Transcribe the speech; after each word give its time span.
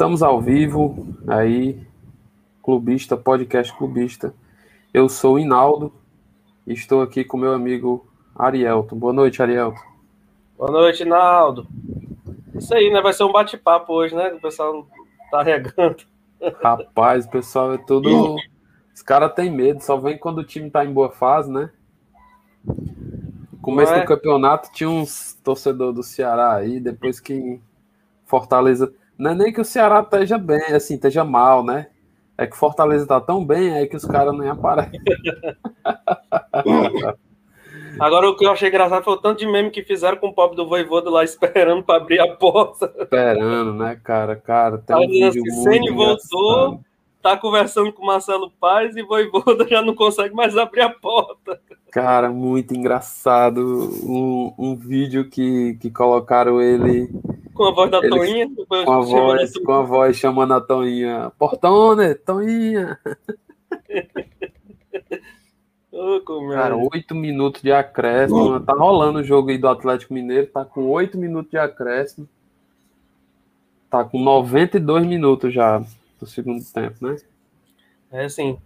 Estamos 0.00 0.22
ao 0.22 0.40
vivo 0.40 1.14
aí, 1.28 1.78
clubista, 2.62 3.18
podcast 3.18 3.70
clubista. 3.76 4.32
Eu 4.94 5.10
sou 5.10 5.34
o 5.34 5.38
Inaldo 5.38 5.92
e 6.66 6.72
estou 6.72 7.02
aqui 7.02 7.22
com 7.22 7.36
meu 7.36 7.52
amigo 7.52 8.08
Arielto. 8.34 8.96
Boa 8.96 9.12
noite, 9.12 9.42
Arielto. 9.42 9.78
Boa 10.56 10.70
noite, 10.70 11.02
Inaldo. 11.02 11.68
Isso 12.54 12.74
aí, 12.74 12.90
né? 12.90 13.02
Vai 13.02 13.12
ser 13.12 13.24
um 13.24 13.32
bate-papo 13.32 13.92
hoje, 13.92 14.14
né? 14.14 14.32
O 14.32 14.40
pessoal 14.40 14.88
tá 15.30 15.42
regando. 15.42 15.98
Rapaz, 16.64 17.26
o 17.26 17.30
pessoal 17.30 17.74
é 17.74 17.76
tudo. 17.76 18.36
Os 18.94 19.02
caras 19.02 19.34
têm 19.34 19.50
medo, 19.50 19.82
só 19.82 19.98
vem 19.98 20.16
quando 20.16 20.38
o 20.38 20.44
time 20.44 20.70
tá 20.70 20.82
em 20.82 20.94
boa 20.94 21.10
fase, 21.10 21.52
né? 21.52 21.68
No 22.64 23.58
começo 23.60 23.92
é? 23.92 24.00
do 24.00 24.06
campeonato 24.06 24.72
tinha 24.72 24.88
uns 24.88 25.38
torcedores 25.44 25.94
do 25.94 26.02
Ceará 26.02 26.54
aí, 26.54 26.80
depois 26.80 27.20
que 27.20 27.60
Fortaleza. 28.24 28.94
Não 29.20 29.32
é 29.32 29.34
nem 29.34 29.52
que 29.52 29.60
o 29.60 29.64
Ceará 29.64 30.00
esteja 30.00 30.38
bem, 30.38 30.72
assim, 30.72 30.94
esteja 30.94 31.22
mal, 31.22 31.62
né? 31.62 31.88
É 32.38 32.46
que 32.46 32.56
Fortaleza 32.56 33.06
tá 33.06 33.20
tão 33.20 33.44
bem 33.44 33.74
aí 33.74 33.86
que 33.86 33.94
os 33.94 34.06
caras 34.06 34.34
nem 34.36 34.48
aparecem. 34.48 34.98
Agora 38.00 38.30
o 38.30 38.34
que 38.34 38.46
eu 38.46 38.50
achei 38.50 38.70
engraçado 38.70 39.04
foi 39.04 39.12
o 39.12 39.18
tanto 39.18 39.40
de 39.40 39.46
meme 39.46 39.70
que 39.70 39.84
fizeram 39.84 40.16
com 40.16 40.28
o 40.28 40.32
pobre 40.32 40.56
do 40.56 40.66
Voivoda 40.66 41.10
lá 41.10 41.22
esperando 41.22 41.82
para 41.82 41.96
abrir 41.96 42.18
a 42.18 42.34
porta. 42.34 42.90
Esperando, 42.98 43.74
né, 43.74 44.00
cara? 44.02 44.36
Cara, 44.36 44.78
tem 44.78 44.96
um 44.96 45.06
vídeo 45.06 45.42
assim, 45.46 45.62
Sene 45.64 45.90
voltou, 45.90 46.80
tá 47.22 47.36
conversando 47.36 47.92
com 47.92 48.02
o 48.02 48.06
Marcelo 48.06 48.50
Paz 48.60 48.96
e 48.96 49.02
Voivoda 49.02 49.66
já 49.68 49.82
não 49.82 49.94
consegue 49.94 50.34
mais 50.34 50.56
abrir 50.56 50.82
a 50.82 50.90
porta. 50.90 51.60
Cara, 51.90 52.30
muito 52.30 52.74
engraçado. 52.74 53.60
Um, 54.04 54.54
um 54.58 54.76
vídeo 54.76 55.28
que, 55.28 55.76
que 55.80 55.90
colocaram 55.90 56.60
ele 56.60 57.08
com 57.60 57.66
a 57.66 57.72
voz 57.72 57.90
da 57.90 57.98
Ele, 57.98 58.08
Toinha. 58.08 58.50
Com 58.66 58.92
a 58.92 59.00
voz, 59.00 59.52
com 59.58 59.72
a 59.72 59.82
voz 59.82 60.16
chamando 60.16 60.54
a 60.54 60.60
Toinha. 60.62 61.30
Portone, 61.38 62.14
Toinha. 62.14 62.98
oh, 65.92 66.20
Cara, 66.52 66.74
oito 66.76 67.14
minutos 67.14 67.60
de 67.60 67.70
acréscimo. 67.70 68.60
Tá 68.60 68.72
rolando 68.72 69.18
o 69.18 69.24
jogo 69.24 69.50
aí 69.50 69.58
do 69.58 69.68
Atlético 69.68 70.14
Mineiro. 70.14 70.46
Tá 70.46 70.64
com 70.64 70.88
oito 70.88 71.18
minutos 71.18 71.50
de 71.50 71.58
acréscimo. 71.58 72.26
Tá 73.90 74.04
com 74.04 74.18
92 74.18 75.04
minutos 75.04 75.52
já 75.52 75.82
do 76.20 76.26
segundo 76.26 76.62
tempo, 76.72 76.96
né? 77.04 77.16
É 78.12 78.24
assim. 78.24 78.58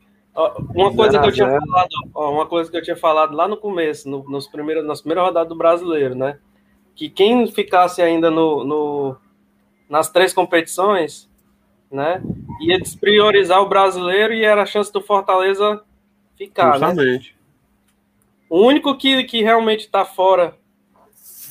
Uma 0.74 0.92
coisa 0.92 1.20
que 1.20 1.28
eu 1.28 1.32
tinha 1.32 1.60
falado, 1.60 1.90
uma 2.14 2.46
coisa 2.46 2.70
que 2.70 2.76
eu 2.76 2.82
tinha 2.82 2.96
falado 2.96 3.36
lá 3.36 3.46
no 3.46 3.56
começo, 3.56 4.08
no, 4.08 4.24
nos 4.24 4.48
primeiros, 4.48 4.84
nas 4.84 5.00
primeiras 5.00 5.26
rodadas 5.26 5.48
do 5.48 5.56
brasileiro, 5.56 6.16
né? 6.16 6.38
que 6.94 7.08
quem 7.08 7.46
ficasse 7.48 8.00
ainda 8.00 8.30
no, 8.30 8.64
no, 8.64 9.16
nas 9.88 10.10
três 10.10 10.32
competições, 10.32 11.28
né, 11.90 12.22
ia 12.60 12.78
despriorizar 12.78 13.60
o 13.60 13.68
brasileiro 13.68 14.32
e 14.32 14.44
era 14.44 14.62
a 14.62 14.66
chance 14.66 14.92
do 14.92 15.00
Fortaleza 15.00 15.82
ficar? 16.36 16.72
Justamente. 16.78 17.32
Né? 17.32 17.38
O 18.48 18.60
único 18.60 18.96
que, 18.96 19.24
que 19.24 19.42
realmente 19.42 19.80
está 19.80 20.04
fora 20.04 20.56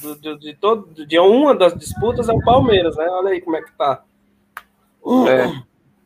do, 0.02 0.16
de, 0.16 0.38
de, 0.40 0.54
todo, 0.56 1.06
de 1.06 1.20
uma 1.20 1.54
das 1.54 1.78
disputas 1.78 2.30
é 2.30 2.34
o 2.34 2.44
Palmeiras, 2.44 2.96
né? 2.96 3.06
Olha 3.10 3.30
aí 3.30 3.42
como 3.42 3.58
é 3.58 3.62
que 3.62 3.72
tá. 3.74 4.04
É. 5.28 5.64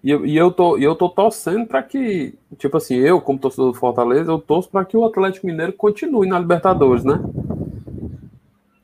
E 0.08 0.12
eu, 0.12 0.26
e 0.26 0.38
eu 0.38 0.50
tô, 0.50 0.78
eu 0.78 0.96
tô 0.96 1.10
torcendo 1.10 1.68
para 1.68 1.84
que, 1.84 2.34
tipo 2.58 2.78
assim, 2.78 2.96
eu, 2.96 3.20
como 3.20 3.38
torcedor 3.38 3.74
do 3.74 3.78
Fortaleza, 3.78 4.32
eu 4.32 4.40
torço 4.40 4.70
para 4.70 4.86
que 4.86 4.96
o 4.96 5.04
Atlético 5.04 5.46
Mineiro 5.46 5.74
continue 5.74 6.26
na 6.26 6.40
Libertadores, 6.40 7.04
né? 7.04 7.20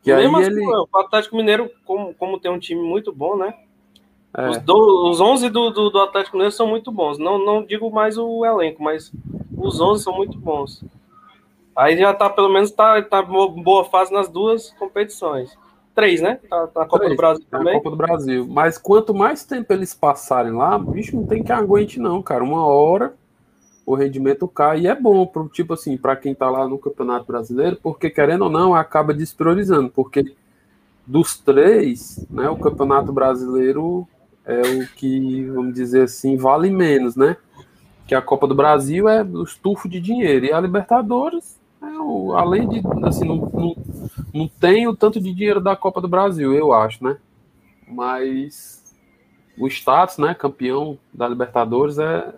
Que 0.01 0.13
Mesmo 0.13 0.35
assim, 0.35 0.51
ele... 0.51 0.65
o 0.65 0.97
Atlético 0.97 1.37
Mineiro, 1.37 1.71
como, 1.85 2.13
como 2.15 2.37
tem 2.41 2.51
um 2.51 2.59
time 2.59 2.81
muito 2.81 3.13
bom, 3.13 3.37
né? 3.37 3.53
É. 4.35 4.49
Os, 4.49 4.57
do, 4.63 5.09
os 5.11 5.21
11 5.21 5.49
do, 5.49 5.69
do, 5.69 5.89
do, 5.91 6.01
Atlético 6.01 6.35
Mineiro 6.35 6.53
são 6.53 6.67
muito 6.67 6.91
bons. 6.91 7.17
Não, 7.17 7.39
não 7.39 7.63
digo 7.63 7.89
mais 7.89 8.17
o 8.17 8.43
elenco, 8.45 8.83
mas 8.83 9.09
os 9.57 9.79
11 9.79 10.03
são 10.03 10.13
muito 10.13 10.37
bons. 10.37 10.83
Aí 11.73 11.97
já 11.97 12.13
tá, 12.13 12.29
pelo 12.29 12.49
menos, 12.49 12.69
tá, 12.69 13.01
tá 13.01 13.21
boa 13.21 13.85
fase 13.85 14.11
nas 14.11 14.27
duas 14.27 14.71
competições. 14.71 15.57
Três, 15.95 16.21
né? 16.21 16.39
Tá, 16.49 16.67
tá 16.67 16.79
na 16.81 16.85
Copa 16.85 17.03
Três, 17.03 17.11
do 17.13 17.17
Brasil 17.17 17.45
tá 17.49 17.57
também. 17.57 17.73
Copa 17.75 17.89
do 17.91 17.95
Brasil. 17.95 18.47
Mas 18.49 18.77
quanto 18.77 19.13
mais 19.13 19.43
tempo 19.43 19.71
eles 19.71 19.93
passarem 19.93 20.51
lá, 20.51 20.77
bicho, 20.77 21.15
não 21.15 21.25
tem 21.25 21.43
que 21.43 21.51
aguente, 21.51 21.99
não, 21.99 22.21
cara. 22.21 22.43
Uma 22.43 22.65
hora 22.65 23.13
o 23.85 23.95
rendimento 23.95 24.47
cai 24.47 24.81
e 24.81 24.87
é 24.87 24.95
bom 24.95 25.25
pro 25.25 25.49
tipo 25.49 25.73
assim 25.73 25.97
para 25.97 26.15
quem 26.15 26.31
está 26.31 26.49
lá 26.49 26.67
no 26.67 26.77
Campeonato 26.77 27.25
Brasileiro 27.25 27.77
porque 27.81 28.09
querendo 28.09 28.43
ou 28.43 28.49
não 28.49 28.73
acaba 28.73 29.13
despriorizando 29.13 29.89
porque 29.89 30.33
dos 31.05 31.37
três 31.37 32.25
né 32.29 32.49
o 32.49 32.57
Campeonato 32.57 33.11
Brasileiro 33.11 34.07
é 34.45 34.61
o 34.61 34.87
que 34.95 35.45
vamos 35.45 35.73
dizer 35.73 36.03
assim 36.03 36.37
vale 36.37 36.69
menos 36.69 37.15
né 37.15 37.35
que 38.07 38.15
a 38.15 38.21
Copa 38.21 38.47
do 38.47 38.55
Brasil 38.55 39.07
é 39.09 39.21
o 39.21 39.43
estufo 39.43 39.89
de 39.89 39.99
dinheiro 39.99 40.45
e 40.45 40.53
a 40.53 40.59
Libertadores 40.59 41.59
é 41.81 41.99
o, 41.99 42.33
além 42.33 42.67
de 42.67 42.81
assim 43.03 43.25
não, 43.25 43.35
não, 43.35 43.75
não 44.33 44.47
tem 44.47 44.87
o 44.87 44.95
tanto 44.95 45.19
de 45.19 45.33
dinheiro 45.33 45.61
da 45.61 45.75
Copa 45.75 46.01
do 46.01 46.07
Brasil 46.07 46.53
eu 46.53 46.73
acho 46.73 47.03
né 47.03 47.17
mas 47.87 48.95
o 49.57 49.67
status 49.67 50.17
né 50.17 50.33
campeão 50.33 50.97
da 51.13 51.27
Libertadores 51.27 51.99
é, 51.99 52.33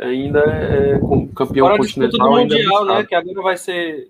ainda 0.00 0.40
é 0.40 0.98
campeão 1.34 1.66
Agora 1.66 1.78
continental. 1.78 2.30
do 2.30 2.36
Mundial, 2.36 2.84
né? 2.84 3.04
Que 3.04 3.14
agora 3.14 3.42
vai 3.42 3.56
ser. 3.56 4.08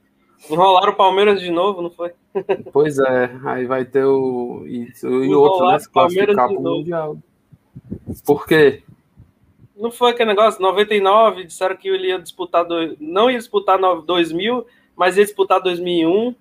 Enrolaram 0.48 0.92
o 0.92 0.96
Palmeiras 0.96 1.40
de 1.40 1.50
novo, 1.50 1.82
não 1.82 1.90
foi? 1.90 2.12
Pois 2.72 2.98
é, 2.98 3.30
aí 3.44 3.66
vai 3.66 3.84
ter 3.84 4.04
o. 4.04 4.64
Isso, 4.66 5.06
e 5.08 5.34
outro, 5.34 5.66
né? 5.66 5.78
Se 5.78 5.90
classificar 5.90 6.48
para 6.48 6.58
o 6.58 6.62
Mundial. 6.62 7.18
Por 8.24 8.46
quê? 8.46 8.82
Não 9.76 9.90
foi 9.90 10.10
aquele 10.10 10.30
negócio, 10.30 10.60
99, 10.60 11.44
disseram 11.44 11.76
que 11.76 11.88
ele 11.88 12.08
ia 12.08 12.18
disputar, 12.18 12.64
do, 12.66 12.96
não 13.00 13.30
ia 13.30 13.38
disputar 13.38 13.78
2000, 13.78 14.66
mas 14.94 15.16
ia 15.16 15.24
disputar 15.24 15.60
2001. 15.60 16.34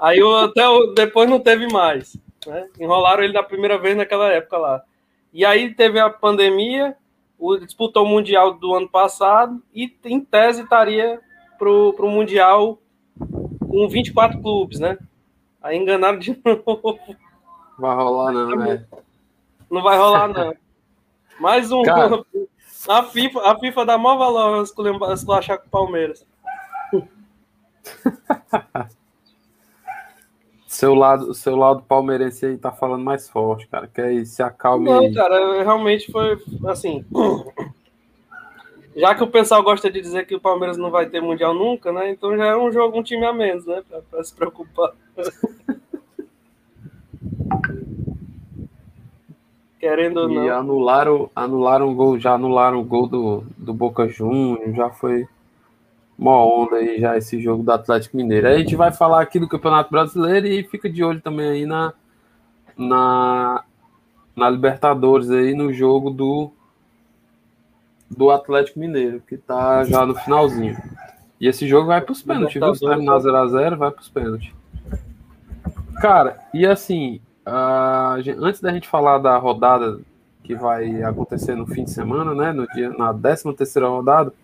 Aí 0.00 0.18
eu, 0.18 0.34
até 0.34 0.62
depois 0.94 1.28
não 1.28 1.38
teve 1.38 1.70
mais. 1.70 2.16
Né? 2.46 2.68
Enrolaram 2.80 3.22
ele 3.22 3.34
da 3.34 3.42
primeira 3.42 3.78
vez 3.78 3.94
naquela 3.94 4.30
época 4.30 4.56
lá. 4.56 4.82
E 5.30 5.44
aí 5.44 5.74
teve 5.74 6.00
a 6.00 6.08
pandemia, 6.08 6.96
o, 7.38 7.58
disputou 7.58 8.04
o 8.04 8.08
Mundial 8.08 8.54
do 8.54 8.74
ano 8.74 8.88
passado 8.88 9.62
e, 9.74 9.94
em 10.06 10.20
tese, 10.20 10.62
estaria 10.62 11.20
para 11.58 11.70
o 11.70 12.10
Mundial 12.10 12.78
com 13.60 13.86
24 13.88 14.40
clubes, 14.40 14.80
né? 14.80 14.96
Aí 15.62 15.76
enganaram 15.76 16.18
de 16.18 16.30
novo. 16.42 16.98
Vai 17.78 17.94
rolar, 17.94 18.32
não, 18.32 18.56
né? 18.56 18.86
Não 19.70 19.82
vai 19.82 19.98
rolar, 19.98 20.28
não. 20.28 20.54
Mais 21.38 21.70
um. 21.70 21.82
Cara... 21.82 22.24
A 22.88 23.02
FIFA, 23.02 23.40
a 23.40 23.58
FIFA 23.58 23.84
dá 23.84 23.98
maior 23.98 24.16
valor 24.16 24.66
se 24.66 25.32
achar 25.32 25.58
com 25.58 25.66
o 25.66 25.70
Palmeiras. 25.70 26.26
Seu 30.80 30.94
lado, 30.94 31.34
seu 31.34 31.54
lado 31.56 31.82
palmeirense 31.82 32.46
aí 32.46 32.56
tá 32.56 32.72
falando 32.72 33.04
mais 33.04 33.28
forte, 33.28 33.68
cara. 33.68 33.86
Que 33.86 34.00
aí 34.00 34.24
se 34.24 34.42
acalme. 34.42 34.88
Não, 34.88 35.00
aí. 35.00 35.12
cara, 35.12 35.62
realmente 35.62 36.10
foi 36.10 36.38
assim. 36.66 37.04
Já 38.96 39.14
que 39.14 39.22
o 39.22 39.26
pessoal 39.26 39.62
gosta 39.62 39.90
de 39.90 40.00
dizer 40.00 40.26
que 40.26 40.34
o 40.34 40.40
Palmeiras 40.40 40.78
não 40.78 40.90
vai 40.90 41.04
ter 41.04 41.20
mundial 41.20 41.52
nunca, 41.52 41.92
né? 41.92 42.10
Então 42.10 42.34
já 42.34 42.46
é 42.46 42.56
um 42.56 42.72
jogo, 42.72 42.98
um 42.98 43.02
time 43.02 43.26
a 43.26 43.32
menos, 43.32 43.66
né? 43.66 43.82
Pra, 43.86 44.00
pra 44.10 44.24
se 44.24 44.34
preocupar. 44.34 44.92
Querendo 49.78 50.20
ou 50.20 50.28
não. 50.30 50.46
E 50.46 50.48
anularam, 50.48 51.28
anularam 51.36 51.90
o 51.90 51.94
gol, 51.94 52.18
já 52.18 52.32
anularam 52.32 52.80
o 52.80 52.84
gol 52.84 53.06
do, 53.06 53.44
do 53.58 53.74
Boca 53.74 54.08
Juniors, 54.08 54.74
já 54.74 54.88
foi 54.88 55.28
uma 56.20 56.44
onda 56.44 56.76
aí 56.76 57.00
já 57.00 57.16
esse 57.16 57.40
jogo 57.40 57.62
do 57.62 57.72
Atlético 57.72 58.14
Mineiro. 58.14 58.46
Aí 58.46 58.56
a 58.56 58.58
gente 58.58 58.76
vai 58.76 58.92
falar 58.92 59.22
aqui 59.22 59.40
do 59.40 59.48
Campeonato 59.48 59.90
Brasileiro 59.90 60.46
e 60.46 60.62
fica 60.64 60.88
de 60.88 61.02
olho 61.02 61.18
também 61.18 61.48
aí 61.48 61.64
na, 61.64 61.94
na, 62.76 63.64
na 64.36 64.50
Libertadores 64.50 65.30
aí 65.30 65.54
no 65.54 65.72
jogo 65.72 66.10
do 66.10 66.52
do 68.10 68.28
Atlético 68.30 68.80
Mineiro, 68.80 69.22
que 69.26 69.36
tá 69.36 69.84
já 69.84 70.04
no 70.04 70.16
finalzinho. 70.16 70.76
E 71.40 71.46
esse 71.46 71.66
jogo 71.66 71.86
vai 71.86 72.00
para 72.00 72.12
os 72.12 72.20
pênaltis, 72.20 72.60
viu? 72.60 72.74
Se 72.74 72.84
terminar 72.84 73.18
0x0, 73.18 73.76
vai 73.76 73.90
para 73.90 74.02
os 74.02 74.08
pênaltis. 74.08 74.52
Cara, 76.02 76.38
e 76.52 76.66
assim, 76.66 77.20
uh, 77.46 78.44
antes 78.44 78.60
da 78.60 78.72
gente 78.72 78.88
falar 78.88 79.18
da 79.18 79.38
rodada 79.38 80.00
que 80.42 80.56
vai 80.56 81.02
acontecer 81.04 81.54
no 81.54 81.66
fim 81.68 81.84
de 81.84 81.92
semana, 81.92 82.34
né? 82.34 82.52
No 82.52 82.66
dia, 82.66 82.90
na 82.90 83.14
13 83.14 83.54
terceira 83.54 83.88
rodada, 83.88 84.34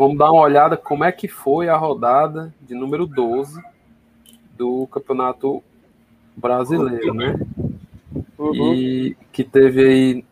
Vamos 0.00 0.16
dar 0.16 0.32
uma 0.32 0.40
olhada 0.40 0.78
como 0.78 1.04
é 1.04 1.12
que 1.12 1.28
foi 1.28 1.68
a 1.68 1.76
rodada 1.76 2.54
de 2.58 2.74
número 2.74 3.06
12 3.06 3.62
do 4.56 4.86
Campeonato 4.86 5.62
Brasileiro, 6.34 7.12
né? 7.12 7.38
Uhum. 8.38 8.72
E 8.72 9.14
que 9.30 9.44
teve 9.44 9.84
aí 9.84 10.24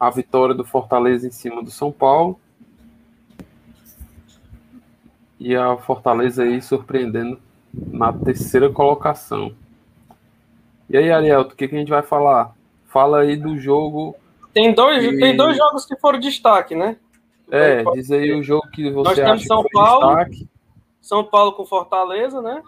a 0.00 0.08
vitória 0.08 0.54
do 0.54 0.64
Fortaleza 0.64 1.26
em 1.26 1.30
cima 1.30 1.62
do 1.62 1.70
São 1.70 1.92
Paulo. 1.92 2.40
E 5.38 5.54
a 5.54 5.76
Fortaleza 5.76 6.42
aí 6.42 6.62
surpreendendo 6.62 7.38
na 7.74 8.10
terceira 8.10 8.70
colocação. 8.70 9.54
E 10.88 10.96
aí, 10.96 11.12
Ariel, 11.12 11.42
o 11.42 11.50
que, 11.50 11.68
que 11.68 11.76
a 11.76 11.78
gente 11.78 11.90
vai 11.90 12.02
falar? 12.02 12.54
fala 12.86 13.18
aí 13.20 13.36
do 13.36 13.58
jogo. 13.58 14.16
Tem 14.54 14.72
dois, 14.72 15.04
tem 15.18 15.36
dois 15.36 15.58
jogos 15.58 15.84
que 15.84 15.94
foram 15.96 16.18
destaque, 16.18 16.74
né? 16.74 16.96
É, 17.50 17.84
diz 17.92 18.10
aí 18.10 18.32
o 18.32 18.42
jogo 18.42 18.68
que 18.70 18.90
você 18.90 19.08
Nós 19.08 19.16
temos 19.16 19.44
São 19.44 19.64
Paulo, 19.72 20.16
destaque. 20.16 20.48
São 21.00 21.24
Paulo 21.24 21.52
com 21.52 21.66
Fortaleza, 21.66 22.40
né? 22.40 22.62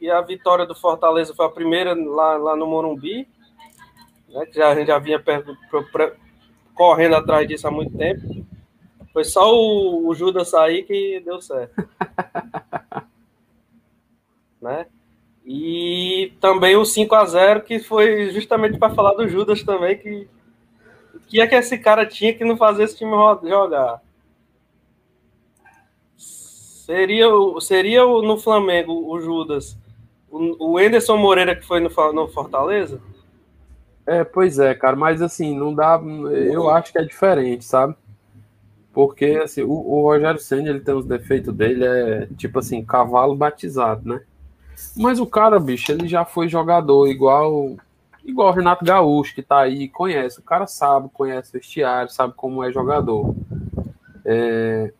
E 0.00 0.10
a 0.10 0.20
vitória 0.20 0.64
do 0.64 0.74
Fortaleza 0.74 1.34
foi 1.34 1.46
a 1.46 1.50
primeira 1.50 1.94
lá, 1.94 2.36
lá 2.36 2.56
no 2.56 2.66
Morumbi, 2.66 3.28
né? 4.28 4.46
Que 4.46 4.54
já, 4.54 4.70
a 4.70 4.74
gente 4.74 4.86
já 4.86 4.98
vinha 4.98 5.20
perto, 5.20 5.56
correndo 6.74 7.16
atrás 7.16 7.46
disso 7.46 7.68
há 7.68 7.70
muito 7.70 7.96
tempo. 7.96 8.46
Foi 9.12 9.24
só 9.24 9.52
o, 9.52 10.08
o 10.08 10.14
Judas 10.14 10.48
sair 10.48 10.84
que 10.84 11.20
deu 11.24 11.40
certo. 11.42 11.74
né? 14.62 14.86
E 15.44 16.32
também 16.40 16.76
o 16.76 16.84
5 16.84 17.14
a 17.14 17.24
0 17.24 17.62
que 17.62 17.78
foi 17.80 18.30
justamente 18.30 18.78
para 18.78 18.94
falar 18.94 19.14
do 19.14 19.28
Judas 19.28 19.62
também, 19.62 19.98
que 19.98 20.28
que 21.30 21.40
é 21.40 21.46
que 21.46 21.54
esse 21.54 21.78
cara 21.78 22.04
tinha 22.04 22.34
que 22.34 22.44
não 22.44 22.56
fazer 22.56 22.82
esse 22.82 22.98
time 22.98 23.12
jogar? 23.44 24.02
Seria, 26.16 27.28
seria 27.60 28.04
no 28.04 28.36
Flamengo 28.36 28.92
o 28.92 29.20
Judas, 29.20 29.78
o, 30.28 30.80
Enderson 30.80 31.16
Moreira 31.16 31.54
que 31.54 31.64
foi 31.64 31.78
no, 31.78 31.88
no 32.12 32.28
Fortaleza? 32.28 33.00
É, 34.04 34.24
pois 34.24 34.58
é, 34.58 34.74
cara, 34.74 34.96
mas 34.96 35.22
assim, 35.22 35.56
não 35.56 35.72
dá. 35.72 36.00
Eu 36.52 36.68
acho 36.68 36.90
que 36.90 36.98
é 36.98 37.04
diferente, 37.04 37.64
sabe? 37.64 37.94
Porque 38.92 39.40
assim, 39.44 39.62
o, 39.62 39.70
o 39.70 40.02
Rogério 40.02 40.40
Senna, 40.40 40.68
ele 40.68 40.80
tem 40.80 40.94
os 40.94 41.06
defeitos 41.06 41.54
dele, 41.54 41.84
é 41.84 42.28
tipo 42.36 42.58
assim, 42.58 42.84
cavalo 42.84 43.36
batizado, 43.36 44.08
né? 44.08 44.20
Mas 44.96 45.20
o 45.20 45.26
cara, 45.26 45.60
bicho, 45.60 45.92
ele 45.92 46.08
já 46.08 46.24
foi 46.24 46.48
jogador 46.48 47.06
igual 47.06 47.76
igual 48.30 48.48
o 48.48 48.54
Renato 48.54 48.84
Gaúcho, 48.84 49.34
que 49.34 49.42
tá 49.42 49.60
aí, 49.60 49.88
conhece. 49.88 50.40
O 50.40 50.42
cara 50.42 50.66
sabe, 50.66 51.08
conhece 51.12 51.50
o 51.50 51.52
vestiário, 51.58 52.10
sabe 52.10 52.32
como 52.36 52.64
é 52.64 52.72
jogador. 52.72 53.34
É... 54.24 54.92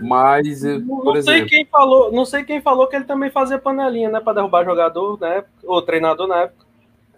Mas, 0.00 0.60
por 0.60 1.04
não 1.04 1.16
exemplo... 1.16 1.22
sei 1.22 1.44
quem 1.44 1.66
falou, 1.66 2.10
não 2.10 2.24
sei 2.24 2.44
quem 2.44 2.60
falou 2.62 2.86
que 2.86 2.96
ele 2.96 3.04
também 3.04 3.30
fazia 3.30 3.58
panelinha, 3.58 4.08
né, 4.08 4.20
para 4.20 4.34
derrubar 4.34 4.64
jogador, 4.64 5.20
né, 5.20 5.44
ou 5.64 5.82
treinador 5.82 6.26
na 6.26 6.42
época. 6.42 6.66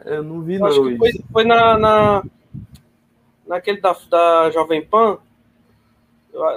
Eu 0.05 0.23
não 0.23 0.41
vi, 0.41 0.59
não. 0.59 0.67
Acho 0.67 0.83
que 0.85 0.97
foi, 0.97 1.13
foi, 1.33 1.45
na, 1.45 1.79
na 1.79 2.23
naquele 3.47 3.81
da, 3.81 3.97
da 4.11 4.51
Jovem 4.51 4.85
Pan. 4.85 5.19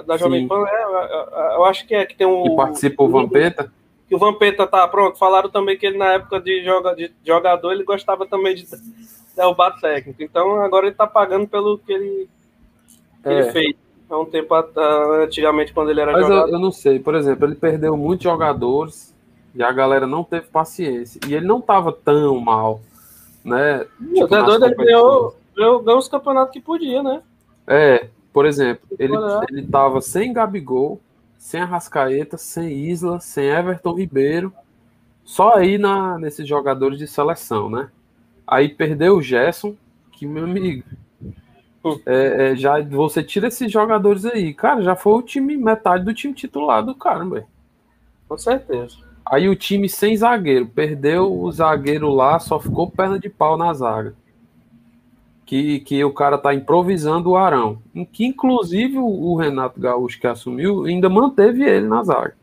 Da 0.06 0.16
Jovem 0.16 0.42
Sim. 0.42 0.48
Pan, 0.48 0.64
é, 0.66 1.54
eu 1.54 1.64
acho 1.64 1.86
que 1.86 1.94
é 1.94 2.04
que 2.04 2.16
tem 2.16 2.26
um. 2.26 2.42
Que 2.42 2.56
participa 2.56 3.02
o 3.02 3.08
Vampeta? 3.08 3.72
Que 4.08 4.14
o 4.14 4.18
Vampeta 4.18 4.66
tá 4.66 4.86
pronto. 4.88 5.18
Falaram 5.18 5.50
também 5.50 5.76
que 5.76 5.86
ele, 5.86 5.98
na 5.98 6.14
época 6.14 6.40
de, 6.40 6.64
joga, 6.64 6.94
de 6.94 7.12
jogador, 7.24 7.72
ele 7.72 7.84
gostava 7.84 8.26
também 8.26 8.54
de 8.54 8.66
derrubar 9.36 9.78
técnico. 9.80 10.22
Então 10.22 10.60
agora 10.62 10.86
ele 10.86 10.96
tá 10.96 11.06
pagando 11.06 11.46
pelo 11.46 11.78
que 11.78 11.92
ele, 11.92 12.28
que 13.22 13.28
é. 13.28 13.40
ele 13.40 13.52
fez. 13.52 13.76
Há 14.10 14.18
um 14.18 14.24
tempo 14.24 14.54
antigamente, 15.22 15.74
quando 15.74 15.90
ele 15.90 16.00
era 16.00 16.12
Mas 16.12 16.22
jogador. 16.22 16.48
Eu, 16.48 16.54
eu 16.54 16.58
não 16.58 16.72
sei, 16.72 16.98
por 16.98 17.14
exemplo, 17.14 17.46
ele 17.46 17.54
perdeu 17.54 17.94
muitos 17.94 18.24
jogadores 18.24 19.14
e 19.54 19.62
a 19.62 19.70
galera 19.70 20.06
não 20.06 20.24
teve 20.24 20.46
paciência. 20.46 21.20
E 21.28 21.34
ele 21.34 21.46
não 21.46 21.60
tava 21.60 21.92
tão 21.92 22.40
mal 22.40 22.80
né? 23.48 23.86
Tipo, 24.14 24.24
o 24.24 24.58
Zé 24.58 24.66
ele 24.66 24.74
ganhou, 24.74 25.36
ganhou, 25.56 25.82
ganhou 25.82 25.98
os 25.98 26.08
campeonatos 26.08 26.52
que 26.52 26.60
podia, 26.60 27.02
né? 27.02 27.22
É, 27.66 28.08
por 28.32 28.46
exemplo, 28.46 28.86
ele, 28.98 29.14
ele 29.50 29.66
tava 29.66 30.00
sem 30.00 30.32
Gabigol, 30.32 31.00
sem 31.38 31.60
Arrascaeta, 31.60 32.36
sem 32.36 32.90
Isla, 32.90 33.20
sem 33.20 33.46
Everton 33.46 33.94
Ribeiro, 33.94 34.52
só 35.24 35.54
aí 35.54 35.78
na, 35.78 36.18
nesses 36.18 36.46
jogadores 36.46 36.98
de 36.98 37.06
seleção, 37.06 37.70
né? 37.70 37.88
Aí 38.46 38.68
perdeu 38.68 39.16
o 39.16 39.22
Gerson, 39.22 39.76
que, 40.10 40.26
meu 40.26 40.44
amigo, 40.44 40.82
é, 42.04 42.50
é, 42.52 42.56
já 42.56 42.80
você 42.82 43.22
tira 43.22 43.48
esses 43.48 43.70
jogadores 43.70 44.24
aí, 44.24 44.52
cara, 44.52 44.82
já 44.82 44.96
foi 44.96 45.12
o 45.12 45.22
time, 45.22 45.56
metade 45.56 46.04
do 46.04 46.12
time 46.12 46.34
titular 46.34 46.84
do 46.84 46.94
cara, 46.94 47.24
velho. 47.24 47.46
Com 48.28 48.36
certeza. 48.36 48.96
Aí 49.24 49.48
o 49.48 49.54
time 49.56 49.88
sem 49.88 50.16
zagueiro, 50.16 50.66
perdeu 50.66 51.32
o 51.32 51.50
zagueiro 51.52 52.08
lá, 52.08 52.38
só 52.38 52.58
ficou 52.58 52.90
perna 52.90 53.18
de 53.18 53.28
pau 53.28 53.56
na 53.56 53.72
zaga. 53.72 54.14
Que, 55.48 55.80
que 55.80 56.04
o 56.04 56.12
cara 56.12 56.36
tá 56.36 56.52
improvisando 56.52 57.30
o 57.30 57.36
Arão. 57.36 57.80
Em 57.94 58.04
que 58.04 58.26
inclusive 58.26 58.98
o, 58.98 59.34
Renato 59.34 59.80
Gaúcho 59.80 60.20
que 60.20 60.26
assumiu 60.26 60.84
ainda 60.84 61.08
manteve 61.08 61.64
ele 61.64 61.88
na 61.88 62.04
zaga. 62.04 62.36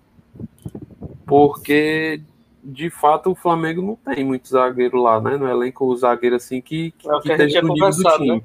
Porque 1.23 2.19
de 2.63 2.89
fato 2.89 3.29
o 3.29 3.35
Flamengo 3.35 3.79
não 3.79 3.95
tem 3.95 4.25
muito 4.25 4.49
zagueiro 4.49 4.99
lá, 4.99 5.21
né? 5.21 5.37
No 5.37 5.47
elenco 5.47 5.85
o 5.85 5.95
zagueiro 5.95 6.35
assim 6.35 6.59
que, 6.59 6.89
que, 6.97 7.07
é 7.07 7.13
o 7.13 7.21
que, 7.21 7.27
que 7.27 7.33
a 7.33 7.37
gente 7.37 7.51
tinha 7.51 7.61
conversado, 7.61 8.25
né? 8.25 8.41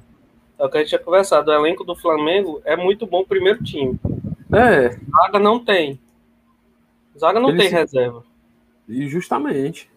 É 0.59 0.63
o 0.63 0.69
que 0.69 0.77
a 0.77 0.79
gente 0.81 0.89
tinha 0.89 0.99
conversado. 0.99 1.49
O 1.49 1.53
elenco 1.55 1.83
do 1.83 1.95
Flamengo 1.95 2.61
é 2.63 2.75
muito 2.75 3.07
bom 3.07 3.23
primeiro 3.23 3.63
time. 3.63 3.99
É. 4.53 4.89
Zaga 4.89 5.39
não 5.39 5.57
tem. 5.57 5.99
Zaga 7.17 7.39
não 7.39 7.57
tem 7.57 7.67
reserva. 7.67 8.23
E 8.87 9.07
justamente. 9.07 9.89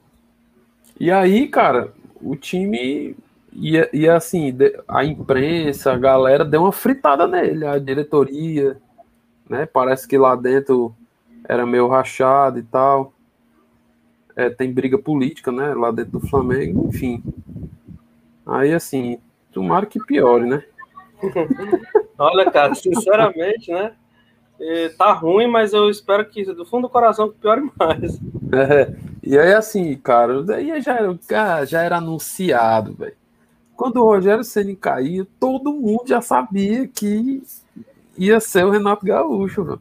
E 0.98 1.10
aí, 1.10 1.48
cara, 1.48 1.92
o 2.22 2.34
time 2.34 3.14
e, 3.54 3.88
e 3.92 4.08
assim, 4.08 4.56
a 4.88 5.04
imprensa, 5.04 5.92
a 5.92 5.98
galera 5.98 6.44
deu 6.44 6.62
uma 6.62 6.72
fritada 6.72 7.26
nele, 7.26 7.64
a 7.64 7.78
diretoria, 7.78 8.76
né? 9.48 9.64
Parece 9.66 10.08
que 10.08 10.18
lá 10.18 10.34
dentro 10.34 10.94
era 11.48 11.64
meio 11.64 11.86
rachado 11.86 12.58
e 12.58 12.62
tal. 12.62 13.12
É, 14.34 14.50
tem 14.50 14.72
briga 14.72 14.98
política, 14.98 15.52
né? 15.52 15.72
Lá 15.72 15.92
dentro 15.92 16.18
do 16.18 16.26
Flamengo, 16.26 16.88
enfim. 16.88 17.22
Aí, 18.44 18.74
assim, 18.74 19.18
tomara 19.52 19.86
que 19.86 20.04
piore, 20.04 20.46
né? 20.46 20.64
Olha, 22.18 22.50
cara, 22.50 22.74
sinceramente, 22.74 23.70
né? 23.70 23.92
É, 24.60 24.88
tá 24.90 25.12
ruim, 25.12 25.46
mas 25.46 25.72
eu 25.72 25.88
espero 25.88 26.24
que 26.26 26.44
do 26.44 26.66
fundo 26.66 26.82
do 26.82 26.88
coração 26.88 27.30
que 27.30 27.38
piore 27.38 27.70
mais. 27.78 28.20
É, 28.54 28.94
e 29.20 29.36
aí, 29.36 29.52
assim, 29.52 29.96
cara, 29.96 30.40
daí 30.44 30.80
já 30.80 30.94
era, 30.94 31.66
já 31.66 31.82
era 31.82 31.96
anunciado, 31.96 32.94
velho. 32.94 33.16
Quando 33.76 33.96
o 33.96 34.04
Rogério 34.04 34.44
Ceni 34.44 34.76
caía, 34.76 35.26
todo 35.38 35.72
mundo 35.72 36.04
já 36.06 36.20
sabia 36.20 36.86
que 36.86 37.42
ia 38.16 38.38
ser 38.40 38.64
o 38.64 38.70
Renato 38.70 39.04
Gaúcho, 39.04 39.64
velho. 39.64 39.80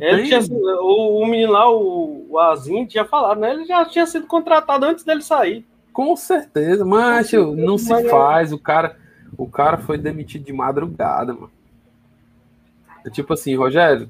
Ele 0.00 0.24
tinha, 0.24 0.40
o, 0.80 1.22
o 1.22 1.26
menino 1.26 1.52
lá, 1.52 1.70
o, 1.70 2.26
o 2.30 2.38
Azinho, 2.38 2.86
tinha 2.86 3.04
falado, 3.04 3.40
né? 3.40 3.52
Ele 3.52 3.66
já 3.66 3.84
tinha 3.84 4.06
sido 4.06 4.26
contratado 4.26 4.86
antes 4.86 5.04
dele 5.04 5.20
sair. 5.20 5.66
Com 5.92 6.16
certeza, 6.16 6.84
mas 6.84 7.30
não 7.32 7.76
se 7.76 7.92
é 7.92 8.08
faz. 8.08 8.52
O 8.52 8.58
cara, 8.58 8.96
o 9.36 9.46
cara 9.46 9.76
foi 9.76 9.98
demitido 9.98 10.44
de 10.44 10.52
madrugada, 10.52 11.34
mano. 11.34 11.50
É 13.04 13.10
tipo 13.10 13.34
assim, 13.34 13.54
Rogério. 13.54 14.08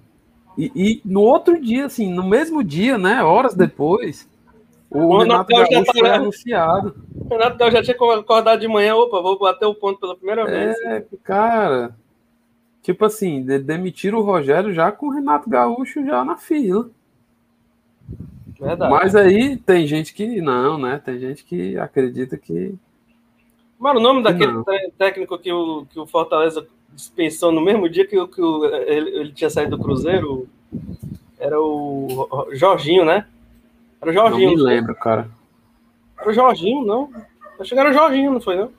E, 0.57 0.71
e, 0.75 1.03
no 1.05 1.23
outro 1.23 1.61
dia, 1.61 1.87
assim, 1.87 2.13
no 2.13 2.25
mesmo 2.25 2.63
dia, 2.63 2.97
né? 2.97 3.23
Horas 3.23 3.55
depois, 3.55 4.29
o, 4.95 4.99
o 4.99 5.19
Renato 5.19 5.53
Gaúcho 5.53 5.93
foi 5.93 6.09
tá... 6.09 6.15
anunciado. 6.15 6.95
O 7.15 7.29
Renato 7.29 7.59
Gaúcho 7.59 7.77
já 7.77 7.83
tinha 7.83 7.97
acordado 7.97 8.61
de 8.61 8.69
manhã, 8.69 8.95
opa, 8.95 9.21
vou 9.21 9.39
bater 9.39 9.67
o 9.67 9.75
ponto 9.75 9.99
pela 9.99 10.17
primeira 10.17 10.47
vez. 10.47 10.79
É, 10.83 11.05
cara. 11.23 11.97
Tipo 12.81 13.05
assim, 13.07 13.43
demitiram 13.43 14.19
o 14.19 14.23
Rogério 14.23 14.73
já 14.73 14.93
com 14.93 15.07
o 15.07 15.11
Renato 15.11 15.51
Gaúcho 15.51 16.05
já 16.05 16.25
na 16.25 16.37
fila. 16.37 16.91
Verdade. 18.61 18.91
Mas 18.93 19.17
aí 19.17 19.57
tem 19.57 19.87
gente 19.87 20.15
que 20.15 20.41
não, 20.41 20.79
né? 20.79 21.01
Tem 21.05 21.19
gente 21.19 21.45
que 21.45 21.77
acredita 21.77 22.37
que. 22.37 22.75
Mano, 23.79 23.99
o 23.99 24.03
nome 24.03 24.23
daquele 24.23 24.53
não. 24.53 24.65
técnico 24.97 25.39
que 25.39 25.53
o, 25.53 25.87
que 25.87 25.99
o 25.99 26.07
Fortaleza 26.07 26.67
dispensou 26.95 27.51
no 27.51 27.61
mesmo 27.61 27.89
dia 27.89 28.07
que, 28.07 28.27
que 28.29 28.41
o, 28.41 28.65
ele, 28.67 29.11
ele, 29.19 29.33
tinha 29.33 29.51
saído 29.51 29.77
do 29.77 29.83
Cruzeiro. 29.83 30.49
Era 31.39 31.61
o 31.61 32.49
Jorginho, 32.53 33.05
né? 33.05 33.27
Era 34.05 34.11
o 34.11 34.13
Jorginho. 34.13 34.51
Não 34.51 34.57
me 34.57 34.63
lembro, 34.63 34.95
cara. 34.95 35.29
Era 36.19 36.29
o 36.29 36.33
Jorginho, 36.33 36.85
não? 36.85 37.11
Acho 37.59 37.75
que 37.75 37.81
era 37.81 37.91
o 37.91 37.93
Jorginho, 37.93 38.33
não 38.33 38.41
foi, 38.41 38.57
não? 38.57 38.71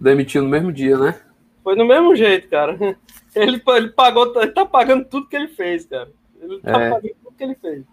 Demitiu 0.00 0.42
no 0.42 0.48
mesmo 0.48 0.72
dia, 0.72 0.96
né? 0.96 1.20
Foi 1.64 1.74
no 1.74 1.84
mesmo 1.84 2.14
jeito, 2.14 2.48
cara. 2.48 2.78
Ele, 3.34 3.62
ele 3.68 3.88
pagou, 3.90 4.32
ele 4.40 4.50
tá 4.50 4.64
pagando 4.64 5.04
tudo 5.04 5.28
que 5.28 5.36
ele 5.36 5.48
fez, 5.48 5.84
cara. 5.84 6.08
Ele 6.40 6.58
tá 6.60 6.70
é. 6.70 6.90
pagando 6.90 7.14
tudo 7.22 7.36
que 7.36 7.44
ele 7.44 7.54
fez. 7.54 7.84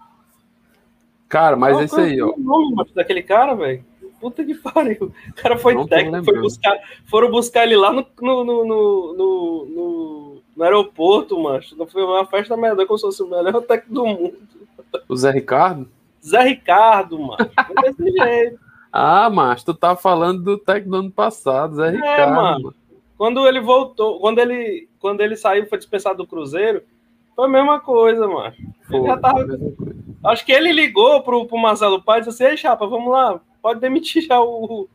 Cara, 1.27 1.55
mas 1.55 1.79
esse 1.81 1.99
aí, 1.99 2.21
ó. 2.21 2.31
O 2.31 2.39
nome 2.39 2.73
daquele 2.95 3.21
cara, 3.21 3.53
velho. 3.53 3.85
Puta 4.19 4.43
que 4.43 4.55
pariu. 4.55 5.13
O 5.29 5.33
cara 5.33 5.57
foi 5.57 5.85
técnico, 5.87 6.23
foi 6.23 6.39
buscar, 6.39 6.79
foram 7.05 7.29
buscar 7.29 7.63
ele 7.63 7.75
lá 7.75 7.91
no, 7.91 8.07
no, 8.21 8.43
no, 8.43 8.65
no, 8.65 9.13
no, 9.13 10.41
no 10.55 10.63
aeroporto, 10.63 11.39
macho. 11.39 11.75
Foi 11.87 12.03
uma 12.03 12.25
festa 12.25 12.55
melhor, 12.57 12.87
como 12.87 12.97
se 12.97 13.05
fosse 13.05 13.21
o 13.21 13.27
melhor 13.27 13.61
técnico 13.61 13.93
do 13.93 14.05
mundo. 14.07 14.37
O 15.07 15.15
Zé 15.15 15.29
Ricardo? 15.31 15.87
Zé 16.25 16.41
Ricardo, 16.41 17.19
mano. 17.19 17.37
Desse 17.81 18.11
jeito. 18.17 18.59
Ah, 18.91 19.29
mas 19.29 19.63
tu 19.63 19.73
tá 19.73 19.95
falando 19.95 20.41
do 20.41 20.57
técnico 20.57 20.91
do 20.91 20.97
ano 20.97 21.11
passado, 21.11 21.75
Zé 21.75 21.87
é, 21.87 21.91
Ricardo. 21.91 22.35
Mano. 22.35 22.63
mano. 22.63 22.75
Quando 23.17 23.47
ele 23.47 23.61
voltou, 23.61 24.19
quando 24.19 24.39
ele, 24.39 24.89
quando 24.99 25.21
ele 25.21 25.37
saiu, 25.37 25.67
foi 25.67 25.77
dispensado 25.77 26.17
do 26.17 26.27
Cruzeiro, 26.27 26.81
foi 27.35 27.45
a 27.45 27.49
mesma 27.49 27.79
coisa, 27.79 28.27
mano. 28.27 28.53
Foi, 28.87 28.97
ele 28.97 29.07
já 29.07 29.17
tava... 29.17 29.45
Acho 30.25 30.45
que 30.45 30.51
ele 30.51 30.71
ligou 30.71 31.21
pro, 31.21 31.45
pro 31.45 31.57
Marcelo 31.57 32.01
Paz 32.01 32.25
e 32.25 32.29
disse 32.29 32.43
assim, 32.43 32.51
ei, 32.51 32.57
chapa, 32.57 32.87
vamos 32.87 33.11
lá, 33.11 33.39
pode 33.61 33.79
demitir 33.79 34.23
já 34.23 34.41
o, 34.41 34.89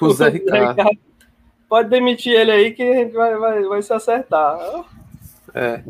O 0.00 0.10
Zé 0.10 0.28
Ricardo. 0.28 0.98
Pode 1.68 1.88
demitir 1.88 2.32
ele 2.32 2.50
aí 2.50 2.72
que 2.72 2.82
a 2.82 2.94
gente 2.94 3.12
vai, 3.12 3.36
vai, 3.36 3.62
vai 3.62 3.82
se 3.82 3.92
acertar. 3.92 4.58
É. 5.54 5.84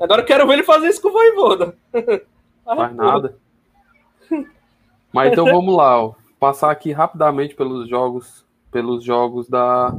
Agora 0.00 0.22
eu 0.22 0.26
quero 0.26 0.46
ver 0.46 0.54
ele 0.54 0.62
fazer 0.62 0.88
isso 0.88 1.02
com 1.02 1.08
o 1.08 1.12
Voivoda. 1.12 1.74
Faz 2.64 2.94
nada. 2.94 3.36
Mas 5.12 5.32
então 5.32 5.44
vamos 5.44 5.74
lá, 5.76 6.02
ó. 6.04 6.14
Passar 6.38 6.70
aqui 6.70 6.92
rapidamente 6.92 7.54
pelos 7.54 7.88
jogos, 7.88 8.44
pelos 8.70 9.02
jogos 9.02 9.48
da, 9.48 9.92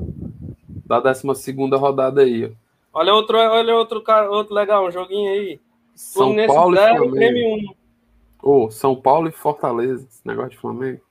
da 0.85 0.99
12 0.99 1.53
rodada 1.75 2.21
aí. 2.21 2.45
Ó. 2.45 2.99
Olha 2.99 3.13
outro, 3.13 3.37
olha 3.37 3.75
outro, 3.75 4.01
cara, 4.01 4.29
outro 4.29 4.53
legal, 4.53 4.87
um 4.87 4.91
joguinho 4.91 5.31
aí. 5.31 5.59
São 5.95 6.27
Fluminense 6.27 6.53
Paulo 6.53 6.75
0, 6.75 6.93
e 6.93 6.97
Flamengo. 6.97 7.75
Oh, 8.41 8.71
São 8.71 8.95
Paulo 8.95 9.27
e 9.27 9.31
Fortaleza, 9.31 10.07
esse 10.09 10.25
negócio 10.25 10.51
de 10.51 10.57
Flamengo. 10.57 11.01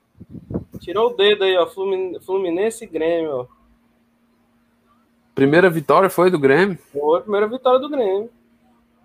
Tirou 0.80 1.10
o 1.10 1.14
dedo 1.14 1.44
aí, 1.44 1.56
ó. 1.56 1.66
Fluminense 1.66 2.84
e 2.84 2.86
Grêmio, 2.86 3.40
ó. 3.40 3.46
Primeira 5.34 5.70
vitória 5.70 6.10
foi 6.10 6.30
do 6.30 6.38
Grêmio? 6.38 6.78
Foi 6.92 7.18
a 7.18 7.22
primeira 7.22 7.46
vitória 7.46 7.78
do 7.78 7.88
Grêmio. 7.88 8.30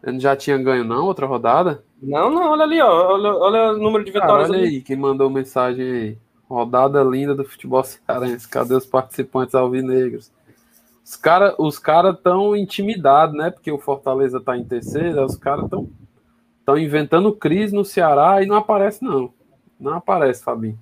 Ele 0.04 0.20
já 0.20 0.36
tinha 0.36 0.58
ganho, 0.58 0.84
não? 0.84 1.06
Outra 1.06 1.28
rodada? 1.28 1.84
Não, 2.04 2.30
não, 2.30 2.52
olha 2.52 2.64
ali, 2.64 2.82
ó. 2.82 3.14
Olha, 3.14 3.34
olha 3.34 3.72
o 3.74 3.78
número 3.78 4.04
de 4.04 4.12
vitórias. 4.12 4.48
Cara, 4.48 4.50
olha 4.50 4.68
ali. 4.68 4.76
aí, 4.76 4.82
quem 4.82 4.98
mandou 4.98 5.30
mensagem 5.30 5.86
aí. 5.86 6.18
Rodada 6.50 7.02
linda 7.04 7.34
do 7.34 7.46
futebol 7.46 7.84
cearense. 7.84 8.48
Cadê 8.48 8.76
os 8.76 8.86
participantes 8.86 9.56
alvinegros? 9.56 10.32
Os 11.04 11.16
caras 11.16 11.56
os 11.58 11.80
cara 11.80 12.14
tão 12.14 12.56
intimidados, 12.56 13.36
né? 13.36 13.50
Porque 13.50 13.72
o 13.72 13.80
Fortaleza 13.80 14.40
tá 14.40 14.58
em 14.58 14.64
terceiro, 14.64 15.24
os 15.26 15.36
caras 15.36 15.70
tão, 15.70 15.90
tão 16.66 16.78
inventando 16.78 17.34
crise 17.34 17.74
no 17.74 17.84
Ceará 17.84 18.42
e 18.42 18.46
não 18.46 18.56
aparece, 18.56 19.04
não. 19.04 19.34
Não 19.80 19.94
aparece, 19.94 20.44
Fabinho. 20.44 20.78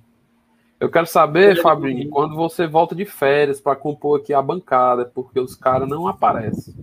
Eu 0.78 0.90
quero 0.90 1.06
saber, 1.06 1.62
Fabinho, 1.62 2.10
quando 2.10 2.34
você 2.34 2.66
volta 2.66 2.94
de 2.94 3.04
férias 3.04 3.60
para 3.60 3.76
compor 3.76 4.20
aqui 4.20 4.34
a 4.34 4.42
bancada, 4.42 5.04
porque 5.04 5.38
os 5.38 5.54
caras 5.54 5.88
não 5.88 6.08
aparecem. 6.08 6.74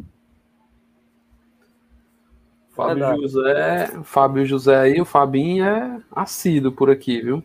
Fábio. 2.88 3.22
José, 3.22 4.00
Fábio 4.04 4.46
José 4.46 4.80
aí, 4.80 5.02
o 5.02 5.06
Fabinho 5.06 5.66
é 5.66 6.02
assíduo 6.12 6.72
por 6.72 6.90
aqui, 6.90 7.22
viu? 7.22 7.44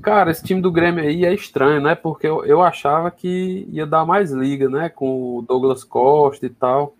Cara, 0.00 0.30
esse 0.30 0.42
time 0.42 0.60
do 0.60 0.72
Grêmio 0.72 1.04
aí 1.04 1.24
é 1.24 1.34
estranho, 1.34 1.80
né? 1.80 1.94
Porque 1.94 2.26
eu, 2.26 2.44
eu 2.44 2.62
achava 2.62 3.10
que 3.10 3.66
ia 3.70 3.86
dar 3.86 4.06
mais 4.06 4.30
liga, 4.30 4.68
né? 4.68 4.88
Com 4.88 5.36
o 5.36 5.42
Douglas 5.42 5.84
Costa 5.84 6.46
e 6.46 6.50
tal. 6.50 6.94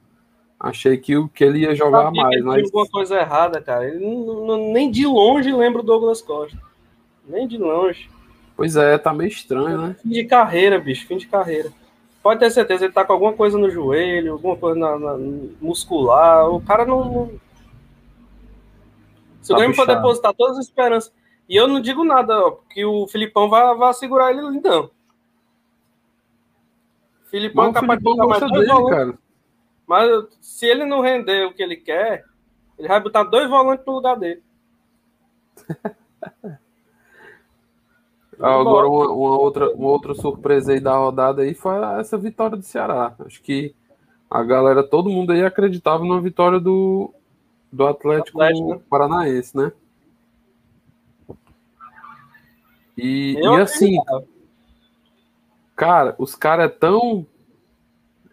Achei 0.59 0.99
que, 0.99 1.15
que 1.29 1.43
ele 1.43 1.61
ia 1.61 1.75
jogar 1.75 2.11
mais. 2.11 2.37
Ele 2.37 2.43
mas... 2.43 2.65
alguma 2.65 2.87
coisa 2.87 3.17
errada, 3.17 3.63
cara. 3.63 3.89
Ele 3.89 4.05
não, 4.05 4.47
não, 4.47 4.73
nem 4.73 4.91
de 4.91 5.07
longe 5.07 5.51
lembra 5.51 5.81
o 5.81 5.85
Douglas 5.85 6.21
Costa. 6.21 6.59
Nem 7.27 7.49
de 7.49 7.57
longe. 7.57 8.11
Pois 8.55 8.77
é, 8.77 8.99
tá 8.99 9.15
meio 9.15 9.29
estranho, 9.29 9.81
né? 9.81 9.97
Fim 10.03 10.11
de 10.11 10.25
carreira, 10.25 10.79
bicho, 10.79 11.07
fim 11.07 11.17
de 11.17 11.27
carreira. 11.27 11.73
Pode 12.23 12.41
ter 12.41 12.51
certeza, 12.51 12.85
ele 12.85 12.93
tá 12.93 13.05
com 13.05 13.15
alguma 13.15 13.33
coisa 13.33 13.57
no 13.57 13.71
joelho, 13.71 14.33
alguma 14.35 14.57
coisa 14.57 14.79
na, 14.79 14.99
na 14.99 15.17
muscular. 15.61 16.49
O 16.51 16.61
cara 16.61 16.85
não. 16.85 17.05
não... 17.05 17.41
Se 19.41 19.49
tá 19.49 19.55
o 19.55 19.57
Grêmio 19.59 19.75
for 19.75 19.87
depositar 19.87 20.35
todas 20.35 20.59
as 20.59 20.67
esperanças. 20.67 21.13
E 21.49 21.57
eu 21.57 21.67
não 21.67 21.81
digo 21.81 22.05
nada, 22.05 22.39
ó, 22.39 22.59
que 22.69 22.85
o 22.85 23.09
Filipão 23.09 23.49
vai, 23.49 23.75
vai 23.75 23.93
segurar 23.95 24.31
ele, 24.31 24.41
então. 24.57 24.91
Filipão 27.25 27.71
é 27.71 27.73
capaz 27.73 27.99
de 27.99 28.05
botar 28.05 28.27
mais 28.27 28.41
dois 28.41 28.53
dele, 28.53 28.67
volantes. 28.67 28.99
Cara. 28.99 29.19
Mas 29.87 30.27
se 30.41 30.67
ele 30.67 30.85
não 30.85 31.01
render 31.01 31.47
o 31.47 31.55
que 31.55 31.63
ele 31.63 31.77
quer, 31.77 32.25
ele 32.79 32.87
vai 32.87 33.01
botar 33.01 33.25
dois 33.25 33.49
volantes 33.49 33.85
no 33.87 33.95
lugar 33.95 34.17
dele. 34.17 34.43
Agora, 38.41 38.89
uma, 38.89 39.09
uma, 39.09 39.39
outra, 39.39 39.71
uma 39.75 39.89
outra 39.89 40.15
surpresa 40.15 40.73
aí 40.73 40.81
da 40.81 40.97
rodada 40.97 41.43
aí 41.43 41.53
foi 41.53 41.75
essa 41.99 42.17
vitória 42.17 42.57
do 42.57 42.63
Ceará. 42.63 43.15
Acho 43.21 43.43
que 43.43 43.75
a 44.31 44.43
galera, 44.43 44.83
todo 44.83 45.11
mundo 45.11 45.33
aí 45.33 45.45
acreditava 45.45 46.05
na 46.07 46.19
vitória 46.21 46.59
do, 46.59 47.13
do 47.71 47.87
Atlético, 47.87 48.41
Atlético. 48.41 48.83
Paranaense, 48.89 49.55
né? 49.55 49.73
E, 52.97 53.35
e 53.35 53.61
assim, 53.61 53.99
cara, 55.77 56.15
os 56.19 56.35
caras 56.35 56.67
é 56.67 56.69
tão 56.69 57.27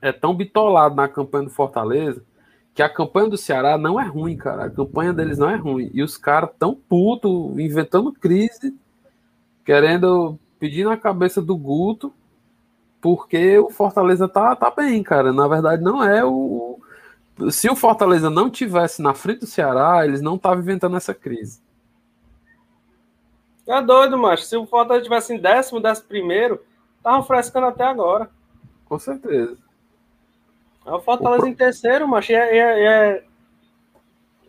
é 0.02 0.12
tão 0.12 0.34
bitolado 0.34 0.96
na 0.96 1.08
campanha 1.08 1.46
do 1.46 1.50
Fortaleza 1.50 2.24
que 2.74 2.84
a 2.84 2.90
campanha 2.90 3.30
do 3.30 3.38
Ceará 3.38 3.78
não 3.78 4.00
é 4.00 4.06
ruim, 4.06 4.38
cara. 4.38 4.66
A 4.66 4.70
campanha 4.70 5.12
deles 5.12 5.40
não 5.40 5.50
é 5.50 5.56
ruim. 5.56 5.90
E 5.94 6.04
os 6.04 6.16
caras 6.16 6.52
tão 6.60 6.76
puto, 6.76 7.60
inventando 7.60 8.14
crise 8.14 8.78
querendo 9.68 10.40
pedir 10.58 10.86
na 10.86 10.96
cabeça 10.96 11.42
do 11.42 11.58
Guto, 11.58 12.14
porque 13.02 13.60
o 13.60 13.70
Fortaleza 13.70 14.26
tá, 14.26 14.56
tá 14.56 14.72
bem, 14.72 15.04
cara. 15.04 15.34
Na 15.34 15.46
verdade, 15.46 15.84
não 15.84 16.02
é 16.02 16.24
o. 16.24 16.80
Se 17.52 17.70
o 17.70 17.76
Fortaleza 17.76 18.30
não 18.30 18.50
tivesse 18.50 19.02
na 19.02 19.14
frente 19.14 19.42
do 19.42 19.46
Ceará, 19.46 20.06
eles 20.06 20.22
não 20.22 20.36
estavam 20.36 20.64
inventando 20.64 20.96
essa 20.96 21.14
crise. 21.14 21.62
É 23.68 23.82
doido, 23.82 24.18
macho. 24.18 24.44
Se 24.44 24.56
o 24.56 24.66
Fortaleza 24.66 25.04
tivesse 25.04 25.34
em 25.34 25.38
décimo, 25.38 25.82
décimo 25.82 26.08
primeiro, 26.08 26.64
tava 27.04 27.22
frescando 27.24 27.68
até 27.68 27.84
agora. 27.84 28.30
Com 28.86 28.98
certeza. 28.98 29.58
É 30.86 30.92
o 30.94 31.02
Fortaleza 31.02 31.44
o 31.44 31.48
em 31.48 31.54
terceiro, 31.54 32.08
macho. 32.08 32.32
É, 32.32 32.58
é, 32.58 32.86
é, 32.86 33.24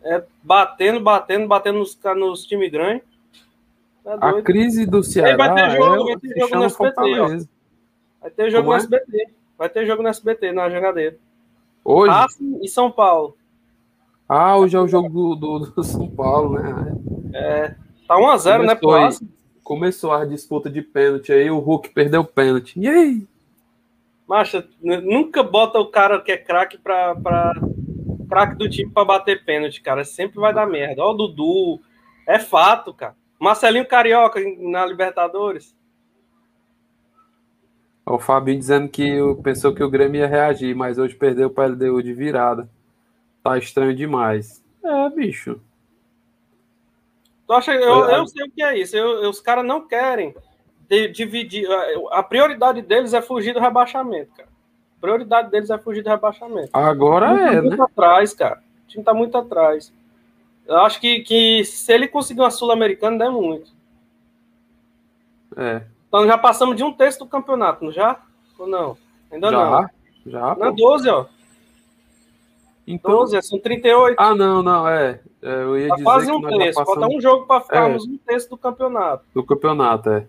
é, 0.03 0.25
batendo, 0.41 1.01
batendo, 1.01 1.45
batendo 1.45 1.79
nos, 1.79 1.99
nos 2.15 2.45
times 2.45 2.71
grandes. 2.71 3.03
Tá 4.17 4.29
a 4.29 4.41
crise 4.41 4.85
do 4.85 5.03
Ceará 5.03 5.37
vai 5.37 5.53
ter 5.53 5.71
jogo, 5.77 6.09
é 6.09 6.13
vai 6.13 6.19
ter 6.19 6.39
jogo 6.39 6.55
no 6.55 6.63
SBT, 6.63 7.19
ó. 7.19 7.27
Vai 8.21 8.31
ter 8.31 8.49
jogo 8.49 8.63
Como 8.63 8.69
no 8.69 8.73
é? 8.73 8.77
SBT. 8.77 9.27
Vai 9.57 9.69
ter 9.69 9.85
jogo 9.85 10.03
no 10.03 10.09
SBT, 10.09 10.51
na 10.51 10.69
jogadeira. 10.69 11.17
Hoje? 11.83 12.11
Racing 12.11 12.59
e 12.63 12.67
São 12.67 12.91
Paulo. 12.91 13.37
Ah, 14.27 14.57
hoje 14.57 14.75
é 14.75 14.79
o 14.79 14.87
jogo 14.87 15.09
do, 15.09 15.35
do, 15.35 15.59
do 15.71 15.83
São 15.85 16.09
Paulo, 16.09 16.59
né? 16.59 16.95
É. 17.33 17.75
Tá 18.07 18.15
1x0, 18.15 18.65
né, 18.65 18.75
pro 18.75 18.89
Começou 19.63 20.11
a 20.11 20.25
disputa 20.25 20.69
de 20.69 20.81
pênalti 20.81 21.31
aí, 21.31 21.51
o 21.51 21.59
Hulk 21.59 21.89
perdeu 21.89 22.21
o 22.21 22.25
pênalti. 22.25 22.79
E 22.79 22.87
aí? 22.87 23.27
Macha, 24.27 24.67
nunca 24.81 25.43
bota 25.43 25.79
o 25.79 25.87
cara 25.87 26.19
que 26.19 26.31
é 26.31 26.37
craque 26.37 26.77
pra, 26.77 27.15
pra. 27.15 27.53
craque 28.27 28.55
do 28.55 28.69
time 28.69 28.91
pra 28.91 29.05
bater 29.05 29.43
pênalti, 29.45 29.81
cara. 29.81 30.03
Sempre 30.03 30.39
vai 30.39 30.53
dar 30.53 30.65
merda. 30.65 31.03
Ó, 31.03 31.11
o 31.11 31.13
Dudu. 31.13 31.79
É 32.27 32.39
fato, 32.39 32.93
cara. 32.93 33.15
Marcelinho 33.39 33.87
Carioca 33.87 34.39
na 34.59 34.85
Libertadores. 34.85 35.73
O 38.05 38.19
Fabinho 38.19 38.59
dizendo 38.59 38.89
que 38.89 39.19
pensou 39.43 39.73
que 39.73 39.83
o 39.83 39.89
Grêmio 39.89 40.19
ia 40.19 40.27
reagir, 40.27 40.75
mas 40.75 40.97
hoje 40.97 41.15
perdeu 41.15 41.49
para 41.49 41.67
LDU 41.67 42.03
de 42.03 42.13
virada. 42.13 42.69
Tá 43.43 43.57
estranho 43.57 43.95
demais. 43.95 44.63
É, 44.83 45.09
bicho. 45.11 45.61
Tu 47.47 47.53
acha, 47.53 47.73
eu, 47.73 48.09
eu 48.09 48.27
sei 48.27 48.45
o 48.45 48.51
que 48.51 48.63
é 48.63 48.77
isso. 48.77 48.97
Eu, 48.97 49.29
os 49.29 49.39
caras 49.39 49.63
não 49.63 49.87
querem 49.87 50.35
dividir. 51.13 51.67
A 52.11 52.23
prioridade 52.23 52.81
deles 52.81 53.13
é 53.13 53.21
fugir 53.21 53.53
do 53.53 53.59
rebaixamento, 53.59 54.31
cara. 54.35 54.49
A 54.97 55.01
prioridade 55.01 55.49
deles 55.49 55.69
é 55.69 55.77
fugir 55.77 56.01
do 56.01 56.09
rebaixamento. 56.09 56.69
Agora 56.73 57.27
tá 57.27 57.53
é, 57.53 57.61
muito 57.61 57.77
né? 57.77 57.83
atrás, 57.83 58.33
cara. 58.33 58.61
O 58.85 58.87
time 58.87 59.03
tá 59.03 59.13
muito 59.13 59.37
atrás. 59.37 59.93
Eu 60.69 60.77
acho 60.81 61.01
que, 61.01 61.21
que 61.21 61.65
se 61.65 61.91
ele 61.91 62.07
conseguir 62.07 62.41
uma 62.41 62.51
Sul-Americana, 62.51 63.25
é 63.25 63.29
muito. 63.29 63.71
É. 65.57 65.81
Então 66.07 66.27
já 66.27 66.37
passamos 66.37 66.77
de 66.77 66.83
um 66.83 66.93
terço 66.93 67.17
do 67.17 67.25
campeonato, 67.25 67.83
não 67.83 67.91
já? 67.91 68.21
Ou 68.57 68.67
não? 68.67 68.95
Ainda 69.31 69.49
já, 69.49 69.57
não. 69.57 69.89
Já, 70.27 70.55
Na 70.55 70.69
12, 70.69 71.09
ó. 71.09 71.25
Então, 72.85 73.11
12, 73.11 73.41
são 73.41 73.59
38. 73.59 74.15
Ah, 74.19 74.35
não, 74.35 74.61
não, 74.61 74.87
é. 74.87 75.19
é 75.41 75.49
eu 75.49 75.75
ia 75.75 75.87
tá 75.87 75.95
dizer 75.95 76.03
quase 76.03 76.31
um 76.31 76.41
terço. 76.41 76.85
Falta 76.85 77.07
um 77.07 77.19
jogo 77.19 77.47
para 77.47 77.61
ficarmos 77.61 78.05
é. 78.05 78.07
um 78.07 78.17
terço 78.17 78.49
do 78.51 78.57
campeonato. 78.57 79.25
Do 79.33 79.43
campeonato, 79.43 80.09
é. 80.11 80.27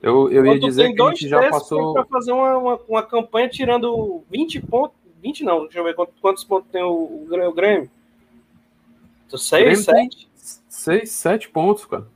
Eu, 0.00 0.30
eu 0.30 0.46
ia 0.46 0.60
dizer 0.60 0.92
que 0.92 1.02
a 1.02 1.08
gente 1.08 1.28
já 1.28 1.50
passou. 1.50 1.92
para 1.92 2.04
fazer 2.04 2.30
uma, 2.30 2.56
uma, 2.56 2.80
uma, 2.88 3.02
campanha 3.02 3.48
tirando 3.48 4.22
20 4.30 4.60
pontos. 4.60 4.96
20 5.20 5.42
não, 5.42 5.64
deixa 5.64 5.80
eu 5.80 5.84
ver 5.84 5.96
quantos, 5.96 6.14
quantos 6.20 6.44
pontos 6.44 6.70
tem 6.70 6.84
o, 6.84 6.92
o 6.92 7.52
Grêmio. 7.52 7.90
6, 9.28 9.84
7? 9.84 10.28
6, 10.68 11.10
7 11.10 11.48
pontos, 11.48 11.84
cara. 11.86 12.06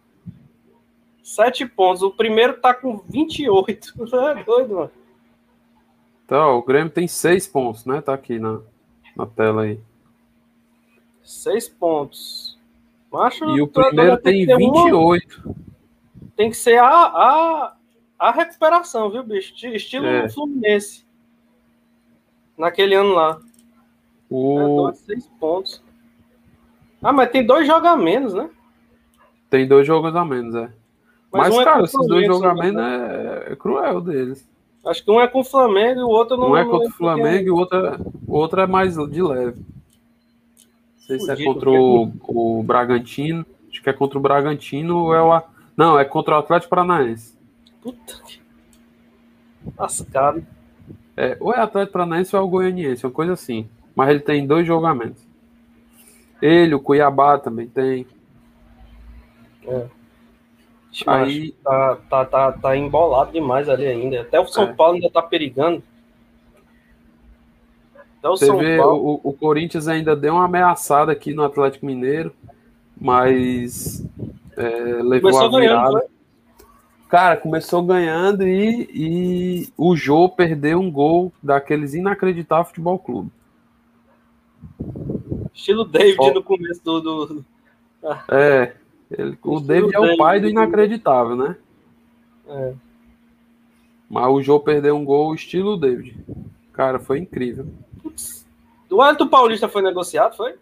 7 1.22 1.66
pontos. 1.66 2.02
O 2.02 2.10
primeiro 2.10 2.60
tá 2.60 2.72
com 2.72 2.98
28. 3.08 3.94
É 4.14 4.42
doido, 4.44 4.74
mano. 4.74 4.90
Então, 6.24 6.58
o 6.58 6.62
Grêmio 6.62 6.90
tem 6.90 7.08
6 7.08 7.46
pontos, 7.46 7.84
né? 7.84 8.00
Tá 8.00 8.14
aqui 8.14 8.38
na, 8.38 8.60
na 9.16 9.26
tela 9.26 9.62
aí. 9.62 9.80
6 11.22 11.68
pontos. 11.70 12.58
Macho, 13.10 13.44
e 13.56 13.62
o 13.62 13.66
primeiro 13.66 14.18
tem, 14.18 14.46
tem 14.46 14.56
28. 14.56 15.42
Uma... 15.44 15.54
Tem 16.36 16.50
que 16.50 16.56
ser 16.56 16.78
a, 16.78 16.86
a, 16.86 17.76
a 18.18 18.30
recuperação, 18.30 19.10
viu, 19.10 19.22
bicho? 19.22 19.54
Estilo 19.68 20.06
é. 20.06 20.28
Fluminense. 20.28 21.06
Naquele 22.56 22.94
ano 22.94 23.14
lá. 23.14 23.40
O... 24.28 24.88
É, 24.90 24.94
6 24.94 25.26
pontos. 25.40 25.82
Ah, 27.02 27.12
mas 27.12 27.31
tem 27.31 27.45
dois 27.45 27.67
jogos 27.67 27.88
a 27.88 27.97
menos, 27.97 28.35
né? 28.35 28.49
Tem 29.49 29.67
dois 29.67 29.87
jogos 29.87 30.14
a 30.14 30.25
menos, 30.25 30.55
é. 30.55 30.71
Mas, 31.33 31.49
Mas 31.50 31.59
é 31.59 31.64
cara, 31.64 31.85
esses 31.85 32.07
dois 32.07 32.26
julgamentos 32.26 32.81
é, 32.81 33.52
é 33.52 33.57
cruel 33.57 34.00
deles. 34.00 34.49
Acho 34.87 35.05
que 35.05 35.11
um 35.11 35.21
é 35.21 35.28
com 35.28 35.40
o 35.40 35.45
Flamengo 35.45 36.00
e 36.00 36.02
o 36.02 36.09
outro 36.09 36.37
não. 36.37 36.50
Um 36.50 36.57
é 36.57 36.64
contra 36.64 36.88
o 36.88 36.93
Flamengo 36.93 37.47
e 37.47 37.50
o 37.50 37.57
outro 37.57 37.87
é, 37.87 37.99
o 38.26 38.35
outro 38.35 38.61
é 38.61 38.67
mais 38.67 38.95
de 38.95 39.23
leve. 39.23 39.59
Não 39.59 41.07
sei 41.07 41.21
se 41.21 41.31
é 41.31 41.45
contra 41.45 41.71
o, 41.71 42.12
o 42.26 42.62
Bragantino. 42.62 43.45
Acho 43.71 43.83
que 43.83 43.90
é 43.90 43.93
contra 43.93 44.19
o 44.19 44.23
Bragantino 44.23 44.97
ou 44.97 45.14
é 45.14 45.23
o. 45.23 45.43
Não, 45.76 45.99
é 45.99 46.05
contra 46.05 46.35
o 46.35 46.38
Atlético 46.38 46.71
Paranaense. 46.71 47.37
Puta 47.83 48.14
que. 48.26 48.40
Lascado. 49.76 50.47
É, 51.17 51.37
ou 51.40 51.52
é 51.52 51.61
Atlético 51.61 51.93
Paranaense 51.93 52.35
ou 52.35 52.43
é 52.43 52.45
o 52.45 52.49
Goianiense, 52.49 53.05
uma 53.05 53.12
coisa 53.12 53.35
assim. 53.35 53.69
Mas 53.95 54.09
ele 54.09 54.21
tem 54.21 54.47
dois 54.47 54.67
julgamentos. 54.67 55.27
Ele, 56.40 56.75
o 56.75 56.80
Cuiabá 56.80 57.38
também 57.38 57.66
tem. 57.66 58.07
É. 59.66 59.87
Aí 61.07 61.52
tá, 61.62 61.99
tá, 62.09 62.25
tá, 62.25 62.52
tá 62.52 62.76
embolado 62.76 63.33
demais 63.33 63.68
ali 63.68 63.87
ainda. 63.87 64.23
Até 64.23 64.40
o 64.40 64.47
São 64.47 64.64
é. 64.64 64.73
Paulo 64.73 64.95
ainda 64.95 65.11
tá 65.11 65.23
perigando. 65.23 65.83
Até 68.18 68.28
o 68.28 68.37
Você 68.37 68.47
São 68.47 68.59
vê, 68.59 68.78
Paulo. 68.78 69.21
O, 69.23 69.30
o 69.30 69.33
Corinthians 69.33 69.87
ainda 69.87 70.16
deu 70.16 70.35
uma 70.35 70.47
ameaçada 70.47 71.12
aqui 71.12 71.35
no 71.35 71.45
Atlético 71.45 71.87
Mineiro, 71.87 72.33
mas 72.99 74.04
é, 74.57 74.68
levou 75.02 75.30
Começou 75.30 75.57
a 75.57 75.61
virada. 75.61 75.90
Ganhando, 75.90 76.18
Cara, 77.09 77.38
começou 77.38 77.83
ganhando 77.83 78.47
e, 78.47 78.87
e 78.92 79.73
o 79.78 79.97
Jô 79.97 80.28
perdeu 80.28 80.78
um 80.78 80.90
gol 80.90 81.33
daqueles 81.42 81.95
inacreditáveis 81.95 82.68
futebol 82.68 82.99
clube. 82.99 83.30
Estilo 85.58 85.84
David 85.84 86.32
no 86.32 86.42
começo 86.42 86.80
do. 86.84 87.00
do... 87.00 87.44
É, 88.30 88.76
ele, 89.10 89.36
o 89.42 89.58
David 89.58 89.92
é 89.92 89.98
o 89.98 90.16
pai 90.16 90.38
do 90.38 90.48
inacreditável, 90.48 91.34
né? 91.34 91.56
É. 92.46 92.74
Mas 94.08 94.28
o 94.28 94.40
João 94.40 94.60
perdeu 94.60 94.94
um 94.96 95.04
gol 95.04 95.34
estilo 95.34 95.76
David. 95.76 96.16
Cara, 96.72 97.00
foi 97.00 97.18
incrível. 97.18 97.66
O 98.88 98.96
Wellington 98.98 99.26
Paulista 99.26 99.68
foi 99.68 99.82
negociado, 99.82 100.36
foi? 100.36 100.54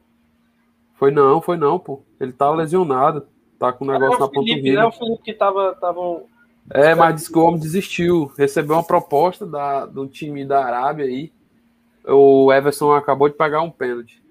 Foi 0.95 1.11
não, 1.11 1.43
foi 1.43 1.59
não, 1.59 1.79
pô. 1.79 2.01
Ele 2.19 2.33
tá 2.33 2.51
lesionado. 2.51 3.27
Tá 3.59 3.73
com 3.73 3.85
um 3.85 3.89
negócio 3.89 4.17
é 4.17 4.21
na 4.21 4.29
panturrilha. 4.29 4.81
Não 4.81 4.83
é 4.83 4.87
o 4.87 4.93
Felipe 4.93 5.23
que 5.23 5.35
tava. 5.35 5.75
tava... 5.75 6.23
É, 6.71 6.95
mas 6.95 7.15
disse 7.15 7.31
que 7.31 7.39
o 7.39 7.45
homem 7.45 7.61
desistiu. 7.61 8.33
Recebeu 8.37 8.77
uma 8.77 8.83
proposta 8.83 9.47
da, 9.47 9.85
do 9.85 10.07
time 10.07 10.43
da 10.45 10.65
Arábia 10.65 11.05
aí. 11.05 11.31
O 12.09 12.51
Everson 12.51 12.93
acabou 12.93 13.29
de 13.29 13.35
pagar 13.35 13.61
um 13.61 13.71
pênalti. 13.71 14.26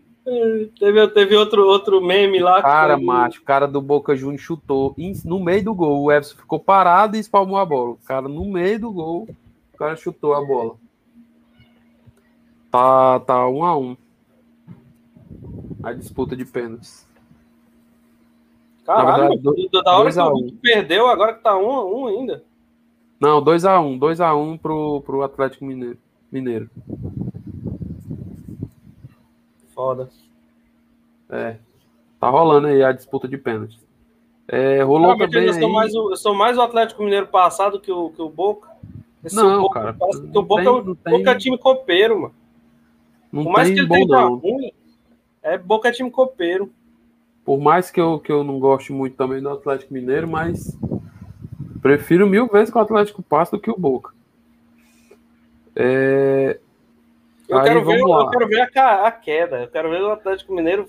Teve, 0.80 1.08
teve 1.10 1.36
outro, 1.36 1.68
outro 1.68 2.02
meme 2.02 2.40
lá. 2.40 2.60
Cara, 2.60 2.96
foi... 2.96 3.06
macho, 3.06 3.42
o 3.42 3.44
cara 3.44 3.68
do 3.68 3.80
Boca 3.80 4.16
Juniors 4.16 4.42
chutou 4.42 4.96
no 5.24 5.40
meio 5.40 5.64
do 5.64 5.76
gol. 5.76 6.04
O 6.04 6.12
Everson 6.12 6.36
ficou 6.36 6.60
parado 6.60 7.16
e 7.16 7.20
espalmou 7.20 7.60
a 7.60 7.66
bola. 7.66 7.92
O 7.92 8.00
cara, 8.08 8.28
no 8.28 8.44
meio 8.46 8.80
do 8.80 8.92
gol, 8.92 9.28
o 9.74 9.78
cara 9.78 9.96
chutou 9.96 10.34
a 10.34 10.44
bola. 10.44 10.78
Tá, 12.72 13.20
tá 13.20 13.48
um 13.48 13.64
a 13.64 13.78
um. 13.78 13.96
A 15.84 15.94
disputa 15.94 16.36
de 16.36 16.44
pênaltis. 16.44 17.08
Caralho, 18.84 19.30
verdade, 19.30 19.70
da 19.84 19.98
hora 19.98 20.12
que 20.12 20.20
o 20.20 20.38
um. 20.38 20.58
perdeu, 20.62 21.08
agora 21.08 21.34
que 21.36 21.44
tá 21.44 21.56
um 21.56 21.72
a 21.72 21.86
um 21.86 22.08
ainda. 22.08 22.44
Não, 23.20 23.44
2x1. 23.44 24.00
2x1 24.00 24.38
um, 24.38 24.58
pro, 24.58 25.02
pro 25.02 25.22
Atlético 25.22 25.66
Mineiro. 25.66 25.98
Mineiro. 26.32 26.70
Foda. 29.76 30.10
É. 31.30 31.58
Tá 32.20 32.30
rolando 32.30 32.68
aí 32.68 32.82
a 32.82 32.94
disputa 32.94 33.28
de 33.28 33.38
pênalti. 33.38 33.78
É, 34.48 34.82
rolou 34.82 35.12
ah, 35.12 35.18
também. 35.18 35.46
Eu 35.46 35.54
sou, 35.54 35.70
mais 35.70 35.94
o, 35.94 36.12
eu 36.12 36.16
sou 36.16 36.34
mais 36.34 36.58
o 36.58 36.62
Atlético 36.62 37.04
Mineiro 37.04 37.28
passado 37.28 37.80
que 37.80 37.92
o, 37.92 38.10
que 38.12 38.22
o 38.22 38.30
Boca. 38.30 38.70
Esse 39.24 39.36
não, 39.36 39.62
Boca, 39.62 39.80
cara. 39.80 39.94
Que 39.94 40.38
o 40.38 40.42
Boca, 40.42 40.64
tem, 40.64 40.72
é, 40.72 40.96
tem... 41.04 41.18
Boca 41.18 41.32
é 41.32 41.36
time 41.36 41.58
copeiro, 41.58 42.22
mano. 42.22 42.36
Não 43.32 43.44
Por 43.44 43.52
mais 43.52 43.70
que 43.70 43.80
ele 43.80 43.90
tenha 43.90 44.22
ruim, 44.22 44.72
é 45.44 45.58
Boca 45.58 45.90
é 45.90 45.92
time 45.92 46.10
copeiro. 46.10 46.72
Por 47.44 47.60
mais 47.60 47.92
que 47.92 48.00
eu, 48.00 48.20
que 48.20 48.32
eu 48.32 48.44
não 48.44 48.60
goste 48.60 48.94
muito 48.94 49.16
também 49.16 49.42
do 49.42 49.50
Atlético 49.50 49.94
Mineiro, 49.94 50.28
mas 50.28 50.78
prefiro 51.82 52.26
mil 52.26 52.48
vezes 52.48 52.72
que 52.72 52.78
o 52.78 52.82
Atlético 52.82 53.22
passa 53.22 53.58
do 53.58 53.62
que 53.62 53.70
o 53.70 53.78
Boca. 53.78 54.14
É, 55.76 56.60
eu, 57.48 57.58
Aí, 57.60 57.66
quero 57.66 57.86
ver, 57.86 58.00
eu 58.00 58.30
quero 58.30 58.48
ver 58.48 58.72
a, 58.76 59.08
a, 59.08 59.12
queda. 59.12 59.62
Eu 59.62 59.68
quero 59.68 59.90
ver 59.90 60.02
o 60.02 60.12
Atlético 60.12 60.54
Mineiro 60.54 60.88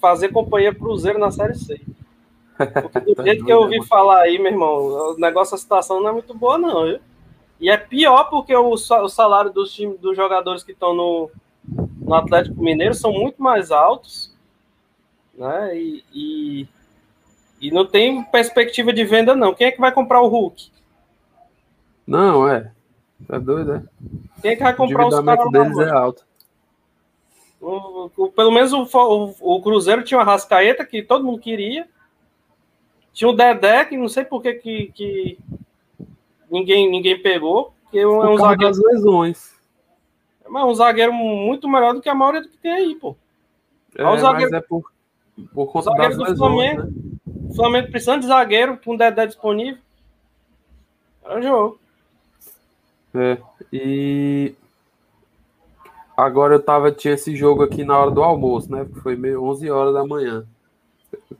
fazer 0.00 0.28
companhia 0.30 0.74
Cruzeiro 0.74 1.18
na 1.18 1.30
Série 1.30 1.54
C. 1.54 1.80
Porque 2.56 3.00
do 3.00 3.14
tá 3.16 3.22
jeito 3.24 3.44
que 3.44 3.52
eu 3.52 3.60
ouvi 3.60 3.84
falar 3.86 4.22
aí, 4.22 4.38
meu 4.38 4.52
irmão, 4.52 5.12
o 5.12 5.16
negócio, 5.18 5.54
a 5.54 5.58
situação 5.58 6.00
não 6.00 6.08
é 6.08 6.12
muito 6.12 6.34
boa, 6.34 6.58
não, 6.58 6.86
viu? 6.86 7.00
E 7.60 7.68
é 7.68 7.76
pior 7.76 8.24
porque 8.30 8.54
o, 8.54 8.70
o 8.70 9.08
salário 9.08 9.52
dos, 9.52 9.72
time, 9.72 9.96
dos 9.98 10.16
jogadores 10.16 10.62
que 10.62 10.72
estão 10.72 10.94
no, 10.94 11.30
no 11.66 12.14
Atlético 12.14 12.62
Mineiro 12.62 12.94
são 12.94 13.12
muito 13.12 13.42
mais 13.42 13.70
altos, 13.70 14.34
né? 15.34 15.76
E, 15.78 16.04
e, 16.12 16.68
e, 17.60 17.70
não 17.70 17.84
tem 17.84 18.22
perspectiva 18.24 18.92
de 18.94 19.04
venda, 19.04 19.36
não. 19.36 19.54
Quem 19.54 19.66
é 19.66 19.72
que 19.72 19.80
vai 19.80 19.92
comprar 19.92 20.22
o 20.22 20.28
Hulk? 20.28 20.70
Não, 22.06 22.48
é. 22.48 22.72
Tá 23.28 23.38
doido, 23.38 23.74
é? 23.74 23.82
Quem 24.40 24.52
é 24.52 24.56
que 24.56 24.62
vai 24.62 24.74
comprar 24.74 25.06
os 25.06 25.20
caras 25.20 25.50
deles 25.50 25.78
é 25.78 25.90
alto. 25.90 26.24
O, 27.60 28.10
o, 28.16 28.32
pelo 28.32 28.50
menos 28.50 28.72
o, 28.72 28.84
o, 28.84 29.56
o, 29.56 29.62
Cruzeiro 29.62 30.02
tinha 30.02 30.18
uma 30.18 30.24
Rascaeta 30.24 30.84
que 30.84 31.02
todo 31.02 31.24
mundo 31.24 31.38
queria. 31.38 31.86
Tinha 33.12 33.28
o 33.28 33.36
Dedé, 33.36 33.84
que 33.84 33.96
não 33.96 34.08
sei 34.08 34.24
por 34.24 34.40
que, 34.40 34.54
que, 34.54 34.92
que 34.94 35.38
ninguém, 36.50 36.90
ninguém 36.90 37.20
pegou. 37.20 37.74
Que 37.90 37.98
é 37.98 38.06
um, 38.06 38.24
é 38.24 38.30
um 38.30 38.38
zagueiro. 38.38 38.72
das 38.72 38.82
lesões. 38.82 39.54
Mas 40.48 40.62
é 40.62 40.66
um 40.66 40.74
zagueiro 40.74 41.12
muito 41.12 41.68
melhor 41.68 41.92
do 41.92 42.00
que 42.00 42.08
a 42.08 42.14
maioria 42.14 42.40
do 42.40 42.48
que 42.48 42.56
tem 42.56 42.72
aí, 42.72 42.94
pô. 42.94 43.14
É, 43.96 44.02
é 44.02 44.18
zagueiro, 44.18 44.50
mas 44.50 44.62
é 44.62 44.66
por, 44.66 44.90
por 45.52 45.66
conta 45.66 45.90
das 45.92 46.16
lesões. 46.16 46.38
Flamengo, 46.38 46.82
né? 46.82 46.92
Flamengo 47.54 47.90
precisando 47.90 48.20
de 48.22 48.28
zagueiro, 48.28 48.78
com 48.78 48.94
o 48.94 48.98
Dedé 48.98 49.26
disponível. 49.26 49.82
Era 51.24 51.38
um 51.38 51.42
jogo. 51.42 51.80
É, 53.14 53.38
e 53.72 54.54
agora 56.16 56.54
eu 56.54 56.62
tava, 56.62 56.90
tinha 56.90 57.14
esse 57.14 57.34
jogo 57.36 57.62
aqui 57.62 57.84
na 57.84 57.98
hora 57.98 58.10
do 58.10 58.22
almoço, 58.22 58.70
né? 58.70 58.86
Foi 59.02 59.16
meio 59.16 59.42
11 59.44 59.70
horas 59.70 59.94
da 59.94 60.04
manhã. 60.04 60.44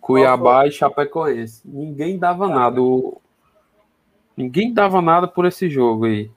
Cuiabá 0.01 0.67
e 0.67 0.73
Chapecoense. 0.73 1.63
Ninguém 1.65 2.19
dava 2.19 2.49
nada. 2.49 2.81
O... 2.81 3.21
Ninguém 4.37 4.73
dava 4.73 5.01
nada 5.03 5.27
por 5.29 5.45
esse 5.45 5.69
jogo 5.69 6.07
aí. 6.07 6.31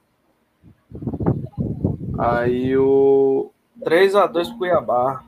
Aí 2.18 2.76
o. 2.76 3.50
3x2 3.80 4.48
pro 4.48 4.58
Cuiabá. 4.58 5.24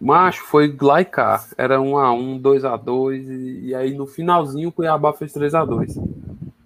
Macho 0.00 0.44
foi 0.44 0.76
lá 0.80 1.00
e 1.00 1.04
cá. 1.04 1.44
Era 1.56 1.78
1x1, 1.78 2.40
2x2. 2.40 3.28
E, 3.28 3.66
e 3.68 3.74
aí 3.74 3.94
no 3.94 4.06
finalzinho 4.06 4.68
o 4.68 4.72
Cuiabá 4.72 5.12
fez 5.12 5.32
3x2. 5.32 5.96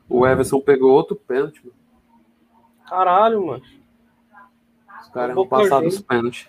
O 0.09 0.26
Everson 0.26 0.61
pegou 0.61 0.92
outro 0.92 1.16
pênalti. 1.16 1.62
Caralho, 2.88 3.46
mano. 3.46 3.62
Os 5.03 5.09
caras 5.09 5.35
vão 5.35 5.46
passar 5.46 5.81
dos 5.81 6.01
pênaltis. 6.01 6.49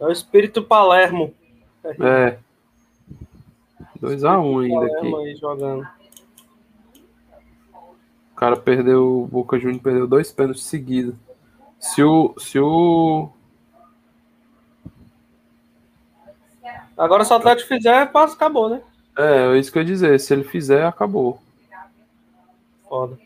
É 0.00 0.04
o 0.04 0.12
espírito 0.12 0.62
Palermo. 0.62 1.34
É. 1.84 2.38
2x1 4.00 4.44
um 4.44 4.58
ainda 4.60 4.86
aqui. 4.86 5.14
Aí 5.14 5.36
jogando. 5.36 5.88
O 8.32 8.36
cara 8.36 8.56
perdeu. 8.56 9.22
O 9.22 9.26
Boca 9.26 9.58
Juniors 9.58 9.82
perdeu 9.82 10.06
dois 10.06 10.30
pênaltis 10.30 10.64
seguidos. 10.64 11.14
Se 11.80 12.02
o. 12.02 12.34
Se 12.38 12.58
o. 12.58 13.30
Agora 16.96 17.24
se 17.24 17.32
o 17.32 17.36
Atlético 17.36 17.68
fizer, 17.68 18.10
passa, 18.10 18.34
acabou, 18.34 18.68
né? 18.68 18.82
É, 19.16 19.54
é 19.54 19.58
isso 19.58 19.70
que 19.70 19.78
eu 19.78 19.82
ia 19.82 19.86
dizer. 19.86 20.18
Se 20.18 20.32
ele 20.32 20.44
fizer, 20.44 20.84
acabou. 20.84 21.40
Foda. 22.88 23.18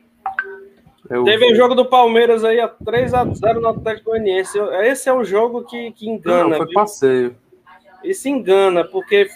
Eu... 1.11 1.25
Teve 1.25 1.53
o 1.53 1.55
jogo 1.55 1.75
do 1.75 1.85
Palmeiras 1.85 2.45
aí 2.45 2.61
a 2.61 2.69
3x0 2.69 3.61
no 3.61 3.69
Atlético 3.69 4.11
Goianiense. 4.11 4.59
Esse 4.85 5.09
é 5.09 5.13
o 5.13 5.25
jogo 5.25 5.65
que, 5.65 5.93
que 5.93 6.09
engana. 6.09 6.51
Não, 6.51 6.57
foi 6.57 6.67
viu? 6.67 6.75
passeio. 6.75 7.37
Isso 8.05 8.29
engana, 8.29 8.85
porque 8.85 9.29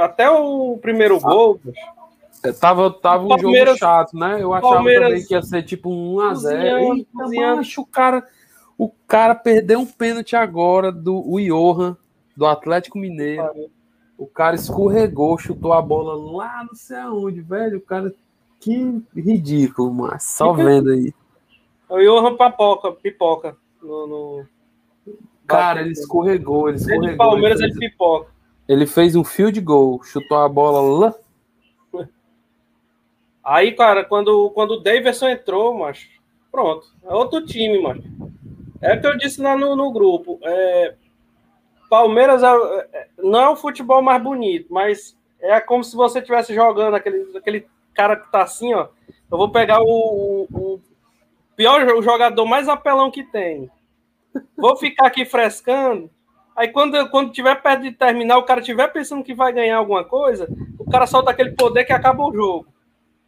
até 0.00 0.30
o 0.30 0.78
primeiro 0.80 1.16
ah. 1.16 1.20
gol. 1.20 1.60
É, 2.44 2.52
tava, 2.52 2.90
tava 2.92 3.24
um 3.24 3.38
jogo 3.38 3.76
chato, 3.78 4.16
né? 4.16 4.36
Eu 4.40 4.52
achava 4.52 4.74
Palmeiras, 4.74 5.08
também 5.08 5.26
que 5.26 5.34
ia 5.34 5.42
ser 5.42 5.62
tipo 5.62 5.90
um 5.90 6.16
1x0. 6.16 6.96
Eita, 6.98 7.80
o 7.80 7.86
cara, 7.86 8.22
o 8.76 8.90
cara 9.06 9.34
perdeu 9.34 9.80
um 9.80 9.86
pênalti 9.86 10.36
agora 10.36 10.92
do 10.92 11.16
o 11.26 11.40
Johan, 11.40 11.96
do 12.36 12.44
Atlético 12.44 12.98
Mineiro. 12.98 13.70
O 14.18 14.26
cara 14.26 14.54
escorregou, 14.54 15.38
chutou 15.38 15.72
a 15.72 15.80
bola 15.80 16.14
lá 16.14 16.64
não 16.64 16.74
sei 16.74 16.98
aonde, 16.98 17.40
velho. 17.40 17.78
O 17.78 17.82
cara 17.82 18.14
que 18.64 19.02
ridículo, 19.14 19.92
mas 19.92 20.22
só 20.22 20.54
vendo 20.54 20.90
aí. 20.90 21.12
O 21.86 21.98
Johan 21.98 22.34
Papoca, 22.34 22.92
pipoca. 22.92 23.56
No, 23.82 24.06
no... 24.06 24.46
Cara, 25.46 25.82
ele 25.82 25.92
escorregou, 25.92 26.70
ele 26.70 26.78
escorregou. 26.78 27.08
Ele 27.08 27.16
Palmeiras, 27.16 27.60
ele, 27.60 27.68
fez... 27.68 27.82
ele 27.82 27.90
pipoca. 27.90 28.30
Ele 28.66 28.86
fez 28.86 29.14
um 29.14 29.22
field 29.22 29.60
goal, 29.60 30.02
chutou 30.02 30.38
a 30.38 30.48
bola 30.48 30.80
lá. 31.06 31.14
Aí, 33.44 33.72
cara, 33.72 34.02
quando, 34.02 34.48
quando 34.50 34.72
o 34.72 34.80
Davidson 34.80 35.28
entrou, 35.28 35.76
macho, 35.76 36.08
pronto, 36.50 36.86
é 37.04 37.12
outro 37.12 37.44
time, 37.44 37.78
macho. 37.82 38.02
É 38.80 38.94
o 38.94 39.00
que 39.00 39.06
eu 39.06 39.18
disse 39.18 39.42
lá 39.42 39.54
no, 39.54 39.76
no 39.76 39.92
grupo. 39.92 40.38
É, 40.42 40.94
Palmeiras 41.90 42.42
é, 42.42 42.48
é, 42.94 43.08
não 43.18 43.40
é 43.40 43.48
o 43.50 43.56
futebol 43.56 44.00
mais 44.00 44.22
bonito, 44.22 44.72
mas 44.72 45.14
é 45.38 45.60
como 45.60 45.84
se 45.84 45.94
você 45.94 46.20
estivesse 46.20 46.54
jogando 46.54 46.94
aquele, 46.94 47.36
aquele 47.36 47.66
cara 47.94 48.16
que 48.16 48.30
tá 48.30 48.42
assim, 48.42 48.74
ó. 48.74 48.88
Eu 49.30 49.38
vou 49.38 49.50
pegar 49.50 49.80
o, 49.80 50.46
o, 50.50 50.80
pior 51.56 51.86
o 51.96 52.02
jogador 52.02 52.44
mais 52.44 52.68
apelão 52.68 53.10
que 53.10 53.22
tem. 53.22 53.70
Vou 54.56 54.76
ficar 54.76 55.06
aqui 55.06 55.24
frescando. 55.24 56.10
Aí 56.56 56.68
quando, 56.68 57.08
quando 57.10 57.32
tiver 57.32 57.60
perto 57.60 57.82
de 57.82 57.92
terminar, 57.92 58.38
o 58.38 58.44
cara 58.44 58.60
tiver 58.60 58.88
pensando 58.88 59.24
que 59.24 59.34
vai 59.34 59.52
ganhar 59.52 59.78
alguma 59.78 60.04
coisa, 60.04 60.48
o 60.78 60.88
cara 60.88 61.06
solta 61.06 61.30
aquele 61.30 61.52
poder 61.52 61.84
que 61.84 61.92
acaba 61.92 62.24
o 62.24 62.32
jogo. 62.32 62.66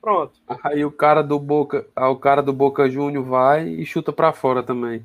Pronto. 0.00 0.38
Aí 0.62 0.84
o 0.84 0.92
cara 0.92 1.22
do 1.22 1.38
Boca, 1.38 1.86
o 1.96 2.16
cara 2.16 2.40
do 2.40 2.52
Boca 2.52 2.88
Júnior 2.88 3.24
vai 3.24 3.66
e 3.66 3.84
chuta 3.84 4.12
para 4.12 4.32
fora 4.32 4.62
também. 4.62 5.04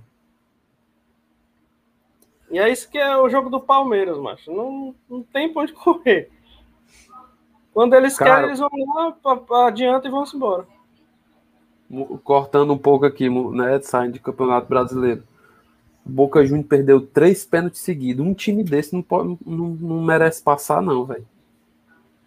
E 2.51 2.59
é 2.59 2.69
isso 2.69 2.89
que 2.89 2.97
é 2.97 3.17
o 3.17 3.29
jogo 3.29 3.49
do 3.49 3.59
Palmeiras, 3.59 4.17
macho. 4.19 4.51
Não, 4.51 4.93
não 5.09 5.23
tem 5.23 5.51
pra 5.51 5.63
onde 5.63 5.73
correr. 5.73 6.29
Quando 7.73 7.93
eles 7.93 8.17
cara, 8.17 8.35
querem, 8.35 8.47
eles 8.49 8.59
vão 8.59 8.69
lá 8.95 9.11
pra, 9.11 9.35
pra 9.37 9.67
adiante 9.67 10.07
e 10.07 10.11
vão 10.11 10.25
se 10.25 10.35
embora. 10.35 10.65
Cortando 12.23 12.73
um 12.73 12.77
pouco 12.77 13.05
aqui, 13.05 13.29
né? 13.29 13.79
Saindo 13.81 14.13
de 14.13 14.19
Campeonato 14.19 14.67
Brasileiro. 14.67 15.23
Boca 16.03 16.43
Juniors 16.45 16.67
perdeu 16.67 17.05
três 17.05 17.45
pênaltis 17.45 17.81
seguidos. 17.81 18.25
Um 18.25 18.33
time 18.33 18.63
desse 18.63 18.93
não, 18.93 19.01
pode, 19.01 19.37
não, 19.45 19.69
não 19.69 20.01
merece 20.01 20.41
passar, 20.41 20.81
não, 20.81 21.05
velho. 21.05 21.27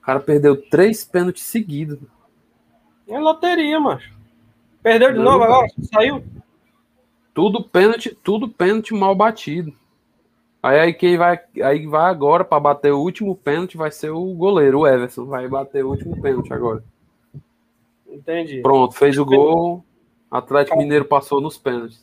O 0.00 0.04
cara 0.04 0.20
perdeu 0.20 0.56
três 0.68 1.04
pênaltis 1.04 1.44
seguidos. 1.44 1.98
É 3.08 3.18
loteria, 3.18 3.80
macho. 3.80 4.12
Perdeu 4.82 5.12
de 5.12 5.18
Não, 5.18 5.24
novo 5.24 5.44
agora? 5.44 5.66
Saiu? 5.92 6.22
Tudo 7.32 7.64
pênalti, 7.64 8.16
tudo 8.22 8.48
pênalti 8.48 8.94
mal 8.94 9.14
batido. 9.14 9.74
Aí, 10.64 10.80
aí 10.80 10.94
quem 10.94 11.18
vai, 11.18 11.38
aí 11.62 11.86
vai 11.86 12.10
agora 12.10 12.42
para 12.42 12.58
bater 12.58 12.90
o 12.90 12.98
último 12.98 13.36
pênalti 13.36 13.76
vai 13.76 13.90
ser 13.90 14.08
o 14.08 14.24
goleiro, 14.32 14.78
o 14.78 14.86
Everson. 14.86 15.26
Vai 15.26 15.46
bater 15.46 15.84
o 15.84 15.90
último 15.90 16.18
pênalti 16.22 16.54
agora. 16.54 16.82
Entendi. 18.08 18.62
Pronto, 18.62 18.94
fez 18.94 19.18
o 19.18 19.26
gol. 19.26 19.84
Atlético 20.30 20.78
Mineiro 20.78 21.04
passou 21.04 21.38
nos 21.38 21.58
pênaltis. 21.58 22.02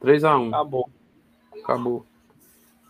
3x1. 0.00 0.50
Acabou. 0.50 0.88
Acabou. 1.60 2.06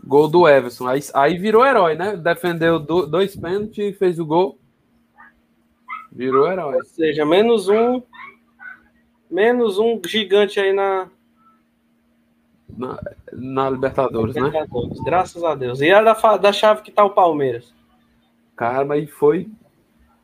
Gol 0.04 0.28
do 0.28 0.46
Everson. 0.46 0.86
Aí, 0.86 1.00
aí 1.14 1.38
virou 1.38 1.64
herói, 1.64 1.94
né? 1.94 2.14
Defendeu 2.14 2.78
dois 2.78 3.34
pênaltis 3.34 3.78
e 3.78 3.94
fez 3.94 4.18
o 4.18 4.26
gol. 4.26 4.58
Virou 6.12 6.52
herói. 6.52 6.76
Ou 6.76 6.84
seja, 6.84 7.24
menos 7.24 7.66
um. 7.70 8.02
Menos 9.30 9.78
um 9.78 9.98
gigante 10.04 10.60
aí 10.60 10.74
na. 10.74 11.08
Na, 12.76 12.98
na 13.32 13.70
Libertadores, 13.70 14.34
né? 14.34 14.42
Libertadores, 14.42 14.98
né? 14.98 15.04
Graças 15.04 15.42
a 15.42 15.54
Deus. 15.54 15.80
E 15.80 15.90
a 15.90 16.02
da, 16.02 16.36
da 16.36 16.52
chave 16.52 16.82
que 16.82 16.90
tá 16.90 17.04
o 17.04 17.10
Palmeiras. 17.10 17.72
Cara, 18.54 18.84
mas 18.84 19.08
foi. 19.10 19.48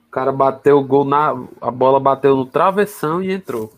O 0.08 0.10
cara 0.10 0.32
bateu 0.32 0.78
o 0.78 0.84
gol 0.84 1.04
na. 1.04 1.30
A 1.60 1.70
bola 1.70 1.98
bateu 1.98 2.36
no 2.36 2.46
travessão 2.46 3.22
e 3.22 3.32
entrou. 3.32 3.72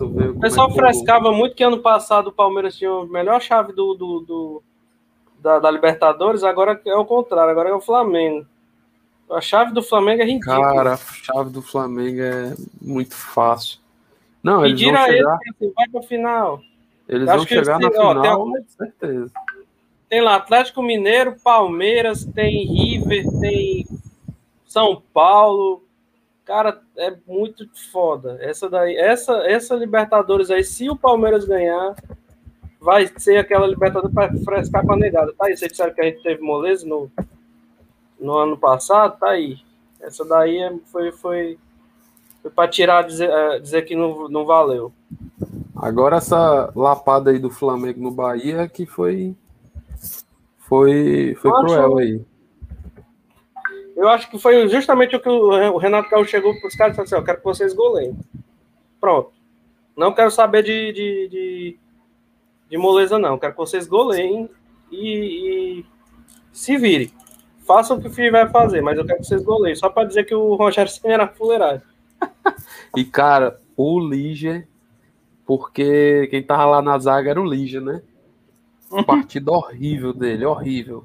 O 0.00 0.40
pessoal 0.40 0.70
é 0.70 0.74
frescava 0.74 1.30
muito 1.30 1.54
que 1.54 1.62
ano 1.62 1.80
passado 1.80 2.28
o 2.28 2.32
Palmeiras 2.32 2.76
tinha 2.76 2.90
a 2.90 3.06
melhor 3.06 3.40
chave 3.40 3.72
do, 3.72 3.94
do, 3.94 4.20
do 4.20 4.62
da, 5.38 5.58
da, 5.58 5.70
Libertadores, 5.70 6.42
agora 6.42 6.80
é 6.84 6.96
o 6.96 7.04
contrário, 7.04 7.50
agora 7.50 7.68
é 7.68 7.74
o 7.74 7.80
Flamengo. 7.80 8.46
A 9.30 9.40
chave 9.40 9.72
do 9.72 9.82
Flamengo 9.82 10.22
é 10.22 10.24
ridícula. 10.24 10.60
Cara, 10.60 10.94
a 10.94 10.96
chave 10.96 11.50
do 11.50 11.60
Flamengo 11.60 12.20
é 12.22 12.54
muito 12.80 13.14
fácil. 13.14 13.78
Não, 14.42 14.64
eles 14.64 14.80
vão 14.80 14.90
chegar... 14.90 15.10
ele, 15.10 15.26
assim, 15.26 15.72
vai 15.74 15.88
para 15.88 16.02
final. 16.02 16.60
Eles 17.08 17.26
vão 17.26 17.46
chegar 17.46 17.78
na 17.78 17.90
final, 17.90 18.48
ó, 18.48 18.52
tem, 18.52 18.64
certeza. 18.68 19.32
Tem 20.08 20.20
lá 20.20 20.36
Atlético 20.36 20.82
Mineiro, 20.82 21.36
Palmeiras, 21.42 22.24
tem 22.24 22.66
River, 22.66 23.24
tem 23.40 23.86
São 24.66 25.02
Paulo. 25.12 25.82
Cara, 26.44 26.80
é 26.96 27.14
muito 27.26 27.68
foda. 27.92 28.38
Essa 28.40 28.68
daí, 28.68 28.96
essa, 28.96 29.32
essa 29.46 29.74
Libertadores 29.74 30.50
aí, 30.50 30.62
se 30.64 30.88
o 30.90 30.96
Palmeiras 30.96 31.44
ganhar, 31.44 31.94
vai 32.80 33.10
ser 33.16 33.38
aquela 33.38 33.66
Libertadores 33.66 34.14
para 34.14 34.36
frescar 34.44 34.84
com 34.84 34.92
a 34.92 34.96
negada. 34.96 35.32
Tá 35.38 35.46
aí, 35.46 35.56
você 35.56 35.68
sabe 35.74 35.94
que 35.94 36.00
a 36.00 36.04
gente 36.04 36.22
teve 36.22 36.42
moleza 36.42 36.86
no, 36.86 37.10
no 38.18 38.36
ano 38.36 38.56
passado, 38.56 39.18
tá 39.18 39.30
aí. 39.30 39.58
Essa 40.00 40.24
daí 40.24 40.58
é, 40.58 40.72
foi, 40.92 41.12
foi, 41.12 41.58
foi 42.42 42.50
para 42.50 42.68
tirar, 42.68 43.02
dizer, 43.02 43.30
é, 43.30 43.58
dizer 43.58 43.82
que 43.82 43.96
não, 43.96 44.28
não 44.28 44.44
valeu. 44.44 44.92
Agora 45.84 46.16
essa 46.16 46.72
lapada 46.74 47.30
aí 47.30 47.38
do 47.38 47.50
Flamengo 47.50 48.00
no 48.00 48.10
Bahia 48.10 48.66
que 48.66 48.86
foi 48.86 49.36
foi 50.56 51.34
foi 51.34 51.50
cruel 51.50 51.98
aí. 51.98 52.24
Eu 53.94 54.08
acho 54.08 54.30
que 54.30 54.38
foi 54.38 54.66
justamente 54.66 55.14
o 55.14 55.20
que 55.20 55.28
o 55.28 55.76
Renato 55.76 56.08
Gaúcho 56.08 56.30
chegou 56.30 56.58
para 56.58 56.68
os 56.68 56.74
caras 56.74 56.94
e 56.94 56.96
falou 56.96 57.04
assim: 57.04 57.16
eu 57.16 57.24
quero 57.24 57.36
que 57.36 57.44
vocês 57.44 57.74
goleiem. 57.74 58.16
Pronto. 58.98 59.32
Não 59.94 60.14
quero 60.14 60.30
saber 60.30 60.62
de, 60.62 60.90
de, 60.90 61.28
de, 61.28 61.78
de 62.70 62.78
moleza, 62.78 63.18
não. 63.18 63.38
Quero 63.38 63.52
que 63.52 63.58
vocês 63.58 63.86
goleiem 63.86 64.48
e, 64.90 65.80
e 65.80 65.86
se 66.50 66.78
virem 66.78 67.12
façam 67.66 67.98
o 67.98 68.00
que 68.00 68.08
o 68.08 68.10
filho 68.10 68.32
vai 68.32 68.48
fazer, 68.48 68.80
mas 68.80 68.96
eu 68.96 69.04
quero 69.04 69.18
que 69.18 69.26
vocês 69.26 69.42
goleiem, 69.42 69.76
só 69.76 69.90
para 69.90 70.08
dizer 70.08 70.24
que 70.24 70.34
o 70.34 70.54
Rogério 70.54 70.90
Senna 70.90 71.14
era 71.14 71.28
fuleiragem. 71.28 71.82
e, 72.96 73.04
cara, 73.04 73.60
o 73.76 74.00
Lige, 74.00 74.66
porque 75.46 76.26
quem 76.30 76.42
tava 76.42 76.66
lá 76.66 76.82
na 76.82 76.98
zaga 76.98 77.30
era 77.30 77.40
o 77.40 77.44
Lige, 77.44 77.80
né? 77.80 78.02
Partida 79.06 79.50
horrível 79.50 80.12
dele, 80.12 80.44
horrível. 80.44 81.04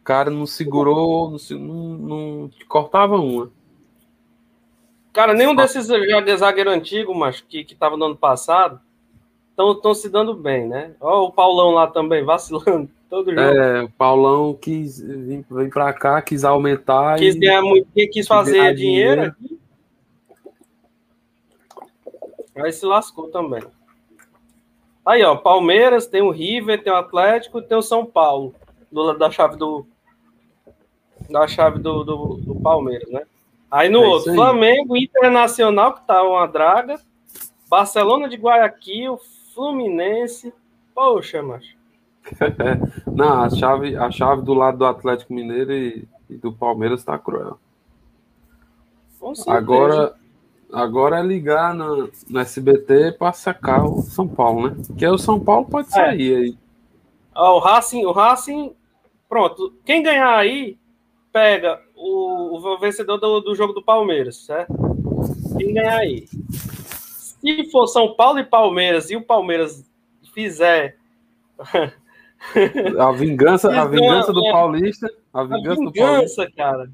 O 0.00 0.04
cara 0.04 0.30
não 0.30 0.46
segurou, 0.46 1.36
não, 1.50 1.58
não, 1.58 2.50
cortava 2.68 3.16
uma. 3.16 3.50
Cara, 5.12 5.32
nenhum 5.32 5.54
desses 5.54 5.86
zagueiro 5.86 6.70
antigo, 6.70 7.14
mas 7.14 7.40
que, 7.40 7.64
que 7.64 7.74
tava 7.74 7.96
no 7.96 8.04
ano 8.04 8.16
passado, 8.16 8.80
estão 9.58 9.94
se 9.94 10.08
dando 10.10 10.34
bem, 10.34 10.68
né? 10.68 10.92
Ó, 11.00 11.26
o 11.26 11.32
Paulão 11.32 11.70
lá 11.70 11.86
também, 11.86 12.22
vacilando. 12.22 12.90
Todo 13.08 13.30
jogo. 13.30 13.40
É, 13.40 13.84
o 13.84 13.90
Paulão 13.90 14.52
quis 14.60 15.00
vir, 15.00 15.44
vir 15.48 15.70
para 15.70 15.92
cá, 15.92 16.20
quis 16.20 16.44
aumentar. 16.44 17.16
Quis 17.16 17.34
ganhar 17.36 17.62
muito, 17.62 17.88
quis 18.12 18.26
fazer 18.26 18.74
dinheiro. 18.74 19.34
dinheiro. 19.38 19.55
Aí 22.56 22.72
se 22.72 22.86
lascou 22.86 23.28
também. 23.28 23.62
Aí, 25.04 25.22
ó, 25.22 25.36
Palmeiras, 25.36 26.06
tem 26.06 26.22
o 26.22 26.30
River, 26.30 26.82
tem 26.82 26.92
o 26.92 26.96
Atlético, 26.96 27.62
tem 27.62 27.76
o 27.76 27.82
São 27.82 28.04
Paulo, 28.04 28.54
do, 28.90 29.12
da 29.14 29.30
chave 29.30 29.56
do 29.56 29.86
da 31.30 31.46
chave 31.46 31.78
do, 31.78 32.04
do, 32.04 32.34
do 32.36 32.54
Palmeiras, 32.56 33.08
né? 33.10 33.22
Aí 33.70 33.88
no 33.88 34.02
é 34.02 34.06
outro, 34.06 34.30
aí. 34.30 34.36
Flamengo, 34.36 34.96
Internacional, 34.96 35.94
que 35.94 36.06
tá 36.06 36.22
uma 36.22 36.46
draga, 36.46 37.00
Barcelona 37.68 38.28
de 38.28 38.36
Guayaquil, 38.36 39.18
Fluminense. 39.54 40.52
Poxa, 40.94 41.42
macho. 41.42 41.76
Não, 43.06 43.42
a 43.42 43.50
chave, 43.50 43.96
a 43.96 44.10
chave 44.10 44.42
do 44.42 44.54
lado 44.54 44.78
do 44.78 44.86
Atlético 44.86 45.32
Mineiro 45.32 45.72
e, 45.72 46.08
e 46.28 46.36
do 46.36 46.52
Palmeiras 46.52 47.00
está 47.00 47.18
cruel. 47.18 47.58
Agora, 49.46 50.14
agora 50.72 51.20
é 51.20 51.22
ligar 51.22 51.74
no, 51.74 52.10
no 52.28 52.40
SBT 52.40 53.12
para 53.12 53.32
sacar 53.32 53.84
o 53.84 54.02
São 54.02 54.26
Paulo, 54.26 54.68
né? 54.68 54.76
Porque 54.86 55.06
o 55.06 55.18
São 55.18 55.38
Paulo 55.38 55.66
pode 55.66 55.88
é. 55.88 55.90
sair 55.90 56.32
é. 56.32 56.36
aí. 56.36 56.58
o 57.34 57.58
Racing, 57.58 58.04
o 58.04 58.12
Racing, 58.12 58.74
pronto. 59.28 59.74
Quem 59.84 60.02
ganhar 60.02 60.36
aí 60.36 60.78
pega 61.32 61.80
o, 61.94 62.56
o 62.56 62.78
vencedor 62.78 63.18
do, 63.18 63.40
do 63.40 63.54
jogo 63.54 63.72
do 63.72 63.82
Palmeiras, 63.82 64.36
certo? 64.44 64.72
Quem 65.58 65.74
ganhar 65.74 65.98
aí. 65.98 66.26
Se 66.50 67.70
for 67.70 67.86
São 67.86 68.14
Paulo 68.14 68.38
e 68.38 68.44
Palmeiras 68.44 69.10
e 69.10 69.16
o 69.16 69.22
Palmeiras 69.22 69.84
fizer 70.34 70.96
A 72.98 73.12
vingança, 73.12 73.68
a 73.70 73.86
vingança 73.86 74.32
do 74.32 74.42
Paulista. 74.42 75.10
A 75.32 75.42
vingança, 75.42 75.72
a 75.72 75.76
vingança 75.76 75.82
do 75.82 75.92
Paulista. 75.92 76.52
cara. 76.54 76.90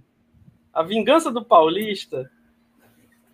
A 0.72 0.82
vingança 0.82 1.30
do 1.30 1.44
Paulista. 1.44 2.30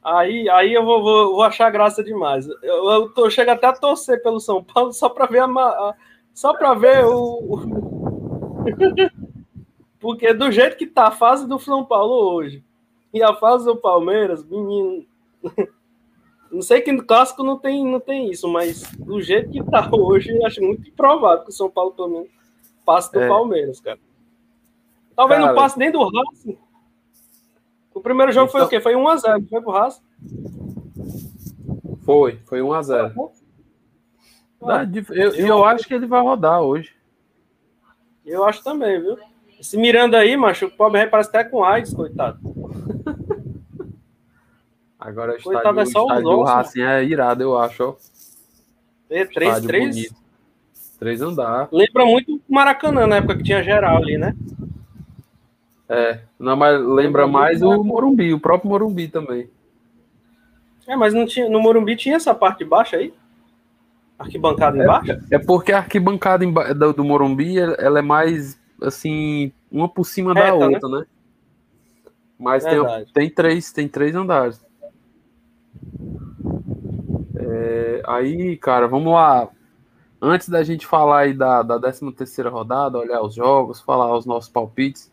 Aí, 0.03 0.49
aí 0.49 0.73
eu 0.73 0.85
vou, 0.85 1.03
vou, 1.03 1.33
vou 1.33 1.43
achar 1.43 1.71
graça 1.71 2.03
demais. 2.03 2.49
Eu, 2.63 2.91
eu 2.91 3.09
tô, 3.11 3.29
chego 3.29 3.51
até 3.51 3.67
a 3.67 3.73
torcer 3.73 4.23
pelo 4.23 4.41
São 4.41 4.63
Paulo 4.63 4.93
só 4.93 5.09
para 5.09 5.27
ver 5.27 5.43
a, 5.43 5.47
a, 5.47 5.95
só 6.33 6.55
para 6.55 6.75
ver 6.75 7.05
o, 7.05 7.15
o... 7.15 7.61
porque 10.01 10.33
do 10.33 10.51
jeito 10.51 10.77
que 10.77 10.87
tá 10.87 11.09
a 11.09 11.13
fase 11.13 11.47
do 11.47 11.59
São 11.59 11.85
Paulo 11.85 12.35
hoje 12.35 12.65
e 13.13 13.23
a 13.23 13.35
fase 13.35 13.65
do 13.65 13.77
Palmeiras, 13.77 14.45
menino, 14.45 15.05
não 16.51 16.63
sei 16.63 16.81
que 16.81 16.93
no 16.93 17.05
clássico 17.05 17.43
não 17.43 17.59
tem, 17.59 17.85
não 17.85 18.01
tem 18.01 18.31
isso, 18.31 18.49
mas 18.49 18.83
do 18.93 19.21
jeito 19.21 19.51
que 19.51 19.63
tá 19.65 19.89
hoje, 19.93 20.31
eu 20.31 20.47
acho 20.47 20.63
muito 20.63 20.89
improvável 20.89 21.45
que 21.45 21.51
o 21.51 21.55
São 21.55 21.71
Paulo 21.71 21.93
pelo 21.93 22.09
menos 22.09 22.29
passe 22.85 23.13
do 23.13 23.21
é. 23.21 23.29
Palmeiras, 23.29 23.81
cara. 23.81 23.99
Talvez 25.15 25.41
cara, 25.41 25.53
não 25.53 25.61
passe 25.61 25.79
nem 25.79 25.91
do 25.91 26.03
Racing. 26.03 26.57
O 27.99 28.01
primeiro 28.01 28.31
jogo 28.31 28.49
então... 28.49 28.61
foi 28.61 28.67
o 28.67 28.71
quê? 28.71 28.81
Foi 28.81 28.95
1x0, 28.95 29.49
foi 29.49 29.61
pro 29.61 29.77
Haas? 29.77 30.01
Foi, 32.05 32.39
foi 32.47 32.61
1x0. 32.61 33.13
Ah, 34.63 34.89
eu, 35.11 35.35
eu 35.35 35.65
acho 35.65 35.87
que 35.87 35.95
ele 35.95 36.07
vai 36.07 36.23
rodar 36.23 36.61
hoje. 36.61 36.95
Eu 38.25 38.45
acho 38.45 38.63
também, 38.63 39.01
viu? 39.01 39.19
Esse 39.59 39.77
Miranda 39.77 40.19
aí, 40.19 40.37
macho, 40.37 40.67
o 40.67 40.71
pobre 40.71 41.07
parece 41.09 41.29
até 41.31 41.43
com 41.43 41.65
AIDS, 41.65 41.93
coitado. 41.93 42.39
Agora 44.99 45.33
o 45.33 45.37
estádio, 45.37 45.53
coitado, 45.55 45.81
é 45.81 45.87
só 45.87 46.03
o 46.03 46.07
estádio 46.07 46.23
do 46.23 46.43
Racing 46.43 46.83
é 46.83 47.05
irado, 47.05 47.43
eu 47.43 47.59
acho. 47.59 47.83
Ó. 47.83 47.97
É, 49.11 49.25
três, 49.25 49.61
três? 49.63 49.97
Bonito. 49.97 50.15
Três 51.01 51.21
andar. 51.21 51.69
Lembra 51.73 52.05
muito 52.05 52.37
o 52.37 52.55
Maracanã, 52.55 53.09
na 53.09 53.17
época 53.17 53.39
que 53.39 53.43
tinha 53.43 53.63
geral 53.63 53.97
ali, 53.97 54.17
né? 54.17 54.37
É, 55.89 56.21
não, 56.39 56.55
mas 56.55 56.79
lembra 56.85 57.27
mais 57.27 57.63
o 57.63 57.83
Morumbi, 57.83 58.35
o 58.35 58.41
próprio 58.41 58.69
Morumbi 58.71 59.09
também. 59.09 59.49
É, 60.87 60.95
mas 60.95 61.15
não 61.15 61.27
tinha, 61.27 61.49
no 61.49 61.61
Morumbi 61.61 61.97
tinha 61.97 62.17
essa 62.17 62.35
parte 62.35 62.59
de 62.59 62.65
baixo 62.67 62.97
aí? 62.97 63.13
Arquibancada 64.19 64.77
embaixo? 64.77 65.13
É, 65.13 65.37
é 65.37 65.39
porque 65.39 65.73
a 65.73 65.79
arquibancada 65.79 66.45
do, 66.75 66.93
do 66.93 67.05
Morumbi, 67.05 67.59
ela 67.59 68.01
é 68.01 68.03
mais, 68.03 68.59
assim, 68.83 69.53
uma 69.71 69.89
por 69.89 70.05
cima 70.05 70.35
Reta, 70.35 70.59
da 70.59 70.59
né? 70.59 70.75
outra, 70.75 70.89
né? 70.89 70.99
né? 70.99 71.07
Mas 72.39 72.65
tem, 72.65 72.81
tem, 73.13 73.31
três, 73.31 73.73
tem 73.73 73.89
três 73.89 74.15
andares. 74.15 74.65
É, 77.37 78.03
aí, 78.07 78.57
cara, 78.57 78.87
vamos 78.87 79.13
lá. 79.13 79.49
Antes 80.21 80.49
da 80.49 80.63
gente 80.63 80.87
falar 80.87 81.21
aí 81.21 81.35
da, 81.35 81.63
da 81.63 81.79
13 81.79 82.13
terceira 82.13 82.51
rodada, 82.51 82.99
olhar 82.99 83.23
os 83.23 83.35
jogos, 83.35 83.81
falar 83.81 84.17
os 84.17 84.27
nossos 84.27 84.51
palpites, 84.51 85.11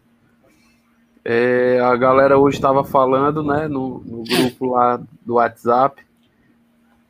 é, 1.28 1.80
a 1.80 1.96
galera 1.96 2.38
hoje 2.38 2.58
estava 2.58 2.84
falando, 2.84 3.42
né, 3.42 3.68
no, 3.68 4.00
no, 4.06 4.24
grupo 4.24 4.68
lá 4.68 5.02
do 5.26 5.34
WhatsApp, 5.34 6.06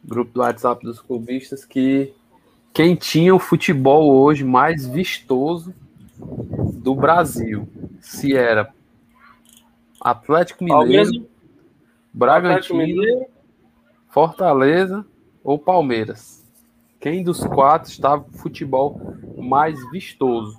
grupo 0.02 0.32
do 0.32 0.40
WhatsApp 0.40 0.86
dos 0.86 1.02
clubistas, 1.02 1.66
que 1.66 2.14
quem 2.74 2.96
tinha 2.96 3.36
o 3.36 3.40
futebol 3.40 4.10
hoje 4.10 4.46
mais 4.46 4.88
vistoso 4.88 5.76
do 6.18 6.96
Brasil, 6.96 7.68
se 8.00 8.34
era 8.34 8.74
Atlético 10.00 10.64
Mineiro, 10.64 11.28
Bragantino, 12.14 13.26
Fortaleza 14.08 15.06
ou 15.44 15.60
Palmeiras. 15.60 16.42
Quem 17.02 17.22
dos 17.22 17.44
quatro 17.44 17.92
estava 17.92 18.24
com 18.24 18.32
futebol 18.32 19.02
mais 19.38 19.78
vistoso? 19.92 20.58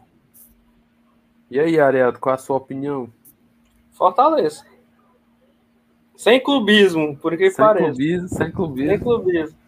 E 1.51 1.59
aí, 1.59 1.81
Ariel, 1.81 2.13
qual 2.21 2.35
a 2.35 2.39
sua 2.39 2.57
opinião? 2.57 3.11
Fortaleza. 3.97 4.65
Sem 6.15 6.43
clubismo, 6.43 7.17
por 7.17 7.37
que 7.37 7.51
sem 7.51 7.65
pareça. 7.65 7.87
Clubismo, 7.87 8.29
sem 8.29 8.51
clubismo. 8.51 8.91
Sem 8.91 9.01
clubismo. 9.01 9.59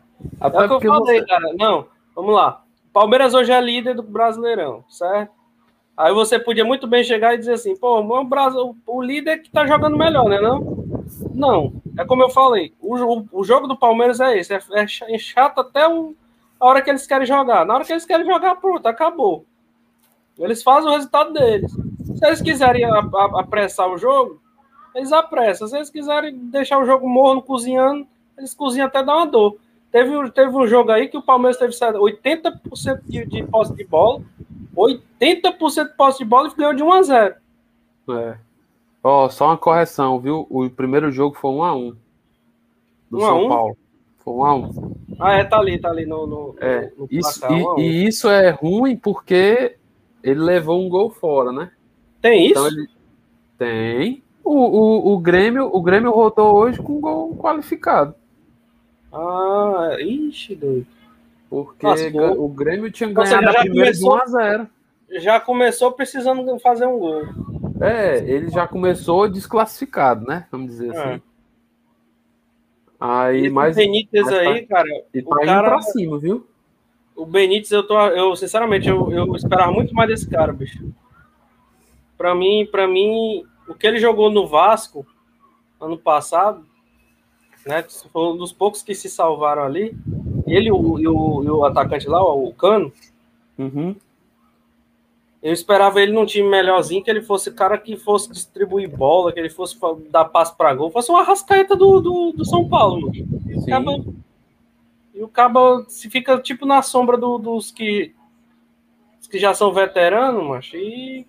Até 0.41 0.59
é 0.59 0.65
o 0.65 0.79
que 0.79 0.87
eu 0.87 0.93
falei, 0.93 1.21
você... 1.21 1.27
cara. 1.27 1.55
Não, 1.59 1.87
vamos 2.15 2.35
lá. 2.35 2.63
Palmeiras 2.93 3.35
hoje 3.35 3.53
é 3.53 3.61
líder 3.61 3.95
do 3.95 4.03
Brasileirão, 4.03 4.85
certo? 4.89 5.33
Aí 5.97 6.13
você 6.13 6.39
podia 6.39 6.65
muito 6.65 6.87
bem 6.87 7.03
chegar 7.03 7.35
e 7.35 7.39
dizer 7.39 7.55
assim, 7.55 7.77
pô, 7.77 8.01
o, 8.01 8.25
Brasil, 8.25 8.77
o 8.87 9.03
líder 9.03 9.39
que 9.39 9.51
tá 9.51 9.67
jogando 9.67 9.97
melhor, 9.97 10.29
né 10.29 10.41
não? 10.41 10.87
Não, 11.35 11.73
é 11.97 12.05
como 12.05 12.23
eu 12.23 12.31
falei, 12.31 12.73
o, 12.81 12.95
o, 13.33 13.45
jogo 13.45 13.67
do 13.67 13.77
Palmeiras 13.77 14.21
é 14.21 14.39
esse, 14.39 14.55
é, 14.55 14.61
é 14.75 15.19
chato 15.19 15.61
até 15.61 15.89
o, 15.89 16.15
a 16.61 16.67
hora 16.67 16.83
que 16.83 16.91
eles 16.91 17.07
querem 17.07 17.27
jogar. 17.27 17.65
Na 17.67 17.75
hora 17.75 17.85
que 17.85 17.93
eles 17.93 18.05
querem 18.05 18.27
jogar, 18.27 18.57
pronto, 18.57 18.87
acabou. 18.87 19.45
Eles 20.39 20.63
fazem 20.63 20.89
o 20.89 20.95
resultado 20.95 21.33
deles. 21.33 21.73
Se 22.19 22.27
eles 22.27 22.43
quiserem 22.43 22.85
apressar 23.37 23.89
o 23.89 23.97
jogo, 23.97 24.41
eles 24.93 25.13
apressam. 25.13 25.69
Se 25.69 25.77
eles 25.77 25.89
quiserem 25.89 26.37
deixar 26.37 26.79
o 26.81 26.85
jogo 26.85 27.09
morno 27.09 27.41
cozinhando, 27.41 28.05
eles 28.37 28.53
cozinham 28.53 28.89
até 28.89 29.05
dar 29.05 29.17
uma 29.17 29.27
dor. 29.27 29.57
Teve, 29.93 30.31
teve 30.33 30.55
um 30.55 30.67
jogo 30.67 30.91
aí 30.91 31.09
que 31.09 31.17
o 31.17 31.23
Palmeiras 31.23 31.57
teve 31.57 31.73
80% 31.73 33.01
de, 33.07 33.25
de 33.25 33.43
posse 33.45 33.73
de 33.73 33.85
bola, 33.85 34.21
80% 34.77 35.91
de 35.91 35.97
posse 35.97 36.19
de 36.19 36.25
bola 36.25 36.49
e 36.49 36.57
ganhou 36.57 36.75
de 36.75 36.83
1 36.83 36.93
a 36.93 37.03
0. 37.03 37.35
É. 38.11 38.39
Ó, 39.03 39.25
oh, 39.25 39.31
só 39.31 39.47
uma 39.47 39.57
correção, 39.57 40.19
viu? 40.19 40.45
O 40.51 40.69
primeiro 40.69 41.13
jogo 41.13 41.37
foi 41.37 41.53
1 41.53 41.63
a 41.63 41.77
1 41.77 41.97
do 43.11 43.19
1 43.19 43.21
São 43.21 43.45
1? 43.45 43.49
Paulo. 43.49 43.79
Foi 44.19 44.35
1 44.35 44.45
a 44.45 44.55
1 44.55 44.97
Ah, 45.21 45.33
é, 45.35 45.45
tá 45.45 45.59
ali, 45.59 45.79
tá 45.79 45.89
ali 45.89 46.05
no, 46.05 46.27
no, 46.27 46.57
é, 46.59 46.93
no 46.99 47.07
isso, 47.11 47.41
e, 47.79 47.81
e, 47.81 48.09
isso 48.09 48.29
é 48.29 48.51
ruim 48.51 48.97
porque 48.97 49.77
ele 50.23 50.41
levou 50.41 50.85
um 50.85 50.89
gol 50.89 51.11
fora, 51.11 51.53
né? 51.53 51.71
Tem 52.21 52.47
isso? 52.47 52.53
Então 52.53 52.67
ele... 52.67 52.89
Tem. 53.59 54.23
O, 54.45 54.53
o, 54.53 55.15
o, 55.15 55.19
Grêmio, 55.19 55.69
o 55.73 55.83
Grêmio 55.83 56.11
rodou 56.11 56.55
hoje 56.57 56.79
com 56.79 56.97
um 56.97 57.01
gol 57.01 57.37
qualificado. 57.37 58.15
Ah, 59.13 59.97
ixi, 60.01 60.55
doido. 60.55 60.87
Porque 61.51 61.87
o 62.17 62.49
Grêmio 62.49 62.91
tinha 62.91 63.11
ganhado 63.11 63.49
a 63.49 63.61
primeira 63.61 63.93
de 63.93 64.05
1 64.05 64.15
a 64.15 64.27
0. 64.27 64.69
Já 65.19 65.41
começou 65.41 65.93
precisando 65.93 66.59
fazer 66.59 66.87
um 66.87 66.99
gol. 66.99 67.23
É, 67.81 68.19
ele 68.19 68.49
já 68.51 68.67
começou 68.67 69.29
desclassificado, 69.29 70.27
né? 70.27 70.47
Vamos 70.51 70.69
dizer 70.69 70.95
é. 70.95 70.99
assim. 70.99 71.23
Aí, 73.01 73.49
mas. 73.49 73.77
O 73.77 73.79
Benítez 73.79 74.25
mas 74.25 74.35
tá, 74.35 74.41
aí, 74.41 74.67
cara. 74.67 74.89
E 75.15 75.23
tá 75.23 75.31
o 75.31 75.41
cara, 75.41 75.69
pra 75.69 75.83
cima, 75.83 76.19
viu? 76.19 76.47
O 77.15 77.25
Benítez, 77.25 77.71
eu 77.71 77.87
tô. 77.87 77.99
Eu, 78.09 78.35
sinceramente, 78.37 78.89
eu, 78.89 79.11
eu 79.13 79.35
esperava 79.37 79.73
muito 79.73 79.95
mais 79.95 80.09
desse 80.11 80.29
cara, 80.29 80.53
bicho. 80.53 80.85
Pra 82.19 82.35
mim, 82.35 82.69
pra 82.71 82.87
mim, 82.87 83.45
o 83.69 83.75
que 83.75 83.87
ele 83.87 83.99
jogou 83.99 84.31
no 84.31 84.47
Vasco 84.47 85.07
ano 85.81 85.97
passado, 85.97 86.67
né? 87.65 87.85
Foi 88.13 88.33
um 88.33 88.37
dos 88.37 88.53
poucos 88.53 88.83
que 88.83 88.95
se 88.95 89.09
salvaram 89.09 89.63
ali. 89.63 89.97
Ele 90.47 90.73
o, 90.73 90.99
e, 90.99 91.07
o, 91.07 91.45
e 91.45 91.51
o 91.51 91.65
atacante 91.65 92.09
lá, 92.09 92.23
o 92.23 92.53
Cano. 92.53 92.93
Uhum. 93.57 93.95
Eu 95.41 95.53
esperava 95.53 96.01
ele 96.01 96.13
num 96.13 96.27
time 96.27 96.49
melhorzinho, 96.49 97.03
que 97.03 97.11
ele 97.11 97.23
fosse 97.23 97.53
cara 97.53 97.79
que 97.79 97.97
fosse 97.97 98.33
distribuir 98.33 98.89
bola, 98.89 99.33
que 99.33 99.39
ele 99.39 99.51
fosse 99.51 99.79
dar 100.11 100.25
passo 100.25 100.57
para 100.57 100.75
gol, 100.75 100.91
fosse 100.91 101.11
uma 101.11 101.23
rascaeta 101.23 101.77
do, 101.77 102.01
do, 102.01 102.33
do 102.33 102.45
São 102.45 102.69
Paulo. 102.69 103.13
E 103.15 103.55
o, 103.55 103.65
Cabo, 105.29 105.81
e 105.81 105.85
o 105.85 105.85
se 105.89 106.11
fica 106.11 106.41
tipo 106.41 106.67
na 106.67 106.83
sombra 106.83 107.17
do, 107.17 107.39
dos 107.39 107.71
que, 107.71 108.13
que 109.31 109.39
já 109.39 109.55
são 109.55 109.73
veteranos, 109.73 110.45
macho, 110.45 110.77
e 110.77 111.25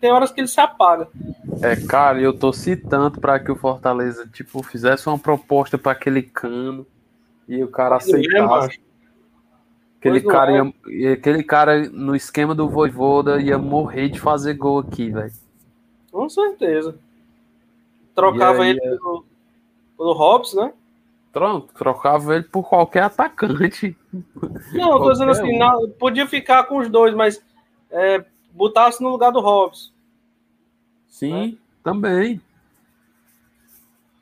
tem 0.00 0.12
horas 0.12 0.30
que 0.30 0.40
ele 0.40 0.48
se 0.48 0.60
apaga. 0.60 1.08
É, 1.62 1.76
cara, 1.76 2.20
eu 2.20 2.36
torci 2.36 2.76
tanto 2.76 3.20
para 3.20 3.38
que 3.38 3.50
o 3.50 3.56
Fortaleza, 3.56 4.28
tipo, 4.32 4.62
fizesse 4.62 5.08
uma 5.08 5.18
proposta 5.18 5.76
para 5.76 5.92
aquele 5.92 6.22
cano 6.22 6.86
e 7.48 7.62
o 7.62 7.68
cara 7.68 7.96
aceitasse. 7.96 8.80
Aquele 9.98 10.22
cara, 10.22 10.52
é. 10.56 10.90
ia, 10.90 11.12
aquele 11.12 11.42
cara 11.42 11.88
no 11.90 12.16
esquema 12.16 12.54
do 12.54 12.68
Voivoda 12.68 13.40
ia 13.40 13.58
morrer 13.58 14.08
de 14.08 14.18
fazer 14.18 14.54
gol 14.54 14.78
aqui, 14.78 15.10
velho. 15.10 15.32
Com 16.10 16.28
certeza. 16.28 16.98
Trocava 18.14 18.62
aí, 18.62 18.70
ele 18.70 18.80
pelo, 18.80 19.24
pelo 19.98 20.12
Hobbs, 20.14 20.54
né? 20.54 20.72
Pronto, 21.32 21.72
trocava 21.74 22.34
ele 22.34 22.44
por 22.44 22.68
qualquer 22.68 23.04
atacante. 23.04 23.96
Não, 24.72 24.92
eu 24.92 24.98
tô 24.98 25.12
dizendo 25.12 25.30
assim, 25.30 25.54
um. 25.54 25.58
não, 25.58 25.90
podia 25.90 26.26
ficar 26.26 26.64
com 26.64 26.78
os 26.78 26.88
dois, 26.88 27.14
mas 27.14 27.40
é, 27.90 28.24
botasse 28.52 29.02
no 29.02 29.08
lugar 29.10 29.30
do 29.32 29.40
Hobbs. 29.40 29.92
Sim, 31.08 31.32
né? 31.32 31.58
também. 31.82 32.40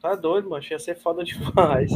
Tá 0.01 0.15
doido, 0.15 0.51
mano. 0.51 0.65
Ia 0.71 0.79
ser 0.79 0.97
foda 0.97 1.25
demais. 1.25 1.91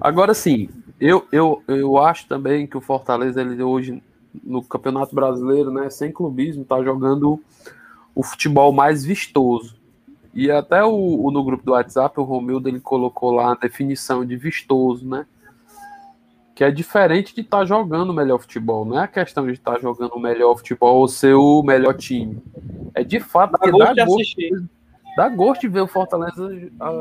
Agora 0.00 0.34
sim, 0.34 0.68
eu, 1.00 1.26
eu, 1.32 1.62
eu 1.66 1.98
acho 1.98 2.26
também 2.26 2.66
que 2.66 2.76
o 2.76 2.80
Fortaleza, 2.80 3.40
ele 3.40 3.62
hoje, 3.62 4.02
no 4.44 4.62
Campeonato 4.62 5.14
Brasileiro, 5.14 5.70
né, 5.70 5.90
sem 5.90 6.12
clubismo, 6.12 6.64
tá 6.64 6.82
jogando 6.82 7.40
o 8.14 8.22
futebol 8.22 8.72
mais 8.72 9.04
vistoso. 9.04 9.76
E 10.34 10.50
até 10.50 10.84
o, 10.84 11.24
o 11.24 11.30
no 11.30 11.42
grupo 11.42 11.64
do 11.64 11.72
WhatsApp, 11.72 12.18
o 12.20 12.24
Romildo, 12.24 12.68
ele 12.68 12.80
colocou 12.80 13.30
lá 13.30 13.52
a 13.52 13.56
definição 13.56 14.24
de 14.24 14.36
vistoso, 14.36 15.08
né? 15.08 15.26
Que 16.56 16.64
é 16.64 16.70
diferente 16.72 17.32
de 17.32 17.42
estar 17.42 17.58
tá 17.58 17.64
jogando 17.64 18.10
o 18.10 18.14
melhor 18.14 18.40
futebol. 18.40 18.84
Não 18.84 18.98
é 18.98 19.04
a 19.04 19.08
questão 19.08 19.46
de 19.46 19.52
estar 19.52 19.74
tá 19.74 19.78
jogando 19.78 20.14
o 20.14 20.18
melhor 20.18 20.56
futebol 20.56 20.96
ou 20.96 21.06
ser 21.06 21.34
o 21.34 21.62
melhor 21.62 21.94
time. 21.94 22.42
É 22.94 23.04
de 23.04 23.20
fato 23.20 23.52
dá 23.52 23.58
que 23.58 23.70
gosto 23.70 23.94
dá, 23.94 24.04
gosto, 24.04 24.68
dá 25.16 25.28
gosto 25.28 25.60
de 25.60 25.68
ver 25.68 25.82
o 25.82 25.86
Fortaleza, 25.86 26.50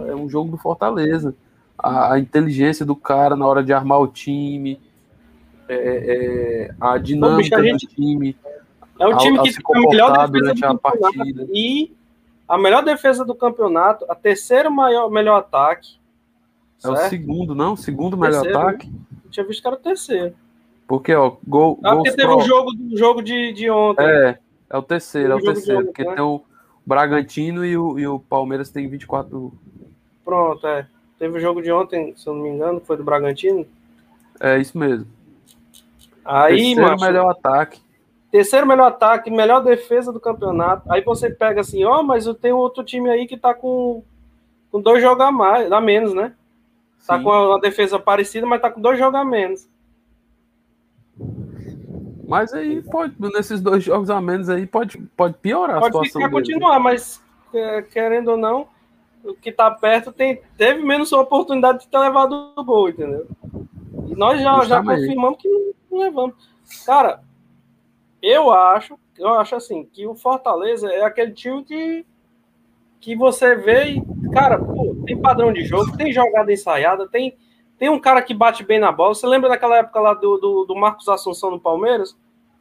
é 0.07 0.15
um 0.15 0.29
jogo 0.29 0.51
do 0.51 0.57
Fortaleza 0.57 1.33
a, 1.77 2.13
a, 2.13 2.19
inteligência 2.19 2.85
do 2.85 2.95
cara 2.95 3.35
na 3.35 3.45
hora 3.45 3.63
de 3.63 3.73
armar 3.73 3.99
o 3.99 4.07
time, 4.07 4.79
é, 5.67 5.75
é, 5.75 6.75
a 6.79 6.97
dinâmica 6.97 7.57
Bom, 7.57 7.63
gente, 7.63 7.87
do 7.87 7.93
time. 7.93 8.37
É 8.99 9.07
um 9.07 9.17
time 9.17 9.39
a, 9.39 9.43
que 9.43 9.53
tem 9.53 9.85
a 9.85 9.89
melhor 9.89 10.29
defesa 10.29 10.53
do 10.53 10.79
campeonato 10.79 11.49
e 11.53 11.95
a 12.47 12.57
melhor 12.57 12.83
defesa 12.83 13.25
do 13.25 13.35
campeonato, 13.35 14.05
a 14.09 14.15
terceira 14.15 14.69
maior, 14.69 15.09
melhor 15.09 15.37
ataque. 15.37 15.97
É 16.83 16.87
certo? 16.87 17.05
o 17.05 17.09
segundo, 17.09 17.55
não? 17.55 17.73
O 17.73 17.77
segundo 17.77 18.17
melhor 18.17 18.43
terceiro, 18.43 18.59
ataque? 18.59 18.91
Tinha 19.35 19.45
visto 19.45 19.61
que 19.61 19.67
era 19.67 19.75
o 19.75 19.79
terceiro. 19.79 20.33
Porque, 20.87 21.13
ó, 21.13 21.37
gol. 21.47 21.79
Ah, 21.83 21.95
porque 21.95 22.11
teve 22.11 22.31
o 22.31 22.37
um 22.37 22.41
jogo, 22.41 22.71
do 22.73 22.97
jogo 22.97 23.21
de, 23.21 23.53
de 23.53 23.69
ontem. 23.69 24.05
É, 24.05 24.39
é 24.69 24.77
o 24.77 24.81
terceiro, 24.81 25.33
é 25.33 25.35
o 25.35 25.41
terceiro. 25.41 25.85
Porque 25.85 26.03
né? 26.03 26.13
tem 26.13 26.23
o, 26.23 26.41
Bragantino 26.85 27.65
e 27.65 27.75
o, 27.75 27.97
e 27.97 28.07
o 28.07 28.19
Palmeiras 28.19 28.69
tem 28.69 28.87
24. 28.87 29.51
Pronto, 30.23 30.67
é. 30.67 30.87
Teve 31.17 31.37
o 31.37 31.41
jogo 31.41 31.61
de 31.61 31.71
ontem, 31.71 32.13
se 32.15 32.27
eu 32.27 32.35
não 32.35 32.43
me 32.43 32.49
engano, 32.49 32.79
foi 32.79 32.95
do 32.95 33.03
Bragantino. 33.03 33.65
É 34.39 34.59
isso 34.59 34.77
mesmo. 34.77 35.07
Aí, 36.23 36.57
Terceiro 36.57 36.81
macho, 36.81 37.05
melhor 37.05 37.29
ataque. 37.31 37.81
terceiro 38.31 38.67
melhor 38.67 38.87
ataque, 38.87 39.31
melhor 39.31 39.61
defesa 39.61 40.11
do 40.11 40.19
campeonato. 40.19 40.91
Aí 40.91 41.01
você 41.01 41.29
pega 41.29 41.61
assim, 41.61 41.83
ó, 41.83 42.03
mas 42.03 42.27
eu 42.27 42.35
tenho 42.35 42.57
outro 42.57 42.83
time 42.83 43.09
aí 43.09 43.25
que 43.25 43.37
tá 43.37 43.53
com, 43.53 44.03
com 44.71 44.81
dois 44.81 45.01
jogos 45.01 45.25
a 45.25 45.31
mais, 45.31 45.71
a 45.71 45.81
menos, 45.81 46.13
né? 46.13 46.33
Tá 47.05 47.17
Sim. 47.17 47.23
com 47.23 47.29
uma 47.29 47.59
defesa 47.59 47.99
parecida, 47.99 48.45
mas 48.45 48.61
tá 48.61 48.69
com 48.71 48.81
dois 48.81 48.97
jogos 48.97 49.19
a 49.19 49.23
menos. 49.23 49.67
Mas 52.27 52.53
aí 52.53 52.81
pode, 52.81 53.13
nesses 53.19 53.61
dois 53.61 53.83
jogos 53.83 54.09
a 54.09 54.19
menos 54.19 54.49
aí, 54.49 54.65
pode, 54.65 54.97
pode 55.15 55.35
piorar 55.35 55.77
a 55.77 55.79
Pode 55.79 55.93
situação 55.93 56.21
ficar 56.21 56.33
deles. 56.33 56.47
continuar, 56.47 56.79
mas 56.79 57.21
é, 57.53 57.81
querendo 57.83 58.31
ou 58.31 58.37
não, 58.37 58.67
o 59.23 59.35
que 59.35 59.51
tá 59.51 59.69
perto 59.69 60.11
tem, 60.11 60.41
teve 60.57 60.83
menos 60.83 61.11
oportunidade 61.13 61.81
de 61.81 61.87
ter 61.87 61.99
levado 61.99 62.53
o 62.55 62.63
gol, 62.63 62.89
entendeu? 62.89 63.27
E 64.07 64.15
nós 64.15 64.41
já, 64.41 64.63
já 64.65 64.83
confirmamos 64.83 65.39
que 65.39 65.47
não, 65.47 65.73
não 65.91 65.99
levamos. 65.99 66.35
Cara, 66.85 67.21
eu 68.21 68.51
acho, 68.51 68.97
eu 69.17 69.29
acho 69.35 69.55
assim, 69.55 69.85
que 69.85 70.07
o 70.07 70.15
Fortaleza 70.15 70.91
é 70.91 71.03
aquele 71.03 71.31
time 71.31 71.63
que, 71.63 72.05
que 72.99 73.15
você 73.15 73.55
vê 73.55 73.91
e, 73.91 74.03
cara, 74.35 74.59
pô, 74.59 74.97
tem 75.05 75.17
padrão 75.17 75.53
de 75.53 75.63
jogo, 75.63 75.95
tem 75.95 76.11
jogada 76.11 76.51
ensaiada, 76.51 77.07
tem, 77.07 77.37
tem 77.79 77.89
um 77.89 77.97
cara 77.97 78.21
que 78.21 78.33
bate 78.33 78.65
bem 78.65 78.79
na 78.79 78.91
bola. 78.91 79.15
Você 79.15 79.25
lembra 79.25 79.49
daquela 79.49 79.77
época 79.77 79.99
lá 80.01 80.13
do, 80.13 80.37
do, 80.37 80.65
do 80.65 80.75
Marcos 80.75 81.07
Assunção 81.07 81.49
no 81.49 81.59
Palmeiras? 81.59 82.17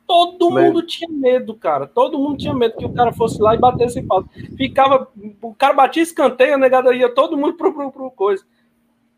Todo 0.06 0.50
mundo 0.50 0.82
tinha 0.82 1.08
medo, 1.10 1.54
cara. 1.54 1.86
Todo 1.86 2.18
mundo 2.18 2.36
tinha 2.36 2.54
medo 2.54 2.76
que 2.76 2.84
o 2.84 2.92
cara 2.92 3.12
fosse 3.12 3.40
lá 3.40 3.54
e 3.54 3.58
batesse 3.58 4.02
falta. 4.06 4.28
Ficava. 4.56 5.08
O 5.42 5.54
cara 5.54 5.72
batia 5.72 6.02
escanteio, 6.02 6.54
a 6.54 6.58
negada 6.58 6.94
ia 6.94 7.08
todo 7.08 7.36
mundo 7.36 7.54
pro, 7.54 7.72
pro, 7.72 7.90
pro 7.90 8.10
coisa. 8.10 8.44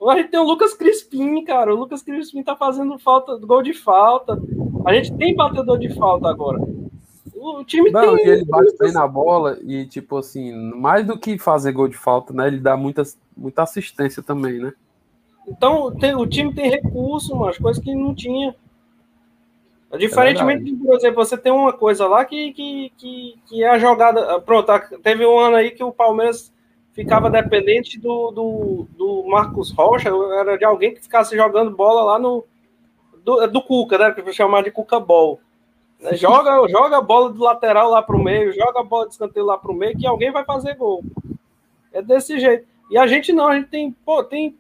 A 0.09 0.17
gente 0.17 0.31
tem 0.31 0.39
o 0.39 0.45
Lucas 0.45 0.75
Crispim, 0.75 1.43
cara. 1.43 1.75
O 1.75 1.79
Lucas 1.79 2.03
Crispim 2.03 2.43
tá 2.43 2.55
fazendo 2.55 2.99
falta, 2.99 3.37
gol 3.39 3.63
de 3.63 3.75
falta. 3.75 4.41
A 4.85 4.95
gente 4.95 5.13
tem 5.17 5.35
batedor 5.35 5.79
de 5.79 5.93
falta 5.93 6.29
agora. 6.29 6.61
O 7.39 7.63
time 7.65 7.91
Não, 7.91 8.17
tem. 8.17 8.27
e 8.27 8.31
ele 8.31 8.45
bate 8.47 8.75
bem 8.79 8.93
na 8.93 9.07
bola 9.07 9.59
e, 9.63 9.85
tipo 9.87 10.17
assim, 10.17 10.53
mais 10.75 11.07
do 11.07 11.19
que 11.19 11.39
fazer 11.39 11.73
gol 11.73 11.87
de 11.87 11.97
falta, 11.97 12.33
né? 12.33 12.47
Ele 12.47 12.59
dá 12.59 12.77
muita, 12.77 13.03
muita 13.37 13.63
assistência 13.63 14.23
também, 14.23 14.59
né? 14.59 14.73
Então, 15.47 15.95
tem- 15.95 16.15
o 16.17 16.27
time 16.27 16.55
tem 16.55 16.71
recurso, 16.71 17.37
mas 17.37 17.59
coisas 17.59 17.83
que 17.83 17.95
não 17.95 18.15
tinha. 18.15 18.55
Diferentemente 19.99 20.65
de, 20.65 20.73
por 20.75 20.95
exemplo, 20.95 21.25
você 21.25 21.39
tem 21.39 21.53
uma 21.53 21.73
coisa 21.73 22.07
lá 22.07 22.25
que, 22.25 22.53
que, 22.53 22.93
que, 22.99 23.39
que 23.47 23.63
é 23.63 23.69
a 23.69 23.79
jogada. 23.79 24.41
Pronto, 24.41 24.71
a- 24.71 24.81
teve 24.81 25.25
um 25.25 25.39
ano 25.39 25.57
aí 25.57 25.71
que 25.71 25.85
o 25.85 25.93
Palmeiras 25.93 26.53
ficava 26.93 27.31
dependente 27.31 27.99
do, 27.99 28.31
do, 28.31 28.87
do 28.97 29.25
Marcos 29.29 29.71
Rocha, 29.71 30.09
era 30.41 30.57
de 30.59 30.65
alguém 30.65 30.93
que 30.95 31.03
ficasse 31.03 31.37
jogando 31.37 31.71
bola 31.71 32.03
lá 32.03 32.19
no. 32.19 32.45
Do, 33.23 33.47
do 33.47 33.63
Cuca, 33.63 33.97
né? 33.99 34.11
Que 34.13 34.23
foi 34.23 34.33
chamar 34.33 34.63
de 34.63 34.71
Cuca 34.71 34.99
Ball. 35.01 35.41
Joga, 36.13 36.69
joga 36.69 36.99
a 36.99 37.01
bola 37.01 37.31
do 37.31 37.43
lateral 37.43 37.91
lá 37.91 38.03
pro 38.03 38.23
meio, 38.23 38.53
joga 38.53 38.81
a 38.81 38.85
bola 38.85 39.07
de 39.07 39.13
escanteio 39.13 39.47
lá 39.47 39.57
pro 39.57 39.75
meio, 39.75 39.97
que 39.97 40.07
alguém 40.07 40.31
vai 40.31 40.45
fazer 40.45 40.75
gol. 40.75 41.03
É 41.93 42.03
desse 42.03 42.39
jeito. 42.39 42.67
E 42.91 42.99
a 42.99 43.07
gente 43.07 43.33
não, 43.33 43.49
a 43.49 43.57
gente 43.57 43.69
tem, 43.69 43.91
pô, 44.05 44.23
tem, 44.23 44.55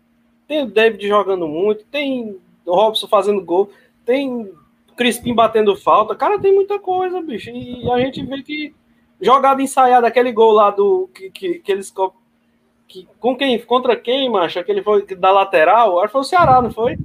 tem 0.48 0.64
o 0.64 0.66
David 0.66 1.06
jogando 1.06 1.46
muito, 1.46 1.84
tem 1.84 2.36
o 2.64 2.74
Robson 2.74 3.06
fazendo 3.06 3.44
gol, 3.44 3.70
tem 4.04 4.42
o 4.42 4.56
Crispim 4.96 5.34
batendo 5.34 5.76
falta. 5.76 6.14
Cara, 6.14 6.38
tem 6.38 6.54
muita 6.54 6.78
coisa, 6.78 7.20
bicho. 7.20 7.50
E 7.50 7.88
a 7.90 7.98
gente 7.98 8.24
vê 8.24 8.42
que 8.42 8.74
jogada 9.20 9.62
ensaiada, 9.62 10.06
aquele 10.06 10.32
gol 10.32 10.52
lá 10.52 10.70
do 10.70 11.08
que, 11.14 11.30
que, 11.30 11.58
que 11.60 11.72
eles 11.72 11.92
que, 12.88 13.06
com 13.20 13.36
quem 13.36 13.58
contra 13.60 13.96
quem, 13.96 14.30
macho? 14.30 14.58
Aquele 14.58 14.82
foi 14.82 15.04
da 15.16 15.30
lateral, 15.30 15.98
acho 15.98 16.06
que 16.06 16.12
foi 16.12 16.20
o 16.20 16.24
Ceará, 16.24 16.62
não 16.62 16.70
foi? 16.70 16.98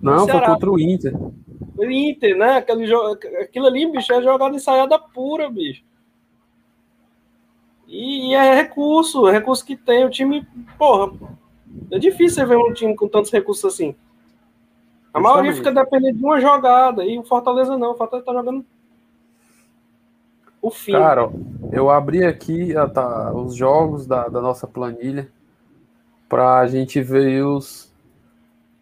Não, 0.00 0.18
foi 0.18 0.26
Ceará. 0.26 0.46
contra 0.46 0.70
o 0.70 0.78
Inter. 0.78 1.14
Inter, 1.84 2.36
né? 2.36 2.56
Aquele 2.56 2.86
jo- 2.86 3.18
Aquilo 3.42 3.66
ali, 3.66 3.90
bicho, 3.90 4.12
é 4.12 4.22
jogada 4.22 4.54
ensaiada 4.56 4.98
pura, 4.98 5.48
bicho. 5.50 5.82
E, 7.86 8.30
e 8.30 8.34
é 8.34 8.54
recurso, 8.54 9.28
é 9.28 9.32
recurso 9.32 9.64
que 9.64 9.76
tem. 9.76 10.04
O 10.04 10.10
time, 10.10 10.46
porra, 10.78 11.12
é 11.90 11.98
difícil 11.98 12.36
você 12.36 12.44
ver 12.44 12.56
um 12.56 12.72
time 12.72 12.94
com 12.94 13.08
tantos 13.08 13.30
recursos 13.30 13.64
assim. 13.64 13.94
A 15.12 15.20
maioria 15.20 15.54
fica 15.54 15.72
dependendo 15.72 16.18
de 16.18 16.24
uma 16.24 16.40
jogada, 16.40 17.04
e 17.04 17.18
o 17.18 17.24
Fortaleza 17.24 17.78
não. 17.78 17.92
O 17.92 17.96
Fortaleza 17.96 18.26
tá 18.26 18.32
jogando 18.32 18.64
o 20.60 20.70
fim. 20.70 20.92
Cara, 20.92 21.30
eu 21.72 21.88
abri 21.88 22.24
aqui 22.24 22.76
ah, 22.76 22.88
tá, 22.88 23.32
os 23.32 23.54
jogos 23.54 24.06
da, 24.06 24.28
da 24.28 24.40
nossa 24.40 24.66
planilha 24.66 25.30
pra 26.28 26.66
gente 26.66 27.00
ver 27.00 27.42
os, 27.44 27.90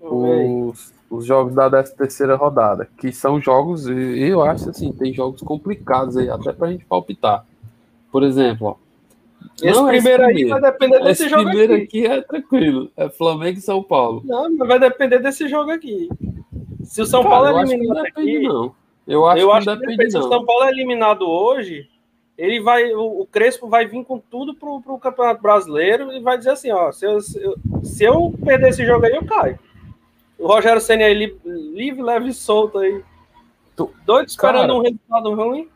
os, 0.00 0.92
os 1.10 1.24
jogos 1.24 1.54
da 1.54 1.70
13 1.70 1.96
terceira 1.96 2.36
rodada, 2.36 2.88
que 2.98 3.12
são 3.12 3.40
jogos, 3.40 3.86
e 3.86 4.22
eu 4.28 4.42
acho 4.42 4.70
assim, 4.70 4.92
tem 4.92 5.12
jogos 5.12 5.40
complicados 5.40 6.16
aí, 6.16 6.28
até 6.28 6.52
pra 6.52 6.70
gente 6.70 6.84
palpitar. 6.84 7.44
Por 8.10 8.22
exemplo, 8.22 8.68
ó, 8.68 8.76
Esse 9.62 9.78
não 9.78 9.88
é 9.88 9.92
primeiro 9.92 10.22
aí 10.24 10.34
primeiro. 10.34 10.60
vai 10.60 10.72
depender 10.72 10.98
desse 11.00 11.22
esse 11.22 11.28
jogo 11.28 11.44
primeiro 11.44 11.74
aqui. 11.74 11.84
aqui 11.84 12.06
é 12.06 12.20
tranquilo, 12.22 12.90
é 12.96 13.08
Flamengo 13.08 13.58
e 13.58 13.62
São 13.62 13.82
Paulo. 13.82 14.22
Não, 14.24 14.50
mas 14.56 14.68
vai 14.68 14.78
depender 14.78 15.18
desse 15.20 15.48
jogo 15.48 15.70
aqui. 15.70 16.08
Se 16.82 17.02
o 17.02 17.06
São 17.06 17.22
Cara, 17.22 17.34
Paulo 17.34 17.46
é 17.46 17.50
que 17.50 17.56
não 17.56 17.72
eliminado 17.72 18.04
depende, 18.04 18.36
aqui, 18.36 18.48
não. 18.48 18.74
Eu 19.06 19.26
acho 19.26 19.40
eu 19.42 19.48
que 19.48 19.56
acho 19.56 19.66
não 19.66 19.74
que 19.74 19.80
depende, 19.80 19.96
depende. 19.98 20.12
Se 20.12 20.18
o 20.18 20.20
não. 20.22 20.28
São 20.28 20.44
Paulo 20.44 20.64
é 20.64 20.70
eliminado 20.70 21.22
hoje, 21.22 21.88
ele 22.36 22.60
vai, 22.60 22.92
o, 22.92 23.20
o 23.20 23.26
Crespo 23.26 23.68
vai 23.68 23.86
vir 23.86 24.04
com 24.04 24.18
tudo 24.18 24.54
pro, 24.54 24.80
pro 24.80 24.98
Campeonato 24.98 25.40
Brasileiro 25.42 26.12
e 26.12 26.20
vai 26.20 26.36
dizer 26.36 26.50
assim, 26.50 26.70
ó, 26.70 26.92
se 26.92 27.06
eu, 27.06 27.20
se 27.20 27.42
eu, 27.42 27.56
se 27.82 28.04
eu 28.04 28.34
perder 28.44 28.70
esse 28.70 28.84
jogo 28.84 29.06
aí, 29.06 29.14
eu 29.14 29.24
caio. 29.24 29.58
O 30.38 30.46
Rogério 30.46 30.80
Senna 30.80 31.04
aí 31.04 31.14
li- 31.14 31.40
livre, 31.44 32.02
leve 32.02 32.28
e 32.28 32.32
solto 32.34 32.78
aí. 32.78 33.02
Tu- 33.74 33.90
Doido 34.04 34.28
esperando 34.28 34.60
Cara, 34.68 34.74
um 34.74 34.82
resultado 34.82 35.34
ruim. 35.34 35.68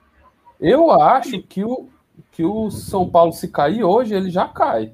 Eu 0.61 0.91
acho 0.91 1.41
que 1.43 1.65
o, 1.65 1.89
que 2.33 2.45
o 2.45 2.71
São 2.71 3.09
Paulo, 3.09 3.33
se 3.33 3.49
cair 3.49 3.83
hoje, 3.85 4.15
ele 4.15 4.31
já 4.31 4.47
cai. 4.47 4.93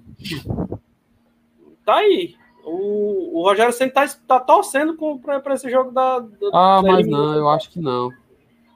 Tá 1.85 1.97
aí. 1.97 2.35
O, 2.65 3.39
o 3.41 3.43
Rogério 3.45 3.73
Senna 3.73 3.93
tá, 3.93 4.07
tá 4.27 4.41
torcendo 4.41 4.97
pra 5.23 5.55
esse 5.55 5.71
jogo 5.71 5.91
da. 5.93 6.19
da 6.19 6.29
Ah, 6.53 6.77
da 6.77 6.83
mas 6.83 6.99
eliminação. 7.01 7.27
não, 7.27 7.35
eu 7.35 7.49
acho 7.49 7.71
que 7.71 7.81
não. 7.81 8.11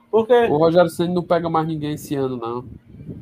Por 0.09 0.27
quê? 0.27 0.47
O 0.49 0.57
Rogério 0.57 0.89
Senna 0.89 1.13
não 1.13 1.23
pega 1.23 1.49
mais 1.49 1.67
ninguém 1.67 1.93
esse 1.93 2.15
ano, 2.15 2.37
não. 2.37 2.65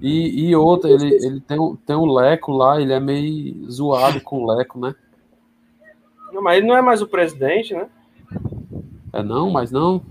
E, 0.01 0.47
e 0.49 0.55
outra, 0.55 0.89
ele, 0.89 1.13
ele 1.23 1.39
tem, 1.41 1.57
tem 1.85 1.95
um 1.95 2.11
Leco 2.11 2.51
lá, 2.51 2.79
ele 2.79 2.93
é 2.93 2.99
meio 2.99 3.69
zoado 3.69 4.21
com 4.21 4.43
o 4.43 4.51
Leco, 4.55 4.79
né? 4.79 4.93
Não, 6.31 6.41
mas 6.41 6.57
ele 6.57 6.67
não 6.67 6.75
é 6.77 6.81
mais 6.81 7.01
o 7.01 7.07
presidente, 7.07 7.73
né? 7.73 7.87
É 9.13 9.23
não, 9.23 9.49
mas 9.49 9.71
não. 9.71 10.01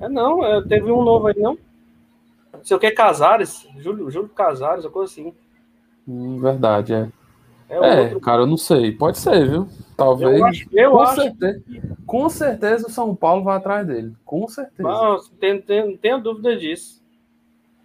É 0.00 0.08
não, 0.08 0.44
é, 0.44 0.62
teve 0.62 0.90
um 0.90 1.02
novo 1.02 1.28
aí, 1.28 1.38
não? 1.38 1.56
Não 2.52 2.64
sei 2.64 2.76
o 2.76 2.80
que, 2.80 2.90
Casares, 2.90 3.68
Júlio, 3.78 4.10
Júlio 4.10 4.28
Casares, 4.28 4.84
uma 4.84 4.90
coisa 4.90 5.12
assim. 5.12 5.32
Hum, 6.06 6.38
verdade, 6.40 6.92
é. 6.94 7.08
É, 7.70 7.76
É, 7.76 8.00
outro. 8.04 8.20
cara, 8.20 8.42
eu 8.42 8.46
não 8.46 8.56
sei. 8.56 8.90
Pode 8.92 9.18
ser, 9.18 9.46
viu? 9.48 9.68
Talvez. 9.96 10.38
Eu 10.38 10.46
acho, 10.46 10.68
eu 10.72 10.90
com, 10.92 11.00
acho 11.00 11.14
certeza, 11.22 11.62
com 12.06 12.28
certeza 12.30 12.86
o 12.86 12.90
São 12.90 13.14
Paulo 13.14 13.44
vai 13.44 13.56
atrás 13.56 13.86
dele. 13.86 14.14
Com 14.24 14.48
certeza. 14.48 14.88
não, 14.88 15.18
tem, 15.38 15.60
tem, 15.60 15.86
não 15.90 15.96
tenho 15.96 16.18
dúvida 16.20 16.56
disso. 16.56 17.02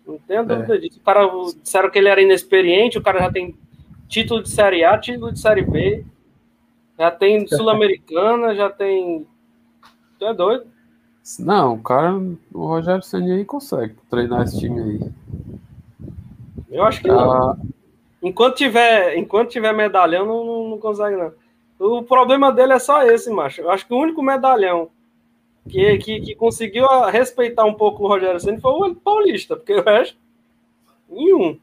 Não 0.08 0.15
É. 0.15 0.19
tenho 0.27 0.45
dúvida 0.45 0.79
disso. 0.79 0.99
O 0.99 1.03
cara 1.03 1.29
disseram 1.62 1.89
que 1.91 1.99
ele 1.99 2.08
era 2.08 2.21
inexperiente, 2.21 2.97
o 2.97 3.03
cara 3.03 3.19
já 3.19 3.32
tem 3.32 3.56
título 4.08 4.41
de 4.41 4.49
Série 4.49 4.84
A, 4.86 4.97
título 4.97 5.32
de 5.34 5.39
Série 5.39 5.63
B, 5.63 6.06
já 6.97 7.12
tem 7.12 7.45
Sul-Americana, 7.47 8.56
já 8.56 8.69
tem. 8.69 9.27
Tu 10.19 10.26
é 10.26 10.34
doido? 10.34 10.65
Não, 11.39 11.76
o 11.76 11.82
cara, 11.82 12.13
o 12.53 12.65
Rogério 12.67 13.01
Senna 13.01 13.34
aí 13.34 13.45
consegue 13.45 13.95
treinar 14.09 14.43
esse 14.43 14.59
time 14.59 14.82
aí. 14.82 15.11
Eu 16.70 16.84
acho 16.84 17.01
que 17.01 17.07
não. 17.07 17.32
Ah, 17.32 17.57
Enquanto 18.24 18.55
tiver, 18.55 19.17
enquanto 19.17 19.51
tiver 19.51 19.74
medalhão, 19.74 20.26
não, 20.26 20.45
não, 20.45 20.70
não 20.70 20.78
consegue, 20.78 21.17
não. 21.17 21.34
O 21.78 22.01
problema 22.03 22.53
dele 22.53 22.72
é 22.72 22.80
só 22.80 23.03
esse, 23.03 23.30
macho. 23.30 23.59
Eu 23.59 23.70
acho 23.70 23.86
que 23.86 23.93
o 23.93 23.97
único 23.97 24.22
medalhão 24.24 24.89
que, 25.67 25.97
que, 25.97 26.22
que 26.22 26.36
conseguiu 26.36 26.88
respeitar 27.09 27.65
um 27.65 27.74
pouco 27.74 28.03
o 28.03 28.07
Rogério 28.07 28.39
Senna 28.39 28.61
foi 28.61 28.72
o 28.72 28.95
Paulista, 28.95 29.57
porque 29.57 29.74
o 29.74 29.84
resto, 29.84 30.17
nenhum. 31.09 31.59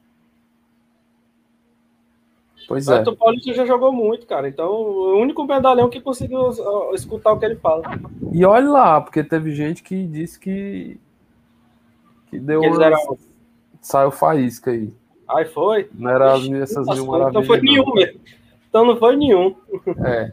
Pois 2.70 2.86
é. 2.86 3.00
O 3.02 3.16
Paulista 3.16 3.52
já 3.52 3.66
jogou 3.66 3.92
muito, 3.92 4.28
cara. 4.28 4.48
Então, 4.48 4.70
o 4.70 5.18
único 5.18 5.44
medalhão 5.44 5.90
que 5.90 6.00
conseguiu 6.00 6.50
escutar 6.94 7.32
o 7.32 7.38
que 7.38 7.44
ele 7.44 7.56
fala. 7.56 7.82
E 8.32 8.44
olha 8.44 8.70
lá, 8.70 9.00
porque 9.00 9.24
teve 9.24 9.52
gente 9.52 9.82
que 9.82 10.06
disse 10.06 10.38
que. 10.38 10.96
que 12.28 12.38
deu 12.38 12.60
Que 12.60 12.70
Saiu 13.80 14.12
faísca 14.12 14.70
aí. 14.70 14.94
Aí 15.28 15.46
foi. 15.46 15.90
Não 15.92 16.10
era 16.10 16.36
Ixi, 16.36 16.54
essas 16.54 16.86
mil 16.86 17.02
então 17.02 17.06
maravilhas. 17.06 17.46
foi 17.48 17.56
não. 17.56 17.64
nenhum 17.64 17.94
mesmo. 17.94 18.20
Então 18.68 18.84
não 18.84 18.96
foi 18.96 19.16
nenhum. 19.16 19.56
É. 20.04 20.32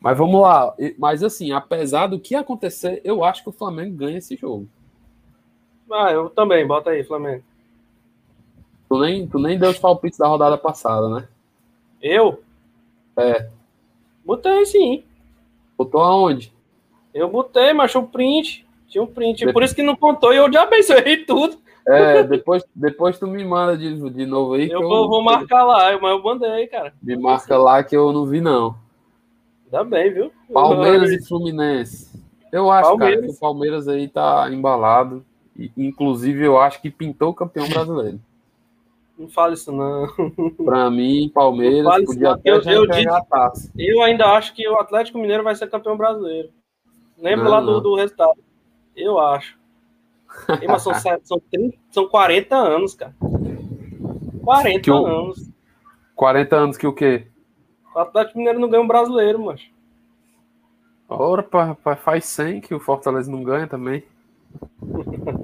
Mas 0.00 0.18
vamos 0.18 0.40
lá. 0.40 0.74
Mas 0.98 1.22
assim, 1.22 1.52
apesar 1.52 2.08
do 2.08 2.18
que 2.18 2.34
acontecer, 2.34 3.00
eu 3.04 3.22
acho 3.22 3.44
que 3.44 3.50
o 3.50 3.52
Flamengo 3.52 3.96
ganha 3.96 4.18
esse 4.18 4.34
jogo. 4.34 4.66
Ah, 5.92 6.10
eu 6.10 6.28
também, 6.28 6.66
bota 6.66 6.90
aí, 6.90 7.04
Flamengo. 7.04 7.44
Tu 8.88 8.98
nem, 8.98 9.28
tu 9.28 9.38
nem 9.38 9.56
deu 9.56 9.70
os 9.70 9.78
palpites 9.78 10.18
da 10.18 10.26
rodada 10.26 10.58
passada, 10.58 11.08
né? 11.08 11.28
Eu? 12.02 12.42
É. 13.16 13.48
Botei 14.24 14.66
sim. 14.66 15.04
Botou 15.76 16.00
aonde? 16.00 16.52
Eu 17.14 17.28
botei, 17.28 17.72
mas 17.72 17.94
um 17.96 18.04
print. 18.04 18.66
Tinha 18.86 19.02
um 19.02 19.06
print. 19.06 19.40
Depois... 19.40 19.52
Por 19.52 19.62
isso 19.62 19.74
que 19.74 19.82
não 19.82 19.96
contou 19.96 20.32
e 20.32 20.36
eu 20.36 20.52
já 20.52 20.62
abençoei 20.62 21.24
tudo. 21.24 21.58
É, 21.86 22.22
depois, 22.22 22.62
depois 22.74 23.18
tu 23.18 23.26
me 23.26 23.42
manda 23.44 23.76
de, 23.76 24.10
de 24.10 24.26
novo 24.26 24.54
aí. 24.54 24.68
Eu, 24.68 24.82
vou, 24.82 25.04
eu 25.04 25.08
vou, 25.08 25.22
marcar 25.22 25.64
lá, 25.64 25.98
mas 25.98 26.10
eu 26.10 26.22
mandei, 26.22 26.66
cara. 26.66 26.92
Me 27.02 27.16
marca 27.16 27.56
lá 27.56 27.82
que 27.82 27.96
eu 27.96 28.12
não 28.12 28.26
vi, 28.26 28.42
não. 28.42 28.76
Ainda 29.64 29.84
bem, 29.84 30.12
viu? 30.12 30.32
Palmeiras 30.52 31.10
e 31.10 31.26
Fluminense. 31.26 32.10
Eu 32.52 32.70
acho, 32.70 32.90
Palmeiras. 32.90 33.20
cara, 33.20 33.26
que 33.26 33.36
o 33.36 33.40
Palmeiras 33.40 33.88
aí 33.88 34.06
tá 34.06 34.50
embalado. 34.50 35.24
Inclusive, 35.76 36.44
eu 36.44 36.60
acho 36.60 36.80
que 36.80 36.90
pintou 36.90 37.30
o 37.30 37.34
campeão 37.34 37.66
brasileiro. 37.68 38.20
Não 39.18 39.28
fale 39.28 39.54
isso, 39.54 39.72
não. 39.72 40.06
Pra 40.64 40.88
mim, 40.88 41.28
Palmeiras 41.34 42.04
podia 42.04 42.30
até 42.30 42.50
eu, 42.50 42.62
eu, 42.62 42.86
disse, 42.86 43.08
a 43.08 43.20
taça. 43.22 43.72
Eu 43.76 44.00
ainda 44.00 44.26
acho 44.26 44.54
que 44.54 44.66
o 44.68 44.76
Atlético 44.76 45.18
Mineiro 45.18 45.42
vai 45.42 45.56
ser 45.56 45.68
campeão 45.68 45.96
brasileiro. 45.96 46.50
Lembra 47.18 47.44
não, 47.46 47.50
lá 47.50 47.60
do, 47.60 47.80
do, 47.80 47.96
resultado. 47.96 48.38
Eu 48.94 49.18
acho. 49.18 49.58
E, 50.62 50.68
mas 50.68 50.82
são, 50.82 50.92
são, 51.24 51.40
30, 51.50 51.76
são 51.90 52.08
40 52.08 52.54
anos, 52.54 52.94
cara. 52.94 53.12
40 54.44 54.92
o, 54.92 55.06
anos. 55.06 55.50
40 56.14 56.56
anos 56.56 56.76
que 56.76 56.86
o 56.86 56.92
quê? 56.92 57.26
O 57.92 57.98
Atlético 57.98 58.38
Mineiro 58.38 58.60
não 58.60 58.68
ganha 58.68 58.82
um 58.82 58.86
brasileiro, 58.86 59.44
mas. 59.44 59.62
Ora, 61.08 61.44
faz 61.96 62.24
100 62.26 62.60
que 62.60 62.74
o 62.74 62.78
Fortaleza 62.78 63.28
não 63.28 63.42
ganha 63.42 63.66
também. 63.66 64.04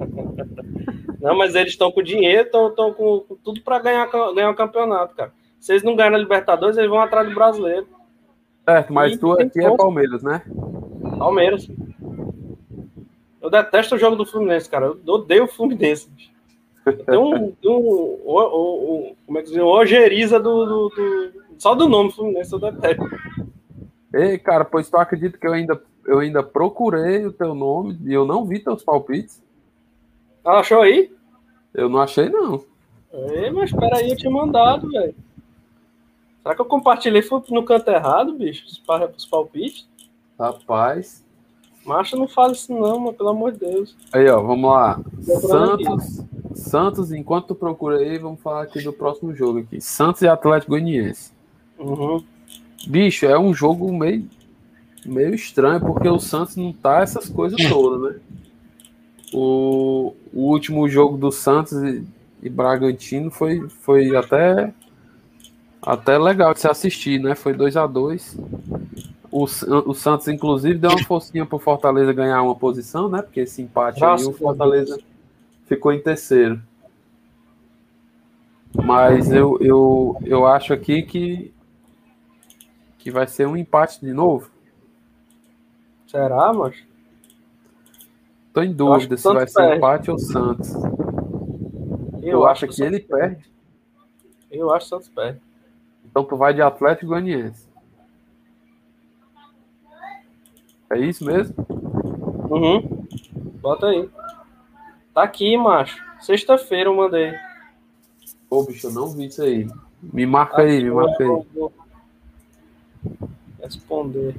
Não, 1.25 1.35
mas 1.35 1.55
eles 1.55 1.71
estão 1.71 1.91
com 1.91 2.03
dinheiro, 2.03 2.43
estão 2.43 2.93
com, 2.93 3.19
com, 3.21 3.35
tudo 3.43 3.59
para 3.61 3.79
ganhar, 3.79 4.07
ganhar 4.35 4.51
o 4.51 4.55
campeonato, 4.55 5.15
cara. 5.15 5.33
Se 5.59 5.71
eles 5.71 5.81
não 5.81 5.95
ganham 5.95 6.13
a 6.13 6.19
Libertadores, 6.19 6.77
eles 6.77 6.87
vão 6.87 7.01
atrás 7.01 7.27
do 7.27 7.33
brasileiro. 7.33 7.87
Certo, 8.63 8.93
mas 8.93 9.13
e 9.13 9.17
tu 9.17 9.31
aqui 9.31 9.59
é 9.59 9.75
Palmeiras, 9.75 10.21
né? 10.21 10.43
Palmeiras. 11.17 11.67
Eu 13.41 13.49
detesto 13.49 13.95
o 13.95 13.97
jogo 13.97 14.15
do 14.15 14.23
Fluminense, 14.23 14.69
cara. 14.69 14.85
Eu 14.85 14.99
odeio 15.07 15.45
o 15.45 15.47
Fluminense. 15.47 16.07
Tem 17.07 17.17
um, 17.17 17.55
um, 17.65 18.19
um, 18.23 18.29
um, 18.29 19.15
como 19.25 19.39
é 19.39 19.41
que 19.41 19.49
diz, 19.49 19.57
uma 19.57 19.65
ojeriza 19.65 20.39
do, 20.39 20.65
do, 20.65 20.89
do, 20.89 21.33
só 21.57 21.73
do 21.73 21.89
nome 21.89 22.11
Fluminense, 22.11 22.53
eu 22.53 22.59
detesto. 22.59 23.03
Ei, 24.13 24.37
cara, 24.37 24.63
pois 24.63 24.91
tu 24.91 24.97
acredita 24.97 25.39
que 25.39 25.47
eu 25.47 25.53
ainda, 25.53 25.81
eu 26.05 26.19
ainda 26.19 26.43
procurei 26.43 27.25
o 27.25 27.33
teu 27.33 27.55
nome 27.55 27.97
e 28.05 28.13
eu 28.13 28.25
não 28.25 28.45
vi 28.45 28.59
teus 28.59 28.83
palpites? 28.83 29.43
Ela 30.45 30.59
achou 30.59 30.83
aí? 30.83 31.14
Eu 31.75 31.89
não 31.89 31.99
achei, 31.99 32.29
não. 32.29 32.63
Ei, 33.13 33.51
mas 33.51 33.69
espera 33.69 33.97
aí, 33.97 34.09
eu 34.09 34.17
tinha 34.17 34.31
mandado, 34.31 34.89
velho. 34.89 35.15
Será 36.41 36.55
que 36.55 36.61
eu 36.61 36.65
compartilhei 36.65 37.21
foi 37.21 37.41
no 37.49 37.63
canto 37.63 37.89
errado, 37.89 38.33
bicho? 38.33 38.65
Os 38.65 39.25
palpites? 39.25 39.87
Rapaz. 40.39 41.25
Macho, 41.85 42.17
não 42.17 42.27
fala 42.27 42.53
isso 42.53 42.73
não, 42.73 42.99
mano, 42.99 43.13
pelo 43.13 43.29
amor 43.29 43.51
de 43.51 43.59
Deus. 43.59 43.95
Aí, 44.11 44.27
ó, 44.27 44.41
vamos 44.41 44.71
lá. 44.71 44.99
Santos, 45.21 46.23
Santos, 46.53 47.11
enquanto 47.11 47.47
tu 47.47 47.55
procura 47.55 47.97
aí, 47.97 48.17
vamos 48.17 48.41
falar 48.41 48.63
aqui 48.63 48.81
do 48.81 48.91
próximo 48.91 49.35
jogo 49.35 49.59
aqui. 49.59 49.79
Santos 49.79 50.21
e 50.21 50.27
Atlético 50.27 50.71
Goianiense. 50.71 51.31
Uhum. 51.77 52.23
Bicho, 52.87 53.25
é 53.25 53.37
um 53.37 53.53
jogo 53.53 53.91
meio, 53.93 54.27
meio 55.05 55.35
estranho, 55.35 55.79
porque 55.79 56.07
o 56.07 56.19
Santos 56.19 56.55
não 56.55 56.73
tá 56.73 57.01
essas 57.01 57.29
coisas 57.29 57.59
todas, 57.69 58.13
né? 58.13 58.19
O, 59.33 60.13
o 60.33 60.51
último 60.51 60.87
jogo 60.87 61.17
do 61.17 61.31
Santos 61.31 61.73
e, 61.83 62.05
e, 62.43 62.49
Bragantino 62.49 63.31
foi, 63.31 63.67
foi 63.69 64.15
até, 64.15 64.73
até 65.81 66.17
legal 66.17 66.53
de 66.53 66.61
se 66.61 66.67
assistir, 66.67 67.19
né? 67.19 67.35
Foi 67.35 67.53
2 67.53 67.75
a 67.75 67.87
2 67.87 68.37
o, 69.35 69.43
o 69.43 69.93
Santos, 69.93 70.29
inclusive, 70.29 70.79
deu 70.79 70.91
uma 70.91 71.03
forcinha 71.03 71.45
pro 71.45 71.59
Fortaleza 71.59 72.13
ganhar 72.13 72.41
uma 72.41 72.55
posição, 72.55 73.09
né? 73.09 73.21
Porque 73.21 73.41
esse 73.41 73.61
empate 73.61 73.99
Nossa, 73.99 74.23
aí, 74.23 74.29
o 74.29 74.33
Fortaleza 74.33 74.97
ficou 75.65 75.91
em 75.91 75.99
terceiro. 75.99 76.61
Mas 78.73 79.29
eu, 79.29 79.57
eu, 79.59 80.17
eu 80.23 80.47
acho 80.47 80.71
aqui 80.71 81.01
que, 81.03 81.53
que 82.97 83.11
vai 83.11 83.27
ser 83.27 83.45
um 83.45 83.57
empate 83.57 83.99
de 83.99 84.13
novo. 84.13 84.49
Será, 86.07 86.53
macho? 86.53 86.85
Tô 88.55 88.63
em 88.63 88.71
dúvida 88.71 89.17
se 89.17 89.33
vai 89.33 89.45
ser 89.45 89.53
perde. 89.53 89.75
empate 89.75 90.09
ou 90.09 90.17
Santos. 90.17 90.73
Eu, 92.23 92.31
eu 92.31 92.45
acho 92.47 92.65
que, 92.65 92.75
que 92.75 92.83
ele 92.83 93.01
perde. 93.01 93.35
perde. 93.35 93.49
Eu 94.49 94.73
acho 94.73 94.85
que 94.85 94.89
Santos 94.91 95.09
perde. 95.09 95.41
Então 96.05 96.23
tu 96.23 96.37
vai 96.37 96.53
de 96.53 96.61
Atlético 96.61 97.07
Goianiense. 97.07 97.67
É 100.89 100.97
isso 100.97 101.25
mesmo? 101.25 101.53
Uhum. 102.49 103.05
Bota 103.59 103.87
aí. 103.87 104.09
Tá 105.13 105.23
aqui, 105.23 105.57
macho. 105.57 106.01
Sexta-feira 106.21 106.89
eu 106.89 106.95
mandei. 106.95 107.33
Pô, 108.49 108.63
bicho, 108.63 108.87
eu 108.87 108.93
não 108.93 109.09
vi 109.09 109.25
isso 109.25 109.41
aí. 109.41 109.67
Me 110.01 110.25
marca 110.25 110.61
aí, 110.61 110.81
me 110.81 110.91
marca 110.91 111.25
aí. 111.25 111.69
Responder. 113.59 114.33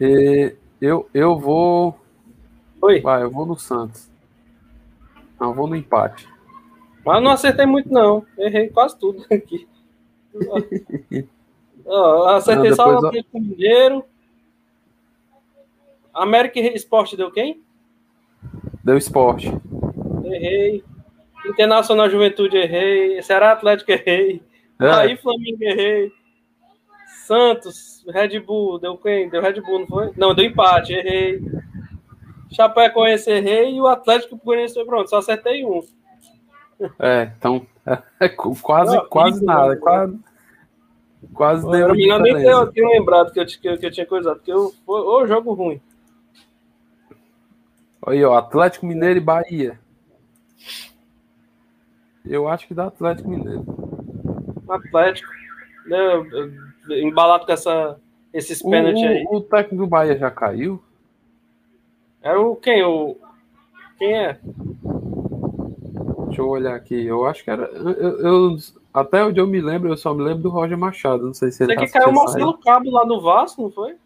E 0.00 0.56
eu, 0.80 1.08
eu 1.12 1.38
vou. 1.38 1.98
Oi. 2.80 3.00
Vai, 3.00 3.22
eu 3.22 3.30
vou 3.30 3.44
no 3.46 3.58
Santos. 3.58 4.10
Não, 5.40 5.48
eu 5.48 5.54
vou 5.54 5.66
no 5.66 5.76
empate. 5.76 6.28
Mas 7.04 7.22
não 7.22 7.30
acertei 7.30 7.66
muito, 7.66 7.92
não. 7.92 8.24
Errei 8.36 8.68
quase 8.68 8.98
tudo 8.98 9.24
aqui. 9.30 9.66
acertei 12.28 12.70
não, 12.70 12.76
só 12.76 12.92
o 12.92 13.06
Atlético 13.06 13.40
Mineiro. 13.40 14.04
América 16.12 16.58
Esporte 16.60 17.16
deu 17.16 17.30
quem? 17.30 17.62
Deu 18.84 18.96
esporte. 18.96 19.48
Errei. 20.24 20.84
Internacional 21.46 22.10
Juventude 22.10 22.56
errei. 22.56 23.22
Ceará 23.22 23.52
Atlético 23.52 23.92
errei. 23.92 24.42
É. 24.80 24.90
Aí 24.90 25.16
Flamengo 25.16 25.62
errei. 25.62 26.12
Santos, 27.28 28.02
Red 28.08 28.40
Bull, 28.40 28.78
deu 28.78 28.96
quem? 28.96 29.28
Deu 29.28 29.42
Red 29.42 29.60
Bull, 29.60 29.80
não 29.80 29.86
foi? 29.86 30.10
Não, 30.16 30.34
deu 30.34 30.46
empate, 30.46 30.94
errei. 30.94 31.42
Chapecoense 32.50 33.30
errei 33.30 33.74
e 33.74 33.80
o 33.82 33.86
Atlético 33.86 34.40
Goianiense 34.42 34.72
foi 34.72 34.86
pronto, 34.86 35.10
só 35.10 35.18
acertei 35.18 35.62
um. 35.62 35.82
É, 36.98 37.30
então 37.36 37.66
é 38.18 38.28
quase, 38.30 38.96
não, 38.96 39.06
quase 39.06 39.44
nada, 39.44 39.74
né? 39.74 39.76
quase, 39.76 40.18
quase 41.34 41.70
deu 41.70 41.88
Eu 41.88 42.18
nem 42.18 42.42
eu 42.42 42.72
tinha 42.72 42.88
lembrado 42.88 43.30
que 43.30 43.40
eu, 43.40 43.44
que, 43.44 43.68
eu, 43.68 43.78
que 43.78 43.86
eu 43.86 43.90
tinha 43.90 44.06
coisado, 44.06 44.36
porque 44.36 44.52
eu, 44.52 44.72
o 44.86 45.26
jogo 45.26 45.52
ruim. 45.52 45.78
Aí, 48.06 48.24
ó, 48.24 48.38
Atlético 48.38 48.86
Mineiro 48.86 49.18
e 49.18 49.22
Bahia. 49.22 49.78
Eu 52.24 52.48
acho 52.48 52.66
que 52.66 52.72
dá 52.72 52.86
Atlético 52.86 53.28
Mineiro. 53.28 53.66
Atlético. 54.66 55.28
Né, 55.86 55.98
embalado 56.90 57.46
com 57.46 57.52
essa, 57.52 57.98
esses 58.32 58.62
pênaltis 58.62 59.02
aí. 59.02 59.26
O 59.30 59.40
técnico 59.40 59.84
do 59.84 59.86
Bahia 59.86 60.16
já 60.16 60.30
caiu? 60.30 60.82
É 62.22 62.34
o 62.34 62.56
quem? 62.56 62.82
O, 62.82 63.16
quem 63.98 64.12
é? 64.12 64.38
Deixa 66.26 66.42
eu 66.42 66.48
olhar 66.48 66.74
aqui. 66.74 67.04
Eu 67.04 67.26
acho 67.26 67.42
que 67.42 67.50
era. 67.50 67.64
Eu, 67.64 68.20
eu, 68.20 68.56
até 68.92 69.24
onde 69.24 69.40
eu 69.40 69.46
me 69.46 69.60
lembro, 69.60 69.88
eu 69.88 69.96
só 69.96 70.12
me 70.14 70.22
lembro 70.22 70.42
do 70.42 70.50
Roger 70.50 70.78
Machado. 70.78 71.26
Não 71.26 71.34
sei 71.34 71.50
se 71.50 71.62
ele 71.62 71.74
Você 71.74 71.80
tá 71.80 71.86
que 71.86 71.92
caiu 71.92 72.10
o 72.10 72.14
Marcelo 72.14 72.58
Cabo 72.58 72.90
lá 72.90 73.06
no 73.06 73.20
Vasco, 73.20 73.62
não 73.62 73.70
foi? 73.70 73.96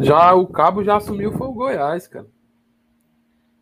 Já 0.00 0.34
o 0.34 0.46
Cabo 0.46 0.84
já 0.84 0.96
assumiu 0.96 1.32
foi 1.32 1.46
o 1.46 1.52
Goiás, 1.52 2.06
cara. 2.06 2.26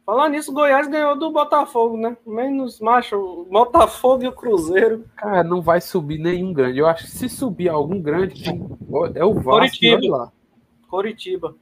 Falar 0.04 0.28
nisso, 0.28 0.50
o 0.50 0.54
Goiás 0.54 0.86
ganhou 0.86 1.16
do 1.16 1.30
Botafogo, 1.30 1.96
né? 1.96 2.14
Menos 2.26 2.78
macho, 2.78 3.46
Botafogo 3.50 4.22
e 4.22 4.28
o 4.28 4.32
Cruzeiro. 4.32 5.04
Cara, 5.16 5.42
não 5.42 5.62
vai 5.62 5.80
subir 5.80 6.18
nenhum 6.18 6.52
grande. 6.52 6.78
Eu 6.78 6.86
acho 6.86 7.04
que 7.04 7.10
se 7.10 7.28
subir 7.28 7.70
algum 7.70 8.00
grande, 8.00 8.44
é 9.14 9.24
o 9.24 9.32
Vasco. 9.32 9.78
Coritiba. 9.78 10.16
Lá. 10.16 10.32
Coritiba. 10.88 11.56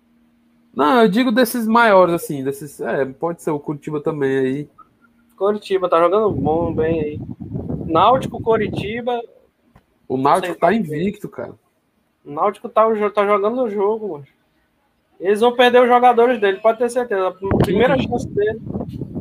Não, 0.74 1.02
eu 1.02 1.08
digo 1.08 1.30
desses 1.30 1.68
maiores, 1.68 2.14
assim, 2.14 2.42
desses. 2.42 2.80
É, 2.80 3.04
pode 3.04 3.42
ser 3.42 3.52
o 3.52 3.60
Curitiba 3.60 4.00
também 4.00 4.36
aí. 4.36 4.68
Coritiba, 5.36 5.88
tá 5.88 6.00
jogando 6.00 6.30
bom, 6.32 6.74
bem 6.74 7.00
aí. 7.00 7.20
Náutico, 7.86 8.42
Coritiba. 8.42 9.20
O 10.08 10.16
Náutico 10.16 10.58
tá 10.58 10.72
invicto, 10.72 11.28
cara. 11.28 11.54
O 12.24 12.32
Náutico 12.32 12.68
tá, 12.68 12.84
tá 13.10 13.24
jogando 13.24 13.62
o 13.62 13.70
jogo, 13.70 14.12
mano. 14.14 14.26
Eles 15.22 15.38
vão 15.38 15.54
perder 15.54 15.80
os 15.80 15.88
jogadores 15.88 16.40
dele, 16.40 16.58
pode 16.58 16.78
ter 16.78 16.90
certeza. 16.90 17.28
A 17.28 17.58
primeira 17.58 17.96
chance 17.96 18.28
dele. 18.28 18.60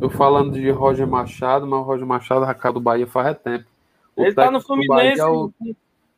Eu 0.00 0.10
falando 0.10 0.54
de 0.54 0.68
Roger 0.68 1.06
Machado, 1.06 1.64
mas 1.64 1.78
o 1.78 1.82
Roger 1.82 2.04
Machado, 2.04 2.44
a 2.44 2.70
do 2.72 2.80
Bahia 2.80 3.06
faz 3.06 3.38
tempo. 3.38 3.64
O 4.16 4.24
ele 4.24 4.34
tá 4.34 4.50
no 4.50 4.60
Fluminense. 4.60 5.20
É 5.20 5.26
o... 5.26 5.52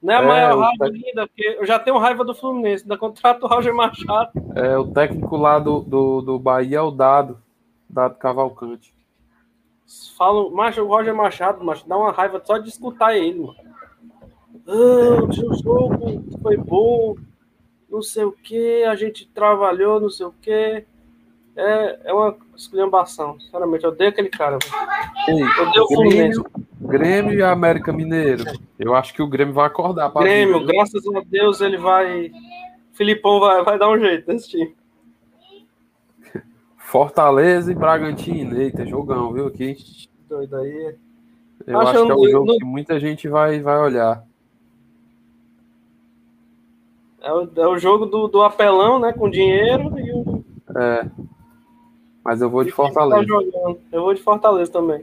É 0.07 0.15
a 0.15 0.23
é, 0.23 0.27
maior 0.27 0.59
raiva 0.59 0.91
tec... 0.91 1.05
ainda, 1.07 1.27
porque 1.27 1.57
eu 1.61 1.67
já 1.67 1.79
tenho 1.79 1.99
raiva 1.99 2.25
do 2.25 2.35
Fluminense, 2.35 2.89
da 2.89 2.97
contrato 2.97 3.45
o 3.45 3.47
Roger 3.47 3.75
Machado. 3.75 4.31
É, 4.55 4.77
o 4.79 4.87
técnico 4.87 5.37
lá 5.37 5.59
do, 5.59 5.81
do, 5.81 6.23
do 6.23 6.39
Bahia 6.39 6.79
é 6.79 6.81
o 6.81 6.91
Dado, 6.91 7.39
Dado 7.89 8.17
Cavalcante. 8.17 8.93
falam, 10.17 10.51
macho, 10.51 10.83
o 10.83 10.89
Roger 10.89 11.15
Machado, 11.15 11.63
dá 11.87 11.97
uma 11.97 12.11
raiva 12.11 12.41
só 12.43 12.57
de 12.57 12.71
escutar 12.71 13.15
ele, 13.17 13.41
mano. 13.41 13.55
Ah, 14.67 15.23
o 15.23 15.33
jogo 15.33 16.25
foi 16.43 16.57
bom, 16.57 17.17
não 17.95 18.03
sei 18.03 18.25
o 18.25 18.33
que, 18.33 18.83
a 18.85 18.97
gente 18.97 19.29
trabalhou, 19.29 20.01
não 20.01 20.11
sei 20.11 20.27
o 20.27 20.35
que. 20.43 20.85
É, 21.57 22.01
é 22.07 22.13
uma 22.13 22.37
esculhambação, 22.57 23.39
sinceramente, 23.39 23.85
eu 23.85 23.91
odeio 23.91 24.11
aquele 24.11 24.29
cara. 24.29 24.59
Ei, 25.29 25.41
eu 25.41 25.69
odeio 25.69 25.85
o 25.85 26.09
Grêmio, 26.09 26.47
Grêmio 26.81 27.35
e 27.35 27.43
América 27.43 27.93
Mineiro. 27.93 28.45
Eu 28.77 28.97
acho 28.97 29.15
que 29.15 29.23
o 29.23 29.29
Grêmio 29.29 29.55
vai 29.55 29.67
acordar. 29.67 30.13
Grêmio, 30.13 30.59
vida. 30.59 30.73
graças 30.73 31.07
a 31.07 31.21
Deus, 31.25 31.61
ele 31.61 31.77
vai. 31.77 32.33
Filipão 32.93 33.39
vai, 33.39 33.63
vai 33.63 33.79
dar 33.79 33.89
um 33.89 33.99
jeito 33.99 34.33
nesse 34.33 34.49
time. 34.49 34.75
Fortaleza 36.77 37.71
e 37.71 37.77
Bragantino. 37.77 38.61
Eita, 38.61 38.85
jogão, 38.85 39.33
viu? 39.33 39.47
Aqui. 39.47 39.77
Doido 40.29 40.57
aí. 40.57 40.97
Eu 41.65 41.79
acho, 41.79 41.91
acho 41.91 42.07
que 42.07 42.13
é 42.13 42.17
um 42.17 42.29
jogo 42.29 42.59
que 42.59 42.65
muita 42.65 42.99
gente 42.99 43.29
vai, 43.29 43.61
vai 43.61 43.79
olhar. 43.79 44.25
É 47.25 47.33
o, 47.33 47.51
é 47.57 47.67
o 47.67 47.79
jogo 47.79 48.05
do, 48.05 48.29
do 48.29 48.43
apelão, 48.43 48.99
né? 49.01 49.11
Com 49.15 49.31
dinheiro 49.31 49.99
e 49.99 50.13
o. 50.13 50.45
É. 50.79 51.11
Mas 52.23 52.43
eu 52.43 52.51
vou 52.51 52.63
de 52.63 52.71
Fortaleza. 52.71 53.27
Tá 53.27 53.75
eu 53.91 54.03
vou 54.03 54.13
de 54.13 54.21
Fortaleza 54.21 54.71
também. 54.71 55.03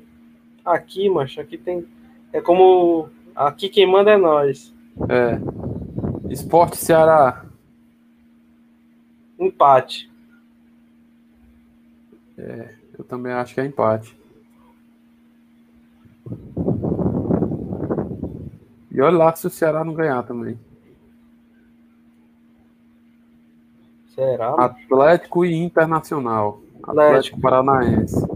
Aqui, 0.64 1.10
macho, 1.10 1.42
aqui 1.42 1.58
tem. 1.58 1.84
É 2.32 2.40
como. 2.40 3.10
Aqui 3.36 3.70
quem 3.70 3.88
manda 3.88 4.12
é 4.12 4.18
nós. 4.18 4.72
É. 5.10 5.40
Esporte 6.32 6.78
Ceará. 6.78 7.44
Empate. 9.40 10.12
É, 12.38 12.76
eu 12.98 13.04
também 13.04 13.34
acho 13.34 13.56
que 13.56 13.62
é 13.62 13.66
empate. 13.66 14.16
E 18.92 19.02
olha 19.02 19.18
lá 19.18 19.36
se 19.36 19.48
o 19.48 19.50
Ceará 19.50 19.84
não 19.84 19.94
ganhar 19.96 20.22
também. 20.22 20.60
Será? 24.16 24.56
Atlético 24.56 25.46
e 25.46 25.56
Internacional. 25.56 26.62
Atlético, 26.84 27.02
Atlético 27.02 27.42
Paranaense. 27.42 28.28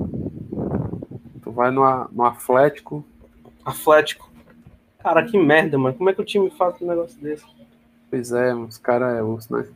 Tu 1.41 1.51
vai 1.51 1.71
no, 1.71 2.07
no 2.11 2.25
Atlético. 2.25 3.03
Atlético. 3.63 4.29
Cara, 4.99 5.23
que 5.23 5.37
merda, 5.37 5.77
mano. 5.77 5.95
Como 5.95 6.09
é 6.09 6.13
que 6.13 6.21
o 6.21 6.25
time 6.25 6.49
faz 6.49 6.81
um 6.81 6.87
negócio 6.87 7.19
desse? 7.21 7.45
Pois 8.09 8.31
é, 8.31 8.53
os 8.55 8.77
caras 8.77 9.17
é 9.17 9.23
osso, 9.23 9.53
né? 9.53 9.67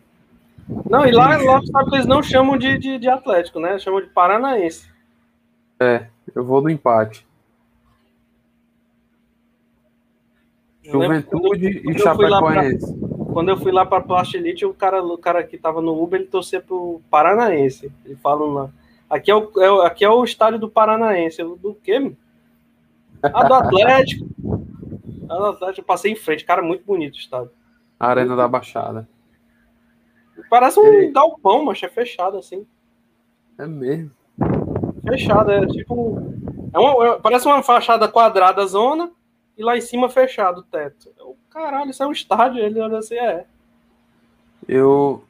Não, 0.89 1.05
e 1.05 1.11
lá, 1.11 1.37
lá 1.37 1.61
sabe 1.65 1.95
eles 1.95 2.05
não 2.05 2.21
chamam 2.21 2.57
de, 2.57 2.77
de, 2.77 2.99
de 2.99 3.09
Atlético, 3.09 3.59
né? 3.59 3.77
Chamam 3.79 4.01
de 4.01 4.07
Paranaense. 4.07 4.87
É, 5.79 6.05
eu 6.35 6.43
vou 6.43 6.61
no 6.61 6.69
empate. 6.69 7.27
Juventude 10.83 11.81
quando, 11.81 11.95
e 11.95 11.99
Chapecoense. 11.99 13.08
Quando 13.33 13.49
eu 13.49 13.57
fui 13.57 13.71
lá 13.71 13.85
para 13.85 14.01
Plastilite, 14.01 14.65
o 14.65 14.73
cara, 14.73 15.03
o 15.03 15.17
cara 15.17 15.43
que 15.43 15.57
tava 15.57 15.81
no 15.81 16.01
Uber, 16.01 16.19
ele 16.19 16.29
torcia 16.29 16.61
pro 16.61 17.01
Paranaense. 17.09 17.91
Ele 18.05 18.15
fala 18.15 18.45
lá. 18.45 18.69
Aqui 19.09 19.31
é, 19.31 19.35
o, 19.35 19.51
é, 19.57 19.87
aqui 19.87 20.05
é 20.05 20.09
o 20.09 20.23
estádio 20.23 20.59
do 20.59 20.69
Paranaense. 20.69 21.41
Eu, 21.41 21.55
do 21.55 21.73
quê? 21.75 22.13
Ah, 23.21 23.43
do 23.43 23.53
Atlético. 23.53 24.27
Ah, 25.29 25.37
do 25.37 25.45
Atlético. 25.45 25.81
Eu 25.81 25.85
passei 25.85 26.11
em 26.11 26.15
frente. 26.15 26.45
Cara, 26.45 26.61
muito 26.61 26.83
bonito 26.85 27.15
o 27.15 27.19
estádio. 27.19 27.51
Arena 27.99 28.35
da 28.35 28.47
Baixada. 28.47 29.07
Parece 30.49 30.79
um 30.79 31.11
galpão, 31.11 31.65
mas 31.65 31.81
é 31.83 31.89
fechado 31.89 32.37
assim. 32.37 32.65
É 33.57 33.67
mesmo. 33.67 34.11
Fechado, 35.07 35.51
é 35.51 35.65
tipo. 35.67 36.17
É 36.73 36.79
uma, 36.79 37.07
é, 37.07 37.19
parece 37.19 37.45
uma 37.45 37.61
fachada 37.61 38.07
quadrada 38.07 38.65
zona 38.65 39.11
e 39.57 39.63
lá 39.63 39.75
em 39.75 39.81
cima 39.81 40.07
fechado 40.07 40.59
o 40.59 40.63
teto. 40.63 41.09
Caralho, 41.51 41.89
isso 41.89 42.03
é 42.03 42.07
um 42.07 42.11
estádio. 42.11 42.61
Ele 42.61 42.79
olha 42.79 42.99
assim, 42.99 43.15
é. 43.15 43.45
Eu. 44.67 45.23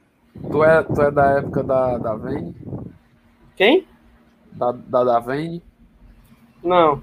Tu 0.49 0.63
é, 0.63 0.83
tu 0.83 1.01
é 1.01 1.11
da 1.11 1.25
época 1.37 1.63
da, 1.63 1.97
da 1.97 2.15
Vene? 2.15 2.55
Quem? 3.55 3.87
Da, 4.51 4.71
da, 4.71 5.03
da 5.03 5.19
Vene? 5.19 5.63
Não. 6.63 7.01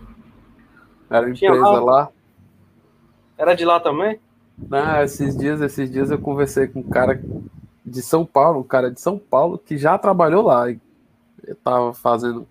Era 1.11 1.31
empresa 1.31 1.55
lá. 1.55 1.81
lá. 1.81 2.09
Era 3.39 3.55
de 3.55 3.65
lá 3.65 3.79
também? 3.81 4.19
Não, 4.59 5.03
esses 5.03 5.37
dias, 5.37 5.61
esses 5.61 5.91
dias 5.91 6.11
eu 6.11 6.19
conversei 6.19 6.67
com 6.67 6.81
um 6.81 6.89
cara 6.89 7.21
de 7.85 8.03
São 8.03 8.25
Paulo, 8.25 8.61
um 8.61 8.65
cara 8.65 8.91
de 8.91 9.01
São 9.01 9.19
Paulo 9.19 9.59
que 9.59 9.77
já 9.77 9.99
trabalhou 9.99 10.43
lá. 10.43 10.71
Eu 10.71 11.57
tava 11.63 11.93
fazendo, 11.93 12.47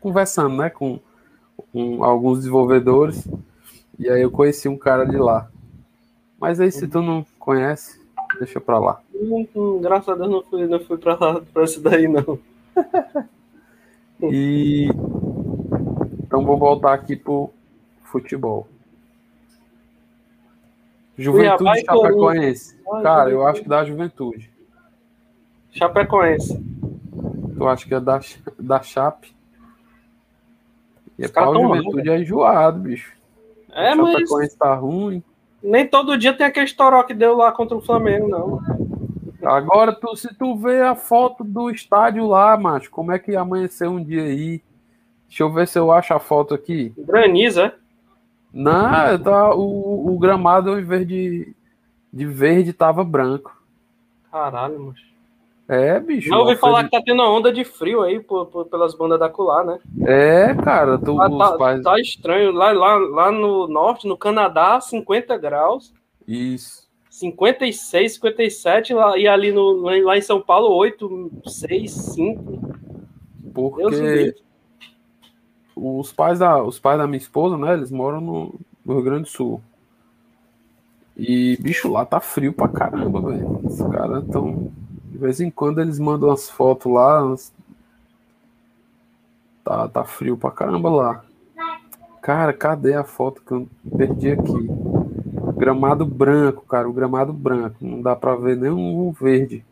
conversando, 0.00 0.56
né, 0.56 0.68
com, 0.68 1.00
com 1.72 2.04
alguns 2.04 2.38
desenvolvedores. 2.38 3.26
E 3.98 4.08
aí 4.08 4.22
eu 4.22 4.30
conheci 4.30 4.68
um 4.68 4.76
cara 4.76 5.04
de 5.04 5.16
lá. 5.16 5.50
Mas 6.42 6.58
aí 6.58 6.72
se 6.72 6.88
tu 6.88 7.00
não 7.00 7.24
conhece, 7.38 8.04
deixa 8.40 8.60
pra 8.60 8.76
lá. 8.76 9.00
Hum, 9.14 9.80
graças 9.80 10.08
a 10.08 10.16
Deus 10.16 10.28
não 10.28 10.42
fui, 10.42 10.66
não 10.66 10.80
fui 10.80 10.98
pra 10.98 11.16
lá, 11.16 11.40
pra 11.40 11.62
esse 11.62 11.78
daí 11.78 12.08
não. 12.08 12.36
e 14.20 14.88
então 16.24 16.44
vou 16.44 16.58
voltar 16.58 16.94
aqui 16.94 17.14
pro 17.14 17.48
futebol. 18.02 18.66
Juventude 21.16 21.78
e 21.78 21.84
Chapecoense. 21.84 22.76
Cara, 23.04 23.30
eu 23.30 23.46
acho 23.46 23.62
que 23.62 23.68
dá 23.68 23.84
Juventude. 23.84 24.50
Chapecoense. 25.70 26.60
Tu 27.56 27.68
acha 27.68 27.86
que 27.86 27.94
é 27.94 28.00
da, 28.00 28.20
da 28.58 28.82
Chape? 28.82 29.32
E 31.16 31.24
é 31.24 31.28
pau 31.28 31.54
Juventude 31.54 32.10
é 32.10 32.18
enjoado, 32.18 32.80
bicho. 32.80 33.12
É, 33.70 33.94
o 33.94 34.06
Chapecoense 34.08 34.26
mas... 34.32 34.54
tá 34.56 34.74
ruim. 34.74 35.22
Nem 35.62 35.86
todo 35.86 36.18
dia 36.18 36.32
tem 36.32 36.46
aquele 36.46 36.66
estouró 36.66 37.02
que 37.04 37.14
deu 37.14 37.36
lá 37.36 37.52
contra 37.52 37.76
o 37.76 37.80
Flamengo, 37.80 38.28
não. 38.28 38.60
Agora, 39.44 39.92
tu, 39.92 40.14
se 40.16 40.32
tu 40.34 40.56
vê 40.56 40.80
a 40.80 40.94
foto 40.94 41.42
do 41.44 41.70
estádio 41.70 42.26
lá, 42.26 42.56
macho, 42.56 42.90
como 42.90 43.12
é 43.12 43.18
que 43.18 43.34
amanheceu 43.34 43.90
um 43.90 44.02
dia 44.02 44.22
aí? 44.22 44.62
Deixa 45.28 45.42
eu 45.42 45.52
ver 45.52 45.66
se 45.66 45.78
eu 45.78 45.90
acho 45.90 46.12
a 46.14 46.20
foto 46.20 46.54
aqui. 46.54 46.92
Graniza, 46.96 47.66
é? 47.66 47.74
Não, 48.52 49.18
tá, 49.18 49.54
o, 49.54 50.14
o 50.14 50.18
gramado, 50.18 50.70
ao 50.70 50.78
invés 50.78 51.06
de, 51.06 51.54
de 52.12 52.26
verde, 52.26 52.72
tava 52.72 53.02
branco. 53.02 53.56
Caralho, 54.30 54.78
macho. 54.78 55.11
É, 55.68 55.98
bicho. 56.00 56.28
Não 56.28 56.40
ouvi 56.40 56.56
falar 56.56 56.82
de... 56.82 56.90
que 56.90 56.96
tá 56.96 57.02
tendo 57.04 57.22
onda 57.22 57.52
de 57.52 57.64
frio 57.64 58.02
aí 58.02 58.20
por, 58.20 58.46
por, 58.46 58.66
pelas 58.66 58.94
bandas 58.94 59.18
da 59.18 59.28
Colar, 59.28 59.64
né? 59.64 59.78
É, 60.04 60.54
cara. 60.54 60.98
Tu, 60.98 61.16
tá, 61.16 61.30
tá, 61.30 61.56
pais... 61.56 61.82
tá, 61.82 61.98
estranho. 62.00 62.52
Lá, 62.52 62.72
lá, 62.72 62.96
lá 62.96 63.32
no 63.32 63.66
norte, 63.68 64.06
no 64.06 64.16
Canadá, 64.16 64.80
50 64.80 65.36
graus. 65.38 65.94
Isso. 66.26 66.82
56, 67.08 68.14
57, 68.14 68.94
lá, 68.94 69.18
e 69.18 69.28
ali 69.28 69.52
no, 69.52 69.82
lá 70.04 70.16
em 70.16 70.22
São 70.22 70.40
Paulo, 70.40 70.74
8, 70.74 71.30
6, 71.46 71.90
5. 71.90 72.60
Porque 73.52 74.34
os 75.74 76.12
pais 76.12 76.38
da, 76.38 76.62
os 76.62 76.78
pais 76.78 76.98
da 76.98 77.06
minha 77.06 77.18
esposa, 77.18 77.56
né? 77.56 77.74
Eles 77.74 77.90
moram 77.90 78.20
no, 78.20 78.60
no 78.84 78.94
Rio 78.94 79.02
Grande 79.02 79.22
do 79.22 79.28
Sul. 79.28 79.62
E, 81.16 81.56
bicho, 81.60 81.90
lá 81.90 82.04
tá 82.04 82.20
frio 82.20 82.52
pra 82.52 82.68
caramba, 82.68 83.20
velho. 83.20 83.60
Os 83.62 83.78
caras 83.78 84.24
tão. 84.28 84.72
De 85.22 85.26
vez 85.26 85.40
em 85.40 85.52
quando 85.52 85.80
eles 85.80 86.00
mandam 86.00 86.30
umas 86.30 86.50
fotos 86.50 86.92
lá. 86.92 87.24
Umas... 87.24 87.54
Tá, 89.62 89.86
tá 89.86 90.02
frio 90.02 90.36
pra 90.36 90.50
caramba 90.50 90.90
lá. 90.90 91.24
Cara, 92.20 92.52
cadê 92.52 92.94
a 92.94 93.04
foto 93.04 93.40
que 93.40 93.52
eu 93.52 93.68
perdi 93.96 94.32
aqui? 94.32 94.68
Gramado 95.56 96.04
branco, 96.04 96.66
cara. 96.66 96.88
O 96.88 96.92
gramado 96.92 97.32
branco. 97.32 97.76
Não 97.80 98.02
dá 98.02 98.16
pra 98.16 98.34
ver 98.34 98.56
nenhum 98.56 99.12
verde. 99.12 99.64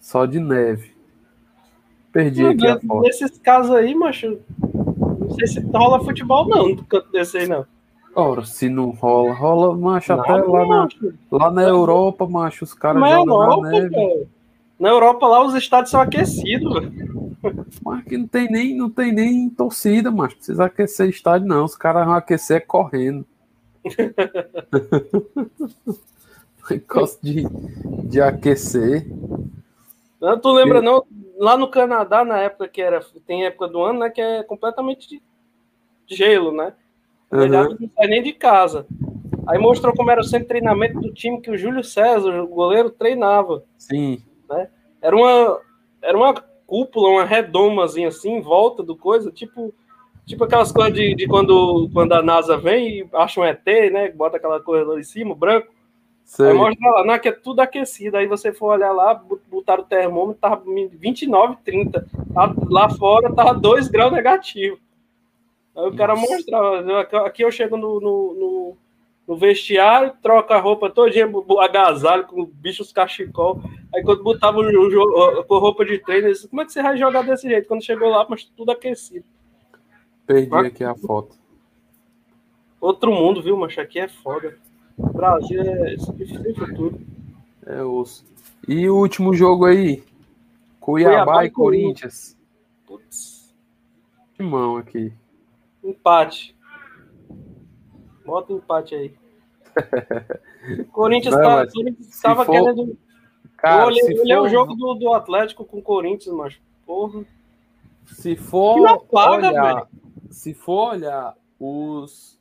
Só 0.00 0.24
de 0.24 0.40
neve. 0.40 0.96
Perdi 2.10 2.46
aqui 2.46 2.66
a 2.66 2.80
foto. 2.80 3.02
Nesses 3.02 3.36
casos 3.36 3.76
aí, 3.76 3.94
macho, 3.94 4.38
não 4.58 5.30
sei 5.32 5.46
se 5.46 5.60
rola 5.60 6.02
futebol, 6.02 6.48
não, 6.48 6.74
do 6.74 6.84
canto 6.84 7.12
desse 7.12 7.36
aí, 7.36 7.46
não. 7.46 7.66
Ora, 8.14 8.46
se 8.46 8.70
não 8.70 8.92
rola, 8.92 9.34
rola, 9.34 9.76
macho, 9.76 10.14
até 10.14 10.32
lá 10.32 10.66
na, 10.66 10.88
lá 11.30 11.50
na 11.50 11.62
Europa, 11.62 12.26
macho, 12.26 12.64
os 12.64 12.72
caras 12.72 13.02
jogam 13.02 13.34
Europa, 13.34 13.62
na 13.62 13.70
neve. 13.70 14.28
Na 14.78 14.90
Europa 14.90 15.26
lá 15.26 15.44
os 15.44 15.54
estádios 15.54 15.90
são 15.90 16.00
aquecidos, 16.00 16.88
Mas 17.84 18.04
que 18.04 18.16
não 18.16 18.28
tem 18.28 18.48
nem, 18.50 18.76
não 18.76 18.90
tem 18.90 19.12
nem 19.12 19.50
torcida, 19.50 20.10
mas 20.10 20.34
precisa 20.34 20.66
aquecer 20.66 21.08
estádio, 21.08 21.48
não. 21.48 21.64
Os 21.64 21.76
caras 21.76 22.04
vão 22.04 22.14
aquecer 22.14 22.66
correndo. 22.66 23.24
Negócio 26.70 27.18
de, 27.22 27.44
de 28.04 28.20
aquecer. 28.20 29.06
Não, 30.20 30.38
tu 30.38 30.52
lembra, 30.52 30.82
não? 30.82 31.02
lá 31.38 31.56
no 31.56 31.70
Canadá, 31.70 32.24
na 32.24 32.38
época 32.38 32.68
que 32.68 32.82
era. 32.82 33.00
Tem 33.26 33.46
época 33.46 33.68
do 33.68 33.80
ano, 33.80 34.00
né? 34.00 34.10
Que 34.10 34.20
é 34.20 34.42
completamente 34.42 35.08
de 35.08 35.22
gelo, 36.14 36.52
né? 36.52 36.74
Uhum. 37.30 37.48
Não 37.48 37.78
sai 37.94 38.06
nem 38.08 38.22
de 38.22 38.32
casa. 38.32 38.86
Aí 39.46 39.58
mostrou 39.58 39.94
como 39.94 40.10
era 40.10 40.20
o 40.20 40.24
centro 40.24 40.40
de 40.40 40.48
treinamento 40.48 41.00
do 41.00 41.12
time 41.12 41.40
que 41.40 41.50
o 41.50 41.56
Júlio 41.56 41.84
César, 41.84 42.42
o 42.42 42.48
goleiro, 42.48 42.90
treinava. 42.90 43.62
Sim. 43.78 44.22
Era 45.00 45.16
uma. 45.16 45.60
Era 46.02 46.16
uma 46.16 46.34
cúpula, 46.66 47.08
uma 47.08 47.24
redomazinha 47.24 48.08
assim, 48.08 48.32
em 48.32 48.40
volta 48.40 48.82
do 48.82 48.96
coisa, 48.96 49.30
tipo. 49.30 49.74
Tipo 50.26 50.44
aquelas 50.44 50.70
coisas 50.70 50.92
de, 50.92 51.14
de, 51.14 51.26
quando, 51.26 51.88
quando 51.90 52.12
a 52.12 52.22
NASA 52.22 52.58
vem 52.58 52.98
e 52.98 53.08
acha 53.14 53.40
um 53.40 53.44
ET, 53.44 53.64
né? 53.64 54.10
Bota 54.10 54.36
aquela 54.36 54.60
coisa 54.60 55.00
em 55.00 55.02
cima, 55.02 55.34
branco. 55.34 55.72
Sei. 56.22 56.48
Aí 56.48 56.52
mostra 56.52 56.90
lá, 56.90 57.06
não, 57.06 57.18
que 57.18 57.28
é 57.28 57.32
tudo 57.32 57.60
aquecido. 57.60 58.18
Aí 58.18 58.26
você 58.26 58.52
for 58.52 58.74
olhar 58.74 58.92
lá, 58.92 59.14
botaram 59.50 59.82
o 59.82 59.86
termômetro, 59.86 60.38
tava 60.38 60.62
29, 60.66 61.56
30. 61.64 62.06
Lá 62.68 62.90
fora 62.90 63.34
tava 63.34 63.54
2 63.54 63.88
graus 63.88 64.12
negativo. 64.12 64.78
Aí 65.74 65.88
o 65.88 65.96
cara 65.96 66.14
mostrava. 66.14 67.00
Aqui 67.24 67.42
eu 67.42 67.50
chego 67.50 67.78
no, 67.78 67.98
no, 67.98 68.34
no, 68.34 68.76
no 69.28 69.36
vestiário, 69.36 70.14
troca 70.22 70.54
a 70.54 70.60
roupa 70.60 70.88
todinha, 70.88 71.30
agasalho 71.60 72.26
com 72.26 72.46
bichos 72.46 72.90
cachecol. 72.90 73.60
Aí 73.94 74.02
quando 74.02 74.24
botava 74.24 74.56
o 74.56 74.90
jogo 74.90 75.44
com 75.44 75.58
roupa 75.58 75.84
de 75.84 75.98
treino, 75.98 76.28
disse, 76.28 76.48
como 76.48 76.62
é 76.62 76.64
que 76.64 76.72
você 76.72 76.82
vai 76.82 76.96
jogar 76.96 77.22
desse 77.22 77.46
jeito? 77.46 77.68
Quando 77.68 77.84
chegou 77.84 78.08
lá, 78.08 78.26
mas 78.26 78.44
tudo 78.44 78.72
aquecido. 78.72 79.26
Perdi 80.26 80.56
aqui 80.56 80.82
a 80.82 80.94
foto. 80.94 81.36
Outro 82.80 83.12
mundo, 83.12 83.42
viu, 83.42 83.54
mas 83.54 83.76
aqui 83.76 83.98
é 83.98 84.08
foda. 84.08 84.56
O 84.96 85.12
Brasil 85.12 85.60
é 85.60 85.96
sem 85.98 86.54
futuro. 86.54 86.98
É 87.66 87.82
osso. 87.82 88.24
E 88.66 88.88
o 88.88 88.96
último 88.96 89.34
jogo 89.34 89.66
aí? 89.66 90.02
Cuiabá, 90.80 91.24
Cuiabá 91.24 91.44
e 91.44 91.50
Corinthians. 91.50 92.34
Putz. 92.86 93.54
Que 94.34 94.42
mão 94.42 94.78
aqui. 94.78 95.12
Empate. 95.84 96.56
Bota 98.28 98.52
empate 98.52 98.94
aí. 98.94 99.14
Corinthians 100.92 101.34
estava 102.00 102.44
tá, 102.44 102.52
querendo. 102.52 102.98
Cara, 103.56 103.84
eu 103.84 103.86
olhei, 103.86 104.20
olhei 104.20 104.36
for... 104.36 104.42
o 104.42 104.48
jogo 104.50 104.74
do, 104.74 104.94
do 104.96 105.14
Atlético 105.14 105.64
com 105.64 105.78
o 105.78 105.82
Corinthians, 105.82 106.36
mas 106.36 106.60
porra. 106.84 107.24
Se 108.04 108.36
for 108.36 109.00
paga, 109.06 109.48
olhar, 109.48 109.88
se 110.30 110.52
for 110.52 110.92
olhar 110.92 111.34
os 111.58 112.38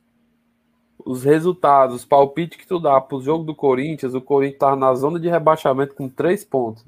os 1.05 1.23
resultados, 1.23 1.95
os 1.95 2.05
palpites 2.05 2.59
que 2.59 2.67
tu 2.67 2.79
dá 2.79 2.99
pro 2.99 3.21
jogo 3.21 3.45
do 3.45 3.55
Corinthians, 3.55 4.13
o 4.13 4.19
Corinthians 4.19 4.59
tá 4.59 4.75
na 4.75 4.93
zona 4.93 5.17
de 5.17 5.29
rebaixamento 5.29 5.95
com 5.95 6.09
três 6.09 6.43
pontos. 6.43 6.85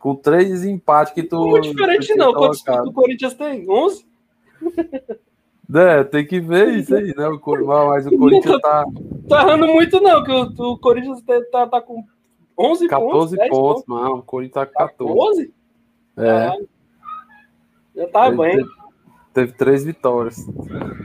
Com 0.00 0.16
três 0.16 0.64
empates 0.64 1.14
que 1.14 1.22
tu. 1.22 1.36
Não 1.36 1.58
é 1.58 1.60
diferente, 1.60 2.12
não. 2.16 2.34
Quantos 2.34 2.60
pontos 2.60 2.88
o 2.88 2.92
Corinthians 2.92 3.34
tem? 3.34 3.70
11? 3.70 4.04
É, 5.74 6.02
tem 6.02 6.26
que 6.26 6.40
ver 6.40 6.78
isso 6.78 6.94
aí, 6.94 7.14
né? 7.14 7.28
O, 7.28 7.66
mas 7.88 8.06
o 8.06 8.10
Corinthians 8.16 8.60
tá. 8.60 8.84
Tá 9.28 9.42
errando 9.42 9.66
muito, 9.66 10.00
não, 10.00 10.24
que 10.24 10.32
o, 10.32 10.72
o 10.72 10.78
Corinthians 10.78 11.20
tá, 11.22 11.40
tá, 11.52 11.66
tá 11.66 11.80
com 11.82 12.04
11 12.58 12.88
14 12.88 13.36
pontos. 13.36 13.36
14 13.36 13.50
pontos, 13.50 13.84
mano. 13.86 14.16
O 14.16 14.22
Corinthians 14.22 14.54
tá 14.54 14.66
com 14.66 14.72
14. 14.72 15.14
14? 15.14 15.54
É. 16.16 16.30
Ah, 16.30 16.56
já 17.94 18.08
tá 18.08 18.30
bem. 18.30 18.56
Teve, 18.56 18.68
teve, 19.34 19.52
três 19.52 19.84
vitórias. 19.84 20.46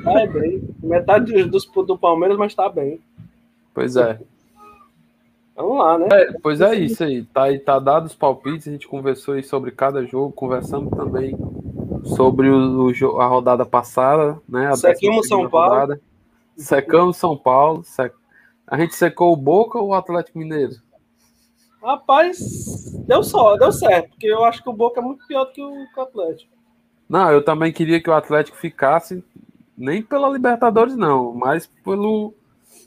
Tá 0.04 0.26
bem. 0.28 0.64
Metade 0.82 1.44
dos, 1.44 1.66
do 1.66 1.98
Palmeiras, 1.98 2.38
mas 2.38 2.56
tá 2.56 2.70
bem. 2.70 3.02
Pois 3.74 3.98
é. 3.98 4.18
Vamos 5.56 5.78
lá, 5.78 6.00
né? 6.00 6.08
É, 6.10 6.34
pois 6.42 6.62
é 6.62 6.74
isso 6.76 7.04
aí. 7.04 7.24
Tá, 7.26 7.44
tá 7.64 7.80
dado 7.80 8.06
os 8.06 8.16
palpites, 8.16 8.68
a 8.68 8.72
gente 8.72 8.88
conversou 8.88 9.34
aí 9.34 9.44
sobre 9.44 9.72
cada 9.72 10.06
jogo, 10.06 10.32
conversamos 10.32 10.90
também 10.96 11.38
sobre 12.04 12.50
o, 12.50 12.88
o, 12.88 13.22
a 13.22 13.28
rodada 13.28 13.66
passada, 13.66 14.40
né? 14.48 14.68
A 14.68 14.76
Secamos 14.76 15.28
São 15.28 15.50
Paulo. 15.50 15.70
Rodada. 15.70 16.02
Secamos 16.58 17.18
São 17.18 17.38
Paulo. 17.38 17.84
Sec... 17.84 18.14
A 18.68 18.78
gente 18.78 18.96
secou 18.96 19.34
o 19.34 19.38
Boca 19.38 19.80
ou 19.80 19.90
o 19.90 19.94
Atlético 19.94 20.40
Mineiro? 20.40 20.76
Rapaz, 21.84 22.94
deu 23.06 23.22
só, 23.24 23.58
deu 23.58 23.72
certo, 23.72 24.12
porque 24.12 24.28
eu 24.28 24.46
acho 24.46 24.64
que 24.64 24.70
o 24.70 24.74
Boca 24.74 25.02
é 25.02 25.04
muito 25.04 25.28
pior 25.28 25.44
do 25.44 25.52
que 25.52 25.62
o, 25.62 26.02
Atlético. 26.02 26.54
Não, 27.10 27.30
eu 27.30 27.44
também 27.44 27.74
queria 27.74 28.02
que 28.02 28.10
o 28.10 28.14
Atlético 28.14 28.56
ficasse, 28.56 29.22
nem 29.78 30.02
pela 30.02 30.30
Libertadores, 30.30 30.96
não, 30.96 31.34
mas 31.34 31.68
pelo. 31.84 32.34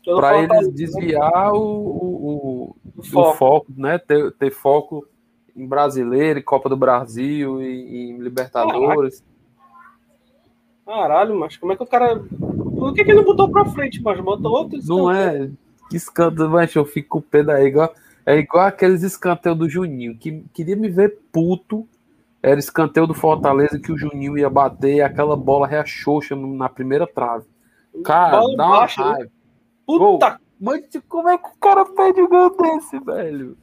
Para 0.02 0.38
eles 0.38 0.72
desviar 0.72 1.52
o, 1.52 1.58
o, 1.58 2.76
o, 2.96 3.02
foco. 3.02 3.30
o 3.30 3.34
foco, 3.34 3.66
né? 3.76 3.98
Ter, 3.98 4.32
ter 4.32 4.50
foco 4.50 5.06
em 5.56 5.66
brasileiro, 5.66 6.38
em 6.38 6.42
Copa 6.42 6.68
do 6.68 6.76
Brasil, 6.76 7.62
em, 7.62 8.10
em 8.10 8.18
Libertadores. 8.18 9.24
Caralho, 10.84 11.34
mas 11.34 11.56
como 11.56 11.72
é 11.72 11.76
que 11.76 11.82
o 11.82 11.86
cara. 11.86 12.20
Por 12.20 12.92
que, 12.94 13.02
que 13.02 13.10
ele 13.10 13.18
não 13.18 13.24
botou 13.24 13.50
pra 13.50 13.64
frente, 13.64 14.00
mas 14.02 14.20
botou 14.20 14.52
outro 14.52 14.78
Não 14.86 15.10
é. 15.10 15.50
Que 15.90 15.96
escanteio, 15.96 16.50
mas 16.50 16.74
eu 16.74 16.84
fico 16.84 17.08
com 17.08 17.18
o 17.18 17.22
pé 17.22 17.42
daí. 17.42 17.66
Igual, 17.66 17.92
é 18.24 18.36
igual 18.36 18.66
aqueles 18.66 19.02
escanteios 19.02 19.58
do 19.58 19.68
Juninho, 19.68 20.16
que 20.16 20.44
queria 20.52 20.76
me 20.76 20.88
ver 20.88 21.18
puto. 21.32 21.88
Era 22.42 22.60
escanteio 22.60 23.08
do 23.08 23.14
Fortaleza 23.14 23.80
que 23.80 23.90
o 23.90 23.98
Juninho 23.98 24.38
ia 24.38 24.48
bater 24.48 25.00
aquela 25.00 25.34
bola 25.34 25.66
reaxoxa 25.66 26.36
na 26.36 26.68
primeira 26.68 27.06
trave. 27.06 27.46
Cara, 28.04 28.38
bola 28.38 28.56
dá 28.56 28.66
uma 28.66 28.76
baixo, 28.78 29.00
né? 29.00 29.10
raiva. 29.10 29.30
Puta! 29.84 30.40
Mas 30.60 30.82
como 31.08 31.28
é 31.28 31.36
que 31.36 31.48
o 31.48 31.58
cara 31.60 31.84
perde 31.84 32.20
o 32.20 32.28
gol 32.28 32.56
desse, 32.56 32.98
velho? 33.00 33.56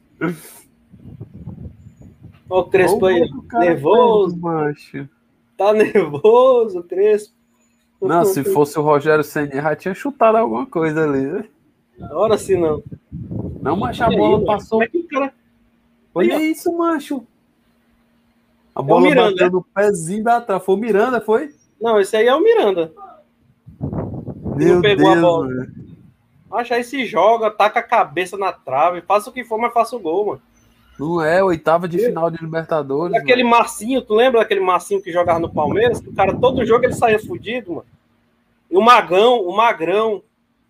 Olha 2.53 2.61
o 2.61 2.69
Crespo 2.69 3.05
aí, 3.07 3.27
nervoso. 3.51 4.37
Macho. 4.39 5.09
Tá 5.57 5.73
nervoso, 5.73 6.83
Crespo. 6.83 7.33
Não, 7.99 8.23
se 8.25 8.43
fosse 8.43 8.77
o 8.77 8.83
Rogério 8.83 9.23
Senna, 9.23 9.59
já 9.59 9.75
tinha 9.75 9.95
chutado 9.95 10.37
alguma 10.37 10.67
coisa 10.67 11.03
ali. 11.03 11.25
Né? 11.25 11.49
Ora 12.11 12.37
se 12.37 12.55
não. 12.55 12.83
Não, 13.59 13.75
macho, 13.75 14.03
a 14.03 14.07
bola 14.07 14.37
aí, 14.37 14.45
passou. 14.45 14.69
Como 14.69 14.83
é 14.83 14.87
que 14.87 14.99
o 14.99 15.07
cara... 15.07 15.33
Olha 16.13 16.37
aí, 16.37 16.51
isso, 16.51 16.71
macho. 16.77 17.25
A 18.75 18.81
é 18.81 18.83
bola 18.83 19.01
Miranda, 19.01 19.31
bateu 19.31 19.51
no 19.51 19.63
pezinho 19.63 20.23
da 20.23 20.39
trave. 20.39 20.63
Foi 20.63 20.75
o 20.75 20.77
Miranda, 20.77 21.21
foi? 21.21 21.55
Não, 21.81 21.99
esse 21.99 22.15
aí 22.15 22.27
é 22.27 22.35
o 22.35 22.43
Miranda. 22.43 22.93
Meu 24.55 24.79
pegou 24.79 25.05
Deus, 25.05 25.17
a 25.17 25.21
bola. 25.21 25.47
Mano. 25.47 25.73
Macho, 26.51 26.73
aí 26.75 26.83
se 26.83 27.03
joga, 27.03 27.49
taca 27.49 27.79
a 27.79 27.83
cabeça 27.83 28.37
na 28.37 28.53
trave, 28.53 29.01
faça 29.01 29.31
o 29.31 29.33
que 29.33 29.43
for, 29.43 29.57
mas 29.57 29.73
faça 29.73 29.95
o 29.95 29.99
gol, 29.99 30.25
mano. 30.27 30.41
Não 30.99 31.21
é, 31.21 31.43
oitava 31.43 31.87
de 31.87 31.97
final 31.97 32.29
de 32.29 32.37
Libertadores. 32.37 33.15
Aquele 33.15 33.43
mano. 33.43 33.57
Marcinho, 33.57 34.01
tu 34.01 34.13
lembra 34.13 34.41
daquele 34.41 34.59
Marcinho 34.59 35.01
que 35.01 35.11
jogava 35.11 35.39
no 35.39 35.51
Palmeiras? 35.51 35.99
Que 35.99 36.09
o 36.09 36.13
cara, 36.13 36.35
todo 36.35 36.65
jogo 36.65 36.85
ele 36.85 36.93
saía 36.93 37.19
fudido, 37.19 37.73
mano. 37.73 37.85
E 38.69 38.77
o 38.77 38.81
Magão, 38.81 39.41
o 39.41 39.55
Magrão, 39.55 40.23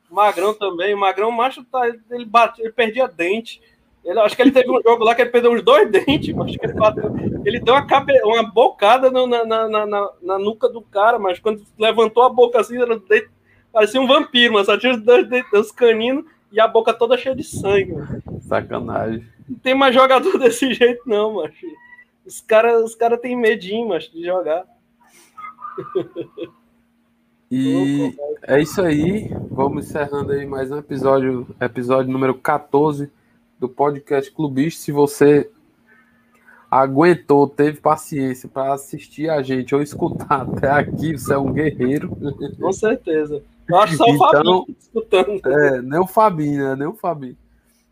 o 0.09 0.15
Magrão 0.15 0.53
também, 0.53 0.93
o 0.93 0.99
Magrão, 0.99 1.29
o 1.29 1.31
macho, 1.31 1.63
tá, 1.63 1.87
ele, 1.87 2.25
bate, 2.25 2.61
ele 2.61 2.71
perdia 2.71 3.07
dente. 3.07 3.61
Ele, 4.03 4.19
acho 4.19 4.35
que 4.35 4.41
ele 4.41 4.51
teve 4.51 4.69
um 4.69 4.81
jogo 4.81 5.03
lá 5.03 5.15
que 5.15 5.21
ele 5.21 5.29
perdeu 5.29 5.53
uns 5.53 5.61
dois 5.61 5.87
dentes, 5.91 6.35
mas 6.35 6.55
ele, 6.61 6.73
bateu, 6.73 7.15
ele 7.45 7.59
deu 7.59 7.73
uma, 7.73 7.85
cabe, 7.85 8.13
uma 8.23 8.43
bocada 8.43 9.09
na, 9.09 9.25
na, 9.25 9.45
na, 9.45 9.85
na, 9.85 10.09
na 10.21 10.39
nuca 10.39 10.67
do 10.67 10.81
cara, 10.81 11.17
mas 11.17 11.39
quando 11.39 11.63
levantou 11.79 12.23
a 12.23 12.29
boca 12.29 12.59
assim, 12.59 12.81
era 12.81 12.99
dente, 12.99 13.29
parecia 13.71 14.01
um 14.01 14.07
vampiro, 14.07 14.53
mas 14.53 14.65
só 14.65 14.77
tinha 14.77 14.93
os 14.93 15.01
dois, 15.01 15.25
os 15.53 15.71
caninos 15.71 16.25
e 16.51 16.59
a 16.59 16.67
boca 16.67 16.93
toda 16.93 17.17
cheia 17.17 17.35
de 17.35 17.43
sangue. 17.43 17.93
Mano. 17.93 18.21
Sacanagem. 18.41 19.25
Não 19.47 19.57
tem 19.57 19.75
mais 19.75 19.93
jogador 19.93 20.37
desse 20.39 20.73
jeito, 20.73 21.01
não, 21.05 21.35
macho. 21.35 21.65
Os 22.25 22.39
caras 22.39 22.83
os 22.83 22.95
cara 22.95 23.17
têm 23.17 23.35
medinho, 23.35 23.89
macho, 23.89 24.11
de 24.11 24.23
jogar. 24.23 24.65
E 27.51 28.15
é 28.43 28.61
isso 28.61 28.81
aí. 28.81 29.29
Vamos 29.51 29.85
encerrando 29.85 30.31
aí 30.31 30.45
mais 30.45 30.71
um 30.71 30.77
episódio, 30.77 31.47
episódio 31.59 32.11
número 32.11 32.33
14 32.35 33.11
do 33.59 33.67
podcast 33.67 34.31
Clubista. 34.31 34.83
Se 34.83 34.91
você 34.91 35.49
aguentou, 36.71 37.47
teve 37.47 37.79
paciência 37.79 38.49
para 38.49 38.73
assistir 38.73 39.29
a 39.29 39.41
gente 39.43 39.75
ou 39.75 39.81
escutar 39.81 40.41
até 40.47 40.71
aqui, 40.71 41.17
você 41.17 41.33
é 41.33 41.37
um 41.37 41.51
guerreiro. 41.51 42.15
Com 42.59 42.71
certeza. 42.71 43.43
Eu 43.67 43.77
acho 43.77 43.95
só 43.95 44.05
o 44.05 44.09
então, 44.09 44.31
Fabinho 44.31 44.65
escutando. 44.79 45.41
É, 45.45 45.81
nem 45.81 45.99
o 45.99 46.07
Fabinho, 46.07 46.63
né? 46.63 46.75
Nem 46.75 46.87
o 46.87 46.93
Fabinho. 46.93 47.37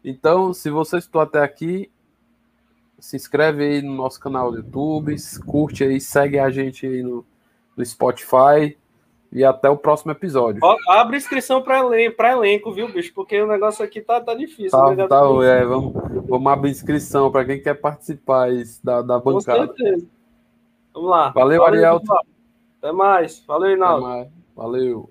Então, 0.03 0.53
se 0.53 0.69
você 0.69 0.97
estou 0.97 1.21
até 1.21 1.41
aqui, 1.41 1.91
se 2.99 3.15
inscreve 3.15 3.63
aí 3.63 3.81
no 3.81 3.93
nosso 3.93 4.19
canal 4.19 4.51
do 4.51 4.57
YouTube, 4.57 5.15
curte 5.45 5.83
aí, 5.83 5.99
segue 5.99 6.39
a 6.39 6.49
gente 6.49 6.85
aí 6.85 7.03
no, 7.03 7.25
no 7.75 7.85
Spotify 7.85 8.77
e 9.31 9.43
até 9.43 9.69
o 9.69 9.77
próximo 9.77 10.11
episódio. 10.11 10.59
Ó, 10.61 10.75
abre 10.89 11.17
inscrição 11.17 11.61
para 11.61 11.79
elenco, 11.79 12.21
elenco, 12.23 12.71
viu, 12.71 12.91
bicho? 12.91 13.13
Porque 13.13 13.41
o 13.41 13.47
negócio 13.47 13.83
aqui 13.83 14.01
tá, 14.01 14.19
tá 14.19 14.33
difícil. 14.33 14.71
Tá, 14.71 14.95
né? 14.95 15.07
tá, 15.07 15.21
é, 15.43 15.63
vamos, 15.63 15.93
vamos 16.27 16.51
abrir 16.51 16.71
inscrição 16.71 17.31
para 17.31 17.45
quem 17.45 17.61
quer 17.61 17.75
participar 17.75 18.49
da, 18.83 19.01
da 19.01 19.19
bancada. 19.19 19.67
Com 19.67 19.75
certeza. 19.75 20.07
Vamos 20.93 21.09
lá. 21.09 21.29
Valeu, 21.29 21.61
Valeu 21.61 21.85
Ariel. 21.85 22.01
Até 22.79 22.91
mais. 22.91 23.43
Valeu, 23.47 23.71
Inaldo. 23.71 24.31
Valeu. 24.55 25.09